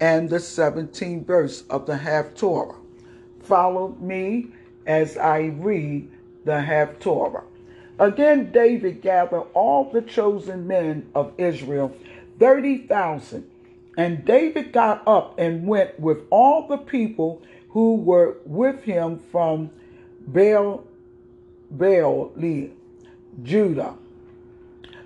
and 0.00 0.28
the 0.28 0.38
17th 0.38 1.24
verse 1.24 1.62
of 1.70 1.86
the 1.86 1.94
Haftorah. 1.94 2.74
Follow 3.44 3.96
me 4.00 4.48
as 4.84 5.16
I 5.16 5.52
read 5.60 6.10
the 6.44 6.60
Haftorah. 6.60 7.44
Again, 8.00 8.50
David 8.50 9.00
gathered 9.00 9.46
all 9.54 9.92
the 9.92 10.02
chosen 10.02 10.66
men 10.66 11.08
of 11.14 11.32
Israel, 11.38 11.96
30,000 12.40 13.48
and 13.96 14.24
David 14.24 14.72
got 14.72 15.06
up 15.06 15.38
and 15.38 15.66
went 15.66 15.98
with 16.00 16.18
all 16.30 16.66
the 16.66 16.78
people 16.78 17.42
who 17.70 17.96
were 17.96 18.36
with 18.44 18.82
him 18.82 19.20
from 19.30 19.70
Baal, 20.26 20.84
Baal, 21.70 22.32
Judah, 23.42 23.94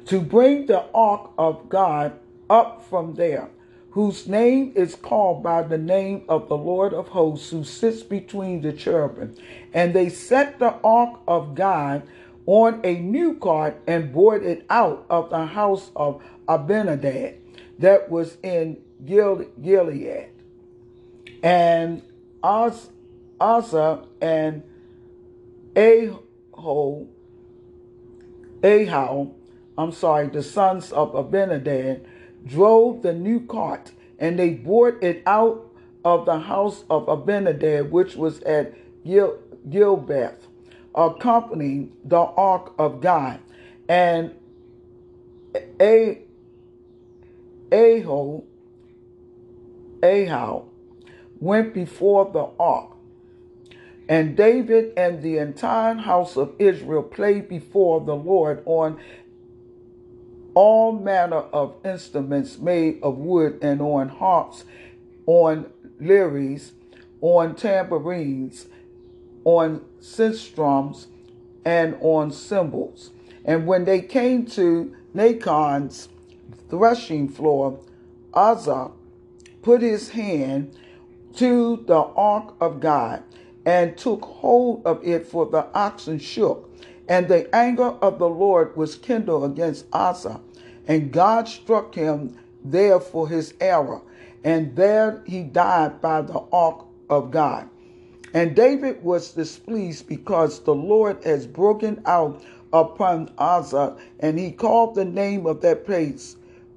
to 0.06 0.20
bring 0.20 0.66
the 0.66 0.84
ark 0.94 1.30
of 1.36 1.68
God 1.68 2.18
up 2.48 2.84
from 2.88 3.14
there, 3.14 3.50
whose 3.90 4.26
name 4.26 4.72
is 4.74 4.94
called 4.94 5.42
by 5.42 5.62
the 5.62 5.78
name 5.78 6.24
of 6.28 6.48
the 6.48 6.56
Lord 6.56 6.94
of 6.94 7.08
hosts, 7.08 7.50
who 7.50 7.64
sits 7.64 8.02
between 8.02 8.62
the 8.62 8.72
cherubim. 8.72 9.34
And 9.74 9.92
they 9.94 10.08
set 10.08 10.58
the 10.58 10.74
ark 10.84 11.20
of 11.26 11.54
God 11.54 12.02
on 12.46 12.80
a 12.84 12.94
new 12.98 13.34
cart 13.36 13.76
and 13.86 14.12
brought 14.12 14.42
it 14.42 14.64
out 14.70 15.04
of 15.10 15.30
the 15.30 15.46
house 15.46 15.90
of 15.94 16.22
Abinadab 16.48 17.34
that 17.78 18.10
was 18.10 18.38
in 18.42 18.78
Gilead. 19.04 20.28
And 21.42 22.02
Asa 22.42 24.04
and 24.20 24.62
Aho, 25.76 27.06
Ahau, 28.62 29.34
I'm 29.76 29.92
sorry, 29.92 30.28
the 30.28 30.42
sons 30.42 30.92
of 30.92 31.14
Abinadab, 31.14 32.04
drove 32.46 33.02
the 33.02 33.12
new 33.12 33.46
cart, 33.46 33.92
and 34.18 34.38
they 34.38 34.50
brought 34.50 35.02
it 35.02 35.22
out 35.26 35.70
of 36.04 36.26
the 36.26 36.38
house 36.38 36.84
of 36.90 37.08
Abinadab, 37.08 37.90
which 37.90 38.16
was 38.16 38.40
at 38.42 38.74
Gil- 39.04 39.38
Gilbeth, 39.68 40.48
accompanying 40.94 41.92
the 42.04 42.18
ark 42.20 42.74
of 42.78 43.00
God. 43.00 43.40
And 43.88 44.34
a 45.80 46.22
Aho, 47.70 48.44
Ahau, 50.00 50.64
went 51.38 51.74
before 51.74 52.30
the 52.32 52.48
ark. 52.58 52.97
And 54.08 54.36
David 54.36 54.94
and 54.96 55.20
the 55.22 55.36
entire 55.38 55.94
house 55.94 56.36
of 56.36 56.54
Israel 56.58 57.02
played 57.02 57.48
before 57.48 58.00
the 58.00 58.16
Lord 58.16 58.62
on 58.64 58.98
all 60.54 60.92
manner 60.92 61.44
of 61.52 61.76
instruments 61.84 62.58
made 62.58 63.00
of 63.02 63.18
wood 63.18 63.58
and 63.60 63.82
on 63.82 64.08
harps, 64.08 64.64
on 65.26 65.70
lyres, 66.00 66.72
on 67.20 67.54
tambourines, 67.54 68.66
on 69.44 69.84
sistrums, 70.00 71.06
and 71.64 71.96
on 72.00 72.32
cymbals. 72.32 73.10
And 73.44 73.66
when 73.66 73.84
they 73.84 74.00
came 74.00 74.46
to 74.46 74.96
Nacon's 75.12 76.08
threshing 76.70 77.28
floor, 77.28 77.78
Uzzah 78.32 78.90
put 79.62 79.82
his 79.82 80.10
hand 80.10 80.74
to 81.36 81.84
the 81.86 81.98
ark 81.98 82.54
of 82.60 82.80
God 82.80 83.22
and 83.68 83.98
took 83.98 84.24
hold 84.24 84.80
of 84.86 85.06
it, 85.06 85.26
for 85.26 85.44
the 85.44 85.66
oxen 85.74 86.18
shook. 86.18 86.70
And 87.06 87.28
the 87.28 87.54
anger 87.54 87.90
of 88.00 88.18
the 88.18 88.28
Lord 88.28 88.74
was 88.78 88.96
kindled 88.96 89.44
against 89.44 89.84
Asa, 89.92 90.40
and 90.86 91.12
God 91.12 91.46
struck 91.46 91.94
him 91.94 92.38
there 92.64 92.98
for 92.98 93.28
his 93.28 93.52
error. 93.60 94.00
And 94.42 94.74
there 94.74 95.22
he 95.26 95.42
died 95.42 96.00
by 96.00 96.22
the 96.22 96.42
ark 96.50 96.86
of 97.10 97.30
God. 97.30 97.68
And 98.32 98.56
David 98.56 99.02
was 99.04 99.32
displeased 99.32 100.08
because 100.08 100.60
the 100.60 100.74
Lord 100.74 101.22
has 101.24 101.46
broken 101.46 102.00
out 102.06 102.42
upon 102.72 103.30
Asa, 103.36 103.98
and 104.20 104.38
he 104.38 104.50
called 104.50 104.94
the 104.94 105.04
name 105.04 105.44
of 105.44 105.60
that 105.60 105.84
place 105.84 106.36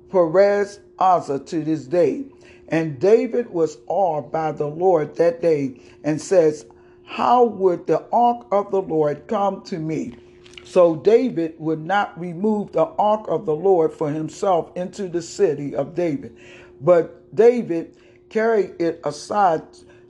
Perez 0.09 0.81
Asa 0.99 1.39
to 1.39 1.63
this 1.63 1.85
day. 1.85 2.25
And 2.67 2.99
David 2.99 3.49
was 3.49 3.77
awed 3.87 4.29
by 4.29 4.51
the 4.51 4.67
Lord 4.67 5.15
that 5.15 5.41
day 5.41 5.79
and 6.03 6.19
says, 6.19 6.65
How 7.11 7.43
would 7.43 7.87
the 7.87 8.05
ark 8.13 8.47
of 8.53 8.71
the 8.71 8.81
Lord 8.81 9.27
come 9.27 9.63
to 9.63 9.77
me? 9.77 10.15
So 10.63 10.95
David 10.95 11.55
would 11.57 11.85
not 11.85 12.17
remove 12.17 12.71
the 12.71 12.85
ark 12.85 13.25
of 13.27 13.45
the 13.45 13.53
Lord 13.53 13.91
for 13.91 14.09
himself 14.09 14.71
into 14.77 15.09
the 15.09 15.21
city 15.21 15.75
of 15.75 15.93
David. 15.93 16.37
But 16.79 17.35
David 17.35 17.97
carried 18.29 18.79
it 18.79 19.01
aside 19.03 19.63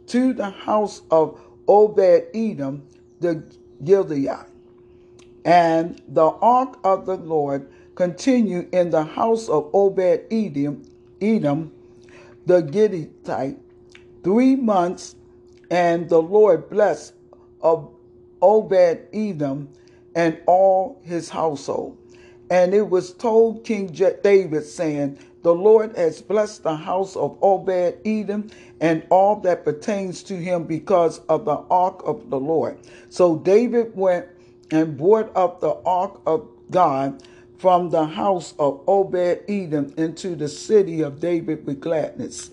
to 0.07 0.33
the 0.33 0.51
house 0.51 1.01
of 1.09 1.41
Obed 1.67 2.27
Edom 2.35 2.87
the 3.19 3.43
Gilead. 3.83 4.45
And 5.43 5.99
the 6.07 6.29
ark 6.29 6.77
of 6.83 7.07
the 7.07 7.17
Lord 7.17 7.67
continued 7.95 8.75
in 8.75 8.91
the 8.91 9.05
house 9.05 9.49
of 9.49 9.71
Obed 9.73 10.27
Edom, 10.29 10.83
Edom 11.19 11.73
the 12.45 12.61
Gittite, 12.61 13.57
three 14.23 14.55
months, 14.55 15.15
and 15.71 16.09
the 16.09 16.21
Lord 16.21 16.69
blessed 16.69 17.13
Obed 17.63 19.07
Edom 19.13 19.69
and 20.13 20.37
all 20.45 21.01
his 21.03 21.29
household. 21.29 21.97
And 22.49 22.73
it 22.73 22.89
was 22.89 23.13
told 23.13 23.63
King 23.63 23.87
David, 23.87 24.65
saying, 24.65 25.17
The 25.43 25.55
Lord 25.55 25.95
has 25.95 26.21
blessed 26.21 26.63
the 26.63 26.75
house 26.75 27.15
of 27.15 27.37
Obed 27.41 27.99
Edom 28.05 28.49
and 28.81 29.07
all 29.09 29.37
that 29.37 29.63
pertains 29.63 30.21
to 30.23 30.35
him 30.35 30.65
because 30.65 31.19
of 31.29 31.45
the 31.45 31.63
ark 31.69 32.01
of 32.03 32.29
the 32.29 32.39
Lord. 32.39 32.77
So 33.09 33.37
David 33.37 33.95
went 33.95 34.27
and 34.71 34.97
brought 34.97 35.31
up 35.37 35.61
the 35.61 35.75
ark 35.85 36.19
of 36.25 36.49
God 36.69 37.23
from 37.57 37.91
the 37.91 38.05
house 38.05 38.53
of 38.59 38.81
Obed 38.87 39.43
Edom 39.47 39.93
into 39.95 40.35
the 40.35 40.49
city 40.49 41.01
of 41.01 41.21
David 41.21 41.65
with 41.65 41.79
gladness. 41.79 42.51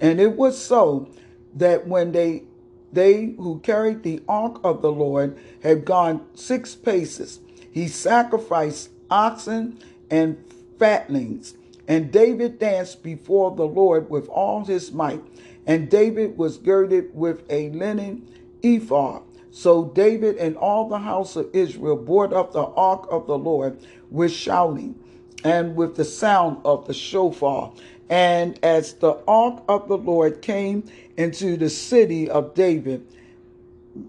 And 0.00 0.20
it 0.20 0.36
was 0.36 0.60
so 0.60 1.08
that 1.54 1.86
when 1.86 2.12
they 2.12 2.44
they 2.92 3.34
who 3.38 3.58
carried 3.60 4.02
the 4.02 4.22
ark 4.28 4.60
of 4.62 4.82
the 4.82 4.92
Lord 4.92 5.38
had 5.62 5.84
gone 5.84 6.26
six 6.34 6.74
paces, 6.74 7.40
he 7.70 7.88
sacrificed 7.88 8.90
oxen 9.10 9.78
and 10.10 10.36
fatlings. 10.78 11.54
And 11.88 12.12
David 12.12 12.58
danced 12.58 13.02
before 13.02 13.56
the 13.56 13.66
Lord 13.66 14.10
with 14.10 14.28
all 14.28 14.64
his 14.64 14.92
might. 14.92 15.22
And 15.66 15.90
David 15.90 16.36
was 16.36 16.58
girded 16.58 17.14
with 17.14 17.42
a 17.50 17.70
linen 17.70 18.28
ephod. 18.62 19.22
So 19.50 19.84
David 19.84 20.36
and 20.36 20.56
all 20.56 20.88
the 20.88 20.98
house 20.98 21.36
of 21.36 21.48
Israel 21.52 21.96
brought 21.96 22.32
up 22.32 22.52
the 22.52 22.64
ark 22.64 23.06
of 23.10 23.26
the 23.26 23.38
Lord 23.38 23.78
with 24.10 24.32
shouting 24.32 24.98
and 25.44 25.76
with 25.76 25.96
the 25.96 26.04
sound 26.04 26.58
of 26.64 26.86
the 26.86 26.94
shofar. 26.94 27.72
And 28.12 28.62
as 28.62 28.92
the 28.92 29.22
ark 29.26 29.62
of 29.70 29.88
the 29.88 29.96
Lord 29.96 30.42
came 30.42 30.84
into 31.16 31.56
the 31.56 31.70
city 31.70 32.28
of 32.28 32.52
David, 32.52 33.06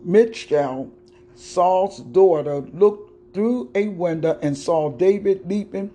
Michal, 0.03 0.91
Saul's 1.35 1.99
daughter, 1.99 2.59
looked 2.73 3.33
through 3.33 3.71
a 3.75 3.87
window 3.87 4.37
and 4.41 4.57
saw 4.57 4.89
David 4.91 5.49
leaping 5.49 5.89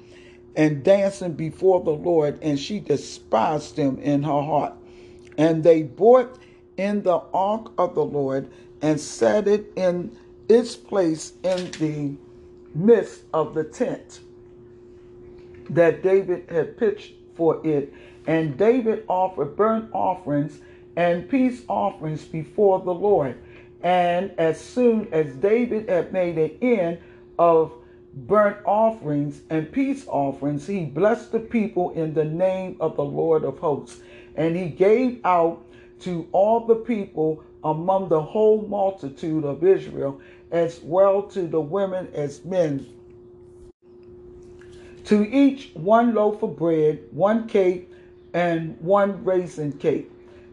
and 0.57 0.83
dancing 0.83 1.35
before 1.35 1.85
the 1.85 1.91
Lord, 1.91 2.39
and 2.41 2.59
she 2.59 2.81
despised 2.81 3.77
him 3.77 3.99
in 3.99 4.23
her 4.23 4.41
heart. 4.41 4.73
And 5.37 5.63
they 5.63 5.83
brought 5.83 6.39
in 6.79 7.03
the 7.03 7.21
ark 7.35 7.73
of 7.77 7.95
the 7.95 8.07
Lord 8.07 8.51
and 8.81 8.99
set 8.99 9.47
it 9.47 9.71
in 9.77 10.17
its 10.49 10.77
place 10.77 11.35
in 11.43 11.71
the 11.73 12.15
midst 12.75 13.25
of 13.35 13.53
the 13.53 13.65
tent 13.65 14.21
that 15.69 16.03
David 16.03 16.49
had 16.49 16.79
pitched 16.79 17.13
for 17.35 17.65
it. 17.65 17.93
And 18.29 18.59
David 18.59 19.05
offered 19.09 19.57
burnt 19.57 19.89
offerings 19.95 20.61
and 20.97 21.27
peace 21.31 21.63
offerings 21.67 22.27
before 22.27 22.79
the 22.79 22.93
Lord. 22.93 23.39
And 23.83 24.33
as 24.37 24.61
soon 24.61 25.09
as 25.13 25.35
David 25.37 25.89
had 25.89 26.13
made 26.13 26.37
an 26.37 26.51
end 26.61 26.99
of 27.39 27.73
burnt 28.13 28.59
offerings 28.67 29.41
and 29.49 29.73
peace 29.73 30.05
offerings, 30.07 30.67
he 30.67 30.85
blessed 30.85 31.33
the 31.33 31.41
people 31.41 31.93
in 31.93 32.13
the 32.13 32.25
name 32.25 32.77
of 32.81 32.97
the 32.97 33.05
Lord 33.05 33.45
of 33.45 33.59
hosts. 33.61 34.01
And 34.37 34.55
he 34.55 34.69
gave 34.69 35.25
out 35.25 35.65
to 36.01 36.29
all 36.33 36.67
the 36.67 36.75
people 36.75 37.43
among 37.65 38.11
the 38.11 38.21
whole 38.21 38.61
multitude 38.61 39.45
of 39.45 39.65
Israel, 39.65 40.21
as 40.51 40.81
well 40.83 41.23
to 41.23 41.47
the 41.47 41.61
women 41.61 42.09
as 42.13 42.45
men. 42.45 42.87
To 45.05 45.25
each 45.35 45.71
one 45.73 46.15
loaf 46.15 46.43
of 46.43 46.57
bread, 46.57 47.05
one 47.11 47.49
cake, 47.49 47.88
and 48.39 48.81
one 48.81 49.25
raisin 49.25 49.73
cake. 49.73 50.09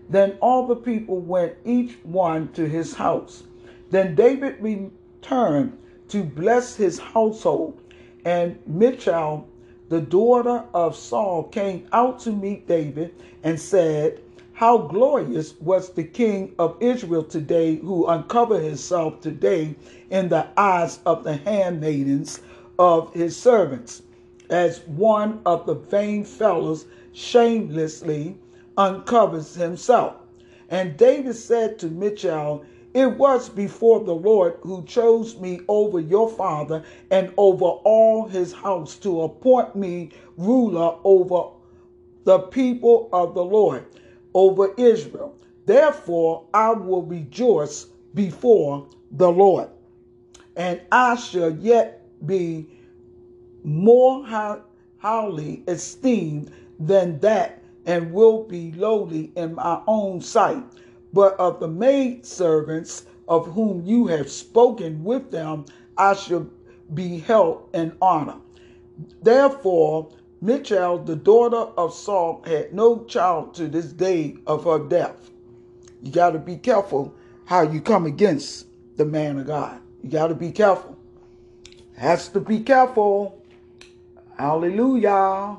Then 0.10 0.38
all 0.42 0.66
the 0.66 0.76
people 0.76 1.20
went 1.20 1.54
each 1.66 2.00
one 2.02 2.52
to 2.54 2.68
his 2.68 2.96
house. 2.96 3.44
Then 3.92 4.16
David 4.16 4.56
returned 4.60 5.78
to 6.10 6.24
bless 6.24 6.76
his 6.76 6.98
household, 6.98 7.80
and 8.26 8.58
Michal, 8.66 9.48
the 9.90 10.02
daughter 10.02 10.64
of 10.74 10.96
Saul, 10.96 11.44
came 11.44 11.88
out 11.94 12.18
to 12.22 12.32
meet 12.32 12.68
David 12.68 13.14
and 13.44 13.60
said, 13.60 14.20
how 14.54 14.80
glorious 14.80 15.54
was 15.60 15.92
the 15.92 16.04
king 16.04 16.56
of 16.58 16.78
Israel 16.80 17.24
today 17.24 17.76
who 17.76 18.08
uncovered 18.08 18.64
himself 18.64 19.22
today 19.22 19.76
in 20.10 20.30
the 20.30 20.48
eyes 20.58 21.00
of 21.06 21.24
the 21.24 21.36
handmaidens 21.36 22.40
of 22.80 23.14
his 23.14 23.38
servants, 23.38 24.02
as 24.50 24.80
one 24.88 25.42
of 25.46 25.68
the 25.68 25.76
vain 25.76 26.24
fellows 26.24 26.86
shamelessly 27.16 28.38
uncovers 28.78 29.56
himself. 29.56 30.16
And 30.70 30.98
David 30.98 31.36
said 31.36 31.80
to 31.80 31.88
Michal, 31.88 32.66
It 32.94 33.18
was 33.18 33.48
before 33.48 34.04
the 34.04 34.14
Lord 34.14 34.58
who 34.62 34.84
chose 34.84 35.40
me 35.40 35.62
over 35.70 36.00
your 36.00 36.30
father 36.30 36.84
and 37.10 37.34
over 37.38 37.66
all 37.66 38.28
his 38.28 38.52
house 38.52 38.98
to 38.98 39.22
appoint 39.22 39.76
me 39.76 40.12
ruler 40.38 40.98
over 41.06 41.52
the 42.26 42.40
people 42.40 43.10
of 43.14 43.34
the 43.34 43.44
Lord 43.44 43.86
over 44.34 44.74
Israel. 44.78 45.36
Therefore, 45.66 46.46
I 46.54 46.72
will 46.72 47.04
rejoice 47.04 47.86
before 48.14 48.88
the 49.12 49.32
Lord, 49.32 49.70
and 50.56 50.82
I 50.92 51.16
shall 51.16 51.52
yet 51.52 52.02
be 52.26 52.68
more 53.64 54.26
highly 54.98 55.64
esteemed 55.68 56.52
than 56.80 57.20
that, 57.20 57.64
and 57.86 58.12
will 58.12 58.44
be 58.44 58.72
lowly 58.74 59.32
in 59.36 59.56
my 59.56 59.82
own 59.88 60.22
sight. 60.22 60.64
But 61.14 61.40
of 61.40 61.60
the 61.60 61.68
maid 61.68 62.26
servants 62.26 63.06
of 63.28 63.48
whom 63.54 63.86
you 63.86 64.08
have 64.08 64.30
spoken 64.30 65.04
with 65.04 65.32
them, 65.32 65.66
I 65.98 66.14
shall 66.14 66.50
be 66.94 67.20
held 67.20 67.70
in 67.74 67.96
honor. 68.02 68.38
Therefore, 69.22 70.12
Michal, 70.42 71.00
the 71.00 71.16
daughter 71.16 71.72
of 71.78 71.94
Saul, 71.94 72.44
had 72.46 72.74
no 72.74 73.04
child 73.06 73.56
to 73.56 73.68
this 73.68 73.94
day 73.94 74.38
of 74.46 74.66
her 74.66 74.80
death. 74.80 75.32
You 76.04 76.12
got 76.12 76.32
to 76.32 76.40
be 76.40 76.58
careful 76.58 77.16
how 77.46 77.62
you 77.62 77.82
come 77.82 78.06
against 78.06 78.68
the 78.98 79.06
man 79.06 79.40
of 79.40 79.48
God. 79.48 79.82
You 80.04 80.10
got 80.10 80.28
to 80.28 80.36
be 80.36 80.52
careful. 80.52 80.98
Has 81.98 82.28
to 82.30 82.40
be 82.40 82.60
careful. 82.60 83.42
Hallelujah. 84.38 85.58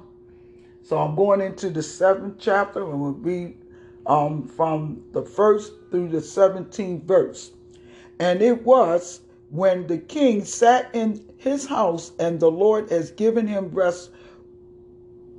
So 0.87 0.99
I'm 0.99 1.17
going 1.17 1.41
into 1.41 1.69
the 1.69 1.83
seventh 1.83 2.37
chapter 2.39 2.89
and 2.89 3.01
we'll 3.01 3.11
read 3.11 3.57
um, 4.07 4.47
from 4.47 5.03
the 5.11 5.23
first 5.23 5.73
through 5.91 6.11
the 6.11 6.19
17th 6.19 7.03
verse. 7.03 7.51
And 8.21 8.41
it 8.41 8.65
was 8.65 9.23
when 9.51 9.89
the 9.89 9.99
king 9.99 10.45
sat 10.45 10.89
in 10.93 11.25
his 11.39 11.67
house 11.67 12.13
and 12.21 12.39
the 12.39 12.53
Lord 12.53 12.89
has 12.91 13.11
given 13.11 13.49
him 13.49 13.69
rest 13.71 14.11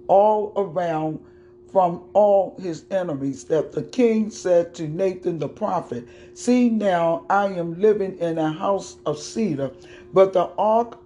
all 0.10 0.52
around 0.58 1.24
from 1.72 2.04
all 2.12 2.58
his 2.60 2.84
enemies 2.92 3.46
that 3.46 3.72
the 3.72 3.84
king 3.84 4.30
said 4.30 4.76
to 4.76 4.86
Nathan 4.86 5.40
the 5.40 5.48
prophet, 5.48 6.06
See 6.34 6.70
now, 6.70 7.26
I 7.30 7.46
am 7.46 7.80
living 7.80 8.18
in 8.20 8.38
a 8.38 8.52
house 8.52 8.98
of 9.06 9.18
cedar, 9.18 9.72
but 10.14 10.34
the 10.34 10.50
ark 10.58 11.00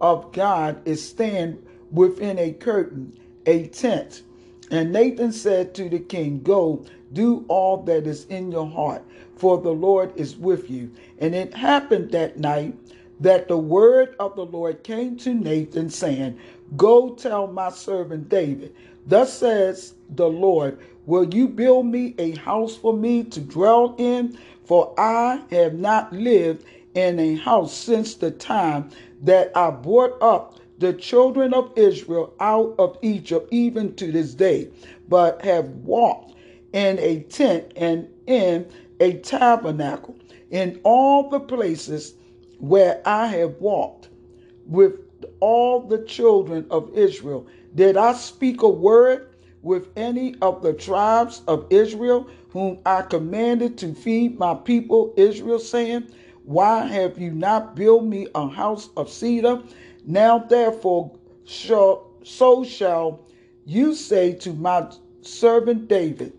of 0.00 0.32
God 0.32 0.80
is 0.86 1.06
stand 1.06 1.62
within 1.90 2.38
a 2.38 2.52
curtain, 2.52 3.18
a 3.46 3.66
tent. 3.68 4.22
And 4.70 4.92
Nathan 4.92 5.32
said 5.32 5.74
to 5.74 5.88
the 5.88 5.98
king, 5.98 6.42
Go, 6.42 6.84
do 7.12 7.44
all 7.48 7.82
that 7.84 8.06
is 8.06 8.24
in 8.26 8.50
your 8.50 8.66
heart, 8.66 9.04
for 9.36 9.60
the 9.60 9.72
Lord 9.72 10.12
is 10.16 10.36
with 10.36 10.70
you. 10.70 10.90
And 11.18 11.34
it 11.34 11.54
happened 11.54 12.12
that 12.12 12.38
night 12.38 12.74
that 13.20 13.48
the 13.48 13.58
word 13.58 14.16
of 14.18 14.34
the 14.36 14.46
Lord 14.46 14.82
came 14.82 15.16
to 15.18 15.34
Nathan, 15.34 15.90
saying, 15.90 16.38
Go 16.76 17.10
tell 17.10 17.46
my 17.46 17.70
servant 17.70 18.28
David, 18.28 18.74
Thus 19.06 19.32
says 19.32 19.94
the 20.10 20.28
Lord, 20.28 20.78
Will 21.06 21.34
you 21.34 21.48
build 21.48 21.86
me 21.86 22.14
a 22.18 22.32
house 22.36 22.76
for 22.76 22.94
me 22.94 23.24
to 23.24 23.40
dwell 23.40 23.94
in? 23.98 24.38
For 24.64 24.94
I 24.96 25.42
have 25.50 25.74
not 25.74 26.12
lived 26.12 26.64
in 26.94 27.18
a 27.18 27.34
house 27.36 27.74
since 27.74 28.14
the 28.14 28.30
time 28.30 28.90
that 29.22 29.50
I 29.56 29.70
brought 29.70 30.20
up 30.22 30.60
the 30.82 30.92
children 30.92 31.54
of 31.54 31.72
Israel 31.76 32.34
out 32.40 32.74
of 32.76 32.98
Egypt, 33.02 33.48
even 33.52 33.94
to 33.94 34.10
this 34.10 34.34
day, 34.34 34.68
but 35.08 35.42
have 35.44 35.68
walked 35.84 36.34
in 36.72 36.98
a 36.98 37.20
tent 37.20 37.72
and 37.76 38.08
in 38.26 38.66
a 39.00 39.14
tabernacle, 39.18 40.16
in 40.50 40.80
all 40.82 41.30
the 41.30 41.38
places 41.38 42.14
where 42.58 43.00
I 43.06 43.28
have 43.28 43.54
walked 43.60 44.08
with 44.66 44.94
all 45.38 45.80
the 45.82 46.04
children 46.04 46.66
of 46.68 46.90
Israel. 46.98 47.46
Did 47.76 47.96
I 47.96 48.12
speak 48.14 48.62
a 48.62 48.68
word 48.68 49.28
with 49.62 49.88
any 49.96 50.34
of 50.42 50.62
the 50.62 50.72
tribes 50.72 51.42
of 51.46 51.66
Israel, 51.70 52.28
whom 52.50 52.78
I 52.84 53.02
commanded 53.02 53.78
to 53.78 53.94
feed 53.94 54.36
my 54.36 54.54
people 54.54 55.14
Israel, 55.16 55.60
saying, 55.60 56.08
Why 56.44 56.86
have 56.86 57.18
you 57.18 57.30
not 57.30 57.76
built 57.76 58.04
me 58.04 58.26
a 58.34 58.48
house 58.48 58.90
of 58.96 59.08
cedar? 59.08 59.62
Now 60.04 60.38
therefore, 60.38 61.12
shall, 61.44 62.10
so 62.24 62.64
shall 62.64 63.20
you 63.64 63.94
say 63.94 64.32
to 64.34 64.52
my 64.52 64.88
servant 65.20 65.88
David, 65.88 66.32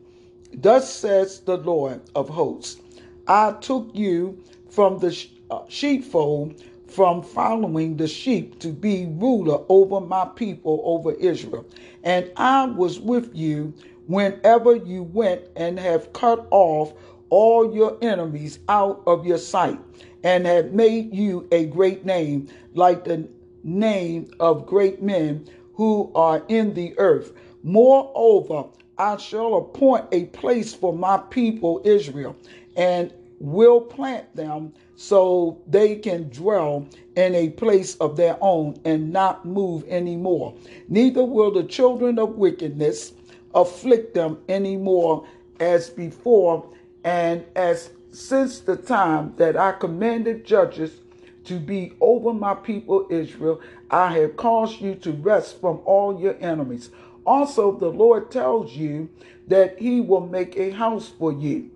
Thus 0.53 0.93
says 0.93 1.39
the 1.39 1.57
Lord 1.57 2.01
of 2.15 2.29
hosts, 2.29 2.81
I 3.27 3.53
took 3.61 3.89
you 3.93 4.43
from 4.69 4.99
the 4.99 5.27
uh, 5.49 5.61
sheepfold 5.69 6.61
from 6.87 7.23
following 7.23 7.97
the 7.97 8.07
sheep 8.07 8.59
to 8.59 8.67
be 8.67 9.07
ruler 9.17 9.63
over 9.67 9.99
my 9.99 10.25
people, 10.35 10.81
over 10.83 11.13
Israel. 11.13 11.65
And 12.03 12.31
I 12.37 12.65
was 12.65 12.99
with 12.99 13.35
you 13.35 13.73
whenever 14.07 14.75
you 14.75 15.03
went 15.03 15.41
and 15.55 15.79
have 15.79 16.13
cut 16.13 16.45
off 16.51 16.93
all 17.29 17.73
your 17.73 17.97
enemies 18.03 18.59
out 18.69 19.01
of 19.07 19.25
your 19.25 19.39
sight 19.39 19.79
and 20.23 20.45
have 20.45 20.71
made 20.71 21.15
you 21.15 21.47
a 21.51 21.65
great 21.65 22.05
name, 22.05 22.47
like 22.75 23.05
the 23.05 23.27
name 23.63 24.31
of 24.39 24.65
great 24.65 25.01
men 25.01 25.47
who 25.75 26.11
are 26.15 26.43
in 26.47 26.73
the 26.73 26.97
earth. 26.97 27.33
Moreover, 27.63 28.65
I 28.97 29.17
shall 29.17 29.55
appoint 29.55 30.05
a 30.11 30.25
place 30.25 30.73
for 30.73 30.93
my 30.93 31.17
people 31.17 31.81
Israel 31.83 32.35
and 32.75 33.13
will 33.39 33.81
plant 33.81 34.35
them 34.35 34.73
so 34.95 35.61
they 35.67 35.95
can 35.95 36.29
dwell 36.29 36.87
in 37.15 37.35
a 37.35 37.49
place 37.49 37.95
of 37.95 38.15
their 38.15 38.37
own 38.41 38.79
and 38.85 39.11
not 39.11 39.45
move 39.45 39.83
anymore. 39.87 40.55
Neither 40.87 41.23
will 41.23 41.51
the 41.51 41.63
children 41.63 42.19
of 42.19 42.37
wickedness 42.37 43.13
afflict 43.53 44.13
them 44.13 44.39
anymore 44.47 45.25
as 45.59 45.89
before 45.89 46.69
and 47.03 47.43
as 47.55 47.89
since 48.11 48.59
the 48.59 48.75
time 48.75 49.33
that 49.37 49.57
I 49.57 49.73
commanded 49.73 50.45
judges 50.45 51.02
to 51.45 51.59
be 51.59 51.93
over 51.99 52.33
my 52.33 52.55
people 52.55 53.07
Israel, 53.09 53.61
I 53.89 54.17
have 54.19 54.37
caused 54.37 54.81
you 54.81 54.95
to 54.95 55.11
rest 55.11 55.59
from 55.59 55.81
all 55.85 56.19
your 56.19 56.35
enemies. 56.39 56.89
Also, 57.25 57.77
the 57.77 57.89
Lord 57.89 58.31
tells 58.31 58.73
you 58.73 59.09
that 59.47 59.79
he 59.79 60.01
will 60.01 60.25
make 60.27 60.57
a 60.57 60.71
house 60.71 61.09
for 61.09 61.31
you. 61.31 61.69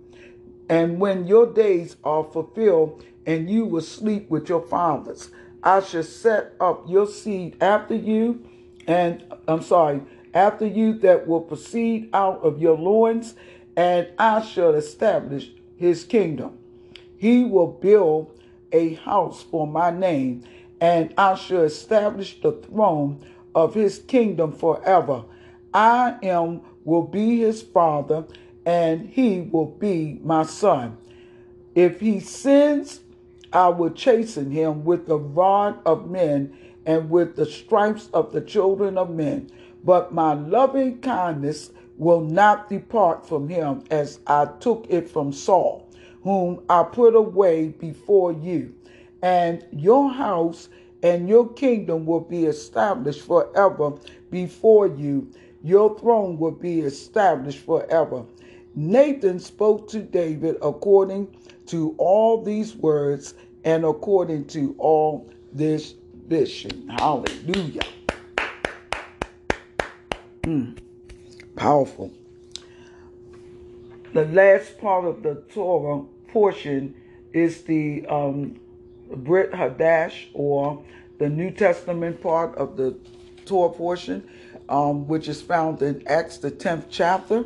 And 0.68 1.00
when 1.00 1.26
your 1.26 1.52
days 1.52 1.96
are 2.04 2.24
fulfilled 2.24 3.04
and 3.26 3.48
you 3.48 3.64
will 3.64 3.82
sleep 3.82 4.28
with 4.30 4.48
your 4.48 4.62
fathers, 4.62 5.30
I 5.62 5.80
shall 5.80 6.02
set 6.02 6.54
up 6.60 6.84
your 6.88 7.06
seed 7.06 7.56
after 7.60 7.94
you, 7.94 8.44
and 8.86 9.24
I'm 9.46 9.62
sorry, 9.62 10.02
after 10.34 10.66
you 10.66 10.94
that 11.00 11.26
will 11.26 11.40
proceed 11.40 12.10
out 12.12 12.42
of 12.42 12.60
your 12.60 12.76
loins, 12.76 13.34
and 13.76 14.08
I 14.18 14.42
shall 14.42 14.74
establish 14.74 15.50
his 15.76 16.04
kingdom. 16.04 16.58
He 17.16 17.44
will 17.44 17.66
build 17.66 18.37
a 18.72 18.94
house 18.94 19.42
for 19.42 19.66
my 19.66 19.90
name, 19.90 20.44
and 20.80 21.12
I 21.18 21.34
shall 21.34 21.62
establish 21.62 22.40
the 22.40 22.52
throne 22.52 23.24
of 23.54 23.74
his 23.74 23.98
kingdom 23.98 24.52
forever. 24.52 25.24
I 25.74 26.16
am 26.22 26.62
will 26.84 27.02
be 27.02 27.40
his 27.40 27.62
father, 27.62 28.24
and 28.64 29.08
he 29.08 29.40
will 29.40 29.66
be 29.66 30.20
my 30.22 30.42
son. 30.44 30.96
If 31.74 32.00
he 32.00 32.20
sins, 32.20 33.00
I 33.52 33.68
will 33.68 33.90
chasten 33.90 34.50
him 34.50 34.84
with 34.84 35.06
the 35.06 35.18
rod 35.18 35.78
of 35.86 36.10
men 36.10 36.56
and 36.86 37.10
with 37.10 37.36
the 37.36 37.46
stripes 37.46 38.08
of 38.12 38.32
the 38.32 38.40
children 38.40 38.98
of 38.98 39.10
men. 39.10 39.50
But 39.84 40.12
my 40.12 40.34
loving 40.34 41.00
kindness 41.00 41.70
will 41.96 42.20
not 42.20 42.68
depart 42.68 43.26
from 43.26 43.48
him 43.48 43.84
as 43.90 44.20
I 44.26 44.46
took 44.60 44.86
it 44.88 45.08
from 45.08 45.32
Saul, 45.32 45.87
whom 46.22 46.62
I 46.68 46.82
put 46.82 47.14
away 47.14 47.68
before 47.68 48.32
you. 48.32 48.74
And 49.22 49.64
your 49.72 50.10
house 50.10 50.68
and 51.02 51.28
your 51.28 51.52
kingdom 51.52 52.06
will 52.06 52.20
be 52.20 52.46
established 52.46 53.22
forever 53.22 53.92
before 54.30 54.86
you. 54.86 55.32
Your 55.62 55.98
throne 55.98 56.38
will 56.38 56.52
be 56.52 56.80
established 56.80 57.64
forever. 57.64 58.24
Nathan 58.74 59.40
spoke 59.40 59.88
to 59.90 60.00
David 60.00 60.56
according 60.62 61.34
to 61.66 61.94
all 61.98 62.42
these 62.42 62.76
words 62.76 63.34
and 63.64 63.84
according 63.84 64.46
to 64.46 64.74
all 64.78 65.28
this 65.52 65.94
vision. 66.28 66.88
Hallelujah. 66.88 67.82
Mm, 70.42 70.78
powerful. 71.56 72.12
The 74.14 74.24
last 74.24 74.78
part 74.78 75.04
of 75.04 75.22
the 75.22 75.36
Torah 75.52 76.02
portion 76.28 76.94
is 77.32 77.62
the 77.62 78.06
um, 78.06 78.58
Brit 79.10 79.52
Hadash 79.52 80.28
or 80.32 80.82
the 81.18 81.28
New 81.28 81.50
Testament 81.50 82.22
part 82.22 82.54
of 82.56 82.76
the 82.76 82.96
Torah 83.44 83.70
portion, 83.70 84.28
um, 84.68 85.06
which 85.08 85.28
is 85.28 85.42
found 85.42 85.82
in 85.82 86.02
Acts 86.06 86.38
the 86.38 86.50
10th 86.50 86.84
chapter. 86.90 87.44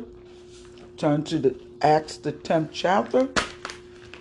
Turn 0.95 1.23
to 1.25 1.39
the 1.39 1.55
Acts 1.81 2.17
the 2.17 2.31
10th 2.31 2.69
chapter. 2.71 3.27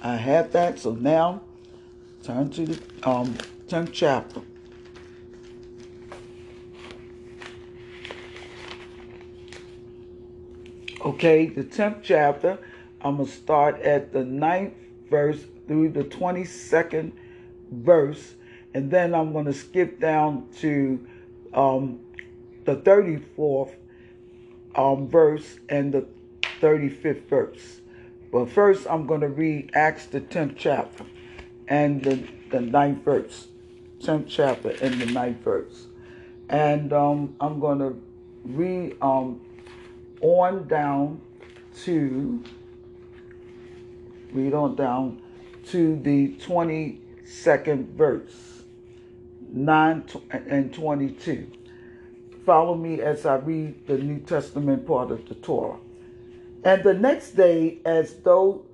I 0.03 0.17
had 0.17 0.53
that, 0.53 0.81
so 0.81 0.95
now 0.95 1.43
turn 2.25 2.51
to 2.51 2.67
the 2.67 3.09
um, 3.09 3.37
10th 3.69 3.93
chapter. 3.93 4.41
Okay, 11.05 11.47
the 11.47 11.65
10th 11.65 12.05
chapter, 12.05 12.61
I'm 13.01 13.17
going 13.17 13.29
to 13.29 13.35
start 13.35 13.81
at 13.81 14.13
the 14.13 14.25
ninth 14.25 14.75
verse 15.11 15.45
through 15.67 15.89
the 15.89 16.05
22nd 16.05 17.11
verse, 17.73 18.35
and 18.73 18.89
then 18.89 19.13
I'm 19.13 19.33
going 19.33 19.47
to 19.47 19.53
skip 19.53 19.99
down 19.99 20.47
to 20.59 21.05
um, 21.55 21.99
the 22.65 22.77
34th 22.77 23.75
um, 24.77 25.09
verse 25.09 25.59
and 25.69 25.93
the 25.93 26.07
35th 26.61 27.27
verse. 27.27 27.81
But 28.31 28.49
first, 28.51 28.87
I'm 28.89 29.05
going 29.09 29.23
to 29.23 29.29
read 29.29 29.73
Acts, 29.75 30.07
the 30.07 30.21
10th 30.21 30.55
chapter, 30.57 31.05
and 31.67 32.01
the, 32.05 32.15
the 32.53 32.59
9th 32.59 33.03
verse. 33.03 33.49
10th 34.03 34.27
chapter 34.29 34.71
and 34.81 35.01
the 35.01 35.07
9th 35.07 35.39
verse. 35.39 35.87
And 36.49 36.93
um, 36.93 37.35
I'm 37.41 37.59
going 37.59 37.81
to 37.81 38.01
read 38.45 38.97
um, 39.03 39.41
on 40.23 40.67
down 40.69 41.21
to 41.83 42.43
read 44.33 44.55
on 44.55 44.77
down 44.77 45.21
to 45.67 45.97
the 46.01 46.35
22nd 46.37 47.89
verse 47.95 48.63
9 49.53 50.05
and 50.31 50.73
22 50.73 51.47
follow 52.47 52.75
me 52.75 53.01
as 53.01 53.27
i 53.27 53.35
read 53.37 53.87
the 53.87 53.99
new 53.99 54.19
testament 54.21 54.87
part 54.87 55.11
of 55.11 55.29
the 55.29 55.35
torah. 55.37 55.79
And 56.65 56.83
the 56.85 56.95
next 56.95 57.33
day 57.33 57.79
as 57.85 58.15
though 58.23 58.65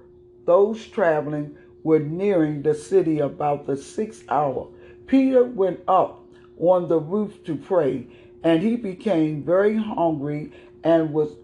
those 0.44 0.86
traveling 0.86 1.56
were 1.82 1.98
nearing 1.98 2.62
the 2.62 2.74
city 2.74 3.20
about 3.20 3.66
the 3.66 3.76
sixth 3.76 4.24
hour 4.28 4.68
peter 5.06 5.44
went 5.44 5.80
up 5.88 6.24
on 6.58 6.88
the 6.88 6.98
roof 6.98 7.42
to 7.44 7.56
pray 7.56 8.06
and 8.42 8.62
he 8.62 8.76
became 8.76 9.42
very 9.42 9.76
hungry 9.76 10.52
and 10.84 11.12
was 11.12 11.36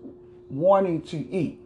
wanting 0.51 1.03
to 1.03 1.17
eat. 1.17 1.61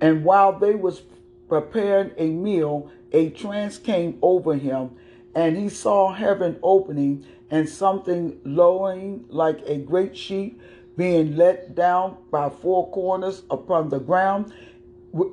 And 0.00 0.24
while 0.24 0.58
they 0.58 0.74
was 0.74 1.02
preparing 1.48 2.12
a 2.16 2.26
meal, 2.28 2.90
a 3.12 3.30
trance 3.30 3.78
came 3.78 4.18
over 4.22 4.54
him, 4.54 4.90
and 5.34 5.56
he 5.56 5.68
saw 5.68 6.12
heaven 6.12 6.58
opening 6.62 7.24
and 7.50 7.68
something 7.68 8.38
lowering 8.44 9.24
like 9.28 9.60
a 9.66 9.78
great 9.78 10.16
sheet 10.16 10.60
being 10.96 11.36
let 11.36 11.74
down 11.74 12.16
by 12.30 12.50
four 12.50 12.90
corners 12.90 13.42
upon 13.50 13.88
the 13.88 14.00
ground, 14.00 14.52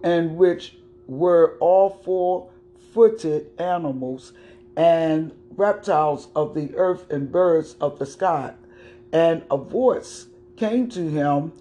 and 0.04 0.38
which 0.38 0.78
were 1.08 1.58
all 1.60 1.90
four 2.04 2.50
footed 2.94 3.50
animals 3.60 4.32
and 4.78 5.32
reptiles 5.58 6.28
of 6.36 6.54
the 6.54 6.74
earth 6.76 7.10
and 7.10 7.32
birds 7.32 7.76
of 7.82 8.00
the 8.00 8.06
sky. 8.06 8.54
And 9.12 9.44
a 9.50 9.58
voice 9.58 10.28
came 10.58 10.90
to 10.90 11.10
him 11.10 11.52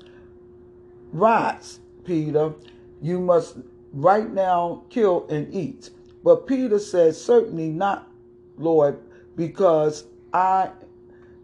Rise, 1.14 1.78
Peter, 2.04 2.52
you 3.00 3.20
must 3.20 3.58
right 3.92 4.28
now 4.32 4.82
kill 4.90 5.28
and 5.28 5.54
eat. 5.54 5.90
But 6.24 6.48
Peter 6.48 6.80
said, 6.80 7.14
Certainly 7.14 7.68
not, 7.68 8.10
Lord, 8.58 8.98
because 9.36 10.06
I 10.32 10.70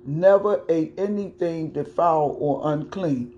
never 0.04 0.62
ate 0.68 0.94
anything 0.98 1.70
defiled 1.70 2.36
or 2.40 2.62
unclean. 2.64 3.32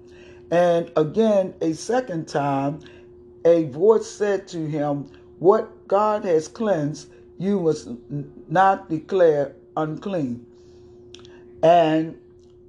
And 0.51 0.91
again, 0.97 1.53
a 1.61 1.75
second 1.75 2.29
time, 2.29 2.81
a 3.45 3.65
voice 3.65 4.07
said 4.07 4.49
to 4.49 4.67
him, 4.67 5.09
What 5.39 5.87
God 5.87 6.25
has 6.25 6.49
cleansed, 6.49 7.11
you 7.37 7.61
must 7.61 7.89
not 8.49 8.89
declare 8.89 9.55
unclean. 9.77 10.47
And 11.63 12.19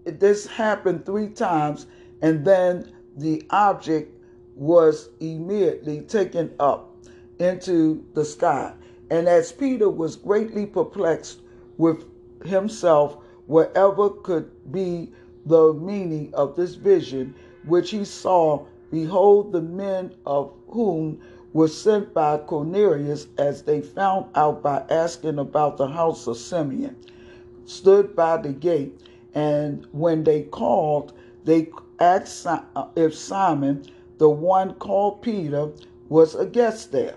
this 0.06 0.47
happened 0.47 1.06
three 1.06 1.30
times, 1.30 1.88
and 2.22 2.45
then 2.45 2.91
the 3.18 3.43
object 3.49 4.14
was 4.56 5.10
immediately 5.20 6.01
taken 6.01 6.54
up 6.60 6.95
into 7.39 8.04
the 8.14 8.26
sky. 8.26 8.74
And 9.10 9.28
as 9.28 9.51
Peter 9.51 9.89
was 9.89 10.16
greatly 10.16 10.66
perplexed 10.66 11.41
with 11.78 12.06
himself, 12.45 13.18
whatever 13.47 14.10
could 14.10 14.49
be 14.72 15.12
the 15.45 15.74
meaning 15.74 16.34
of 16.34 16.56
this 16.56 16.76
vision 16.76 17.36
which 17.66 17.91
he 17.91 18.06
saw, 18.06 18.66
behold, 18.91 19.51
the 19.51 19.62
men 19.62 20.14
of 20.26 20.54
whom 20.68 21.20
were 21.54 21.68
sent 21.68 22.14
by 22.14 22.38
Cornelius, 22.38 23.28
as 23.38 23.62
they 23.64 23.82
found 23.82 24.26
out 24.36 24.64
by 24.64 24.84
asking 24.89 25.39
about 25.39 25.78
the 25.78 25.88
house 25.88 26.28
of 26.28 26.38
Simeon, 26.38 26.95
stood 27.66 28.16
by 28.16 28.38
the 28.38 28.51
gate. 28.51 28.99
And 29.34 29.88
when 29.92 30.24
they 30.24 30.44
called, 30.44 31.14
they 31.46 31.70
asked 32.00 32.46
uh, 32.46 32.62
if 32.96 33.16
Simon, 33.16 33.86
the 34.18 34.30
one 34.30 34.76
called 34.76 35.22
Peter, 35.22 35.72
was 36.10 36.36
a 36.36 36.46
guest 36.46 36.92
there. 36.92 37.16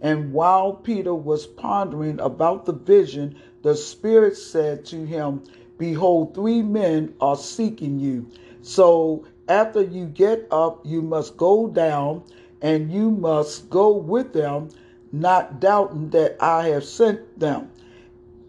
And 0.00 0.32
while 0.32 0.74
Peter 0.74 1.14
was 1.14 1.46
pondering 1.46 2.20
about 2.20 2.66
the 2.66 2.72
vision, 2.74 3.36
the 3.62 3.74
Spirit 3.74 4.36
said 4.36 4.84
to 4.86 5.06
him, 5.06 5.42
Behold, 5.78 6.34
three 6.34 6.62
men 6.62 7.14
are 7.20 7.36
seeking 7.36 7.98
you. 7.98 8.28
So 8.60 9.24
after 9.48 9.82
you 9.82 10.06
get 10.06 10.46
up, 10.50 10.84
you 10.84 11.02
must 11.02 11.36
go 11.36 11.68
down 11.68 12.22
and 12.60 12.92
you 12.92 13.10
must 13.10 13.70
go 13.70 13.92
with 13.92 14.32
them, 14.32 14.68
not 15.12 15.60
doubting 15.60 16.10
that 16.10 16.36
I 16.40 16.68
have 16.68 16.84
sent 16.84 17.38
them. 17.38 17.70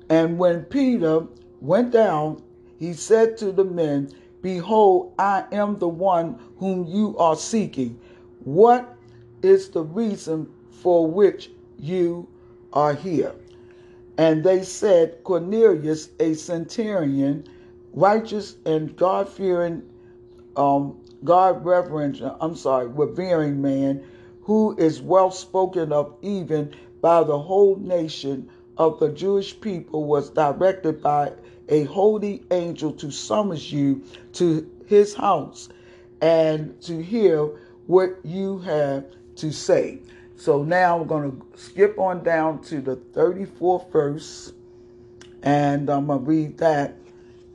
And 0.09 0.38
when 0.38 0.63
Peter 0.63 1.26
went 1.61 1.91
down, 1.91 2.41
he 2.80 2.93
said 2.93 3.38
to 3.38 3.51
the 3.51 3.63
men, 3.63 4.09
Behold, 4.41 5.13
I 5.17 5.45
am 5.51 5.80
the 5.80 5.88
one 5.88 6.39
whom 6.59 6.86
you 6.86 7.17
are 7.17 7.36
seeking. 7.36 7.99
What 8.43 8.95
is 9.41 9.69
the 9.69 9.82
reason 9.84 10.47
for 10.69 11.07
which 11.07 11.51
you 11.80 12.28
are 12.73 12.93
here? 12.93 13.34
And 14.17 14.43
they 14.43 14.63
said, 14.63 15.23
Cornelius, 15.23 16.09
a 16.19 16.34
centurion, 16.36 17.47
righteous 17.93 18.57
and 18.65 18.95
God 18.95 19.28
fearing, 19.28 19.82
um, 20.55 20.97
God 21.23 21.65
reverent, 21.65 22.21
I'm 22.39 22.55
sorry, 22.55 22.88
revering 22.88 23.61
man, 23.61 24.03
who 24.43 24.76
is 24.78 25.01
well 25.01 25.32
spoken 25.32 25.91
of 25.91 26.15
even 26.21 26.73
by 27.01 27.23
the 27.23 27.39
whole 27.39 27.78
nation 27.78 28.49
of 28.78 28.99
the 28.99 29.09
Jewish 29.09 29.59
people, 29.59 30.03
was 30.03 30.30
directed 30.30 31.01
by 31.01 31.32
a 31.70 31.84
holy 31.86 32.43
angel 32.51 32.91
to 32.93 33.11
summon 33.11 33.57
you 33.59 34.03
to 34.34 34.70
his 34.88 35.13
house 35.13 35.70
and 36.22 36.80
to 36.82 37.01
hear 37.01 37.45
what 37.88 38.18
you 38.24 38.59
have 38.59 39.05
to 39.38 39.51
say. 39.51 39.99
So 40.38 40.63
now 40.63 40.99
I'm 40.99 41.07
going 41.07 41.32
to 41.32 41.59
skip 41.59 41.97
on 41.97 42.24
down 42.24 42.61
to 42.63 42.82
the 42.82 42.97
34th 42.97 43.91
verse 43.91 44.53
and 45.43 45.89
I'm 45.89 46.07
going 46.07 46.20
to 46.20 46.26
read 46.26 46.57
that. 46.57 46.95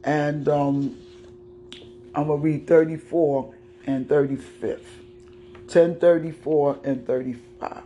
And 0.05 0.49
um, 0.49 0.97
I'm 2.15 2.29
going 2.29 2.41
to 2.41 2.45
read 2.45 2.67
34 2.67 3.55
and 3.87 4.09
35th. 4.09 4.81
1034 5.65 6.81
and 6.85 7.07
35. 7.07 7.83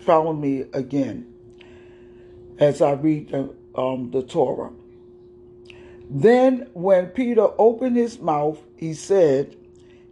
Follow 0.00 0.32
me 0.32 0.64
again 0.72 1.32
as 2.58 2.82
I 2.82 2.92
read 2.92 3.30
the, 3.30 3.54
um, 3.74 4.10
the 4.10 4.22
Torah. 4.22 4.70
Then, 6.12 6.68
when 6.72 7.06
Peter 7.06 7.48
opened 7.56 7.96
his 7.96 8.18
mouth, 8.18 8.58
he 8.76 8.94
said, 8.94 9.54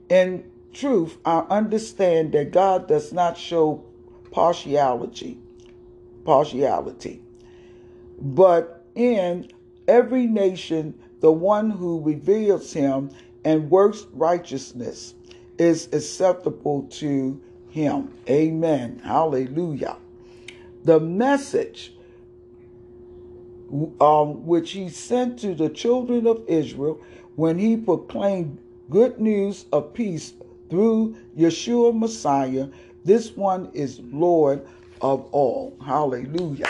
In 0.08 0.48
truth, 0.72 1.18
I 1.24 1.40
understand 1.50 2.32
that 2.32 2.52
God 2.52 2.86
does 2.86 3.12
not 3.12 3.36
show 3.36 3.84
partiality, 4.30 5.38
partiality, 6.24 7.20
but 8.20 8.84
in 8.94 9.50
every 9.88 10.26
nation, 10.26 10.96
the 11.18 11.32
one 11.32 11.70
who 11.70 12.00
reveals 12.00 12.72
him 12.72 13.10
and 13.44 13.68
works 13.68 14.06
righteousness 14.12 15.14
is 15.58 15.88
acceptable 15.92 16.84
to 16.90 17.40
him. 17.70 18.14
Amen. 18.28 19.00
Hallelujah. 19.02 19.96
The 20.84 21.00
message 21.00 21.92
um, 24.00 24.46
which 24.46 24.72
he 24.72 24.88
sent 24.88 25.38
to 25.40 25.54
the 25.54 25.68
children 25.68 26.26
of 26.26 26.42
Israel 26.48 27.00
when 27.36 27.58
he 27.58 27.76
proclaimed 27.76 28.58
good 28.90 29.20
news 29.20 29.66
of 29.72 29.92
peace 29.94 30.34
through 30.70 31.16
Yeshua 31.36 31.96
Messiah. 31.96 32.68
This 33.04 33.36
one 33.36 33.70
is 33.74 34.00
Lord 34.12 34.66
of 35.00 35.28
all. 35.32 35.76
Hallelujah. 35.84 36.66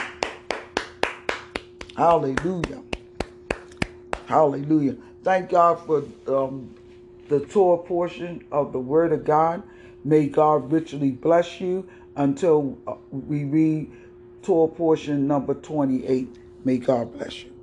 Hallelujah. 1.97 2.83
Hallelujah. 4.27 4.97
Thank 5.25 5.51
God 5.51 5.81
for 5.87 6.05
um, 6.27 6.75
the 7.29 7.41
Torah 7.41 7.83
portion 7.83 8.45
of 8.53 8.73
the 8.73 8.79
Word 8.79 9.13
of 9.13 9.25
God. 9.25 9.63
May 10.05 10.27
God 10.27 10.71
richly 10.71 11.11
bless 11.11 11.61
you 11.61 11.89
until 12.17 12.79
uh, 12.87 12.95
we 13.11 13.45
read 13.45 13.91
Torah 14.43 14.69
portion 14.69 15.27
number 15.27 15.55
28. 15.55 16.29
May 16.65 16.79
God 16.79 17.13
bless 17.13 17.45
you. 17.45 17.58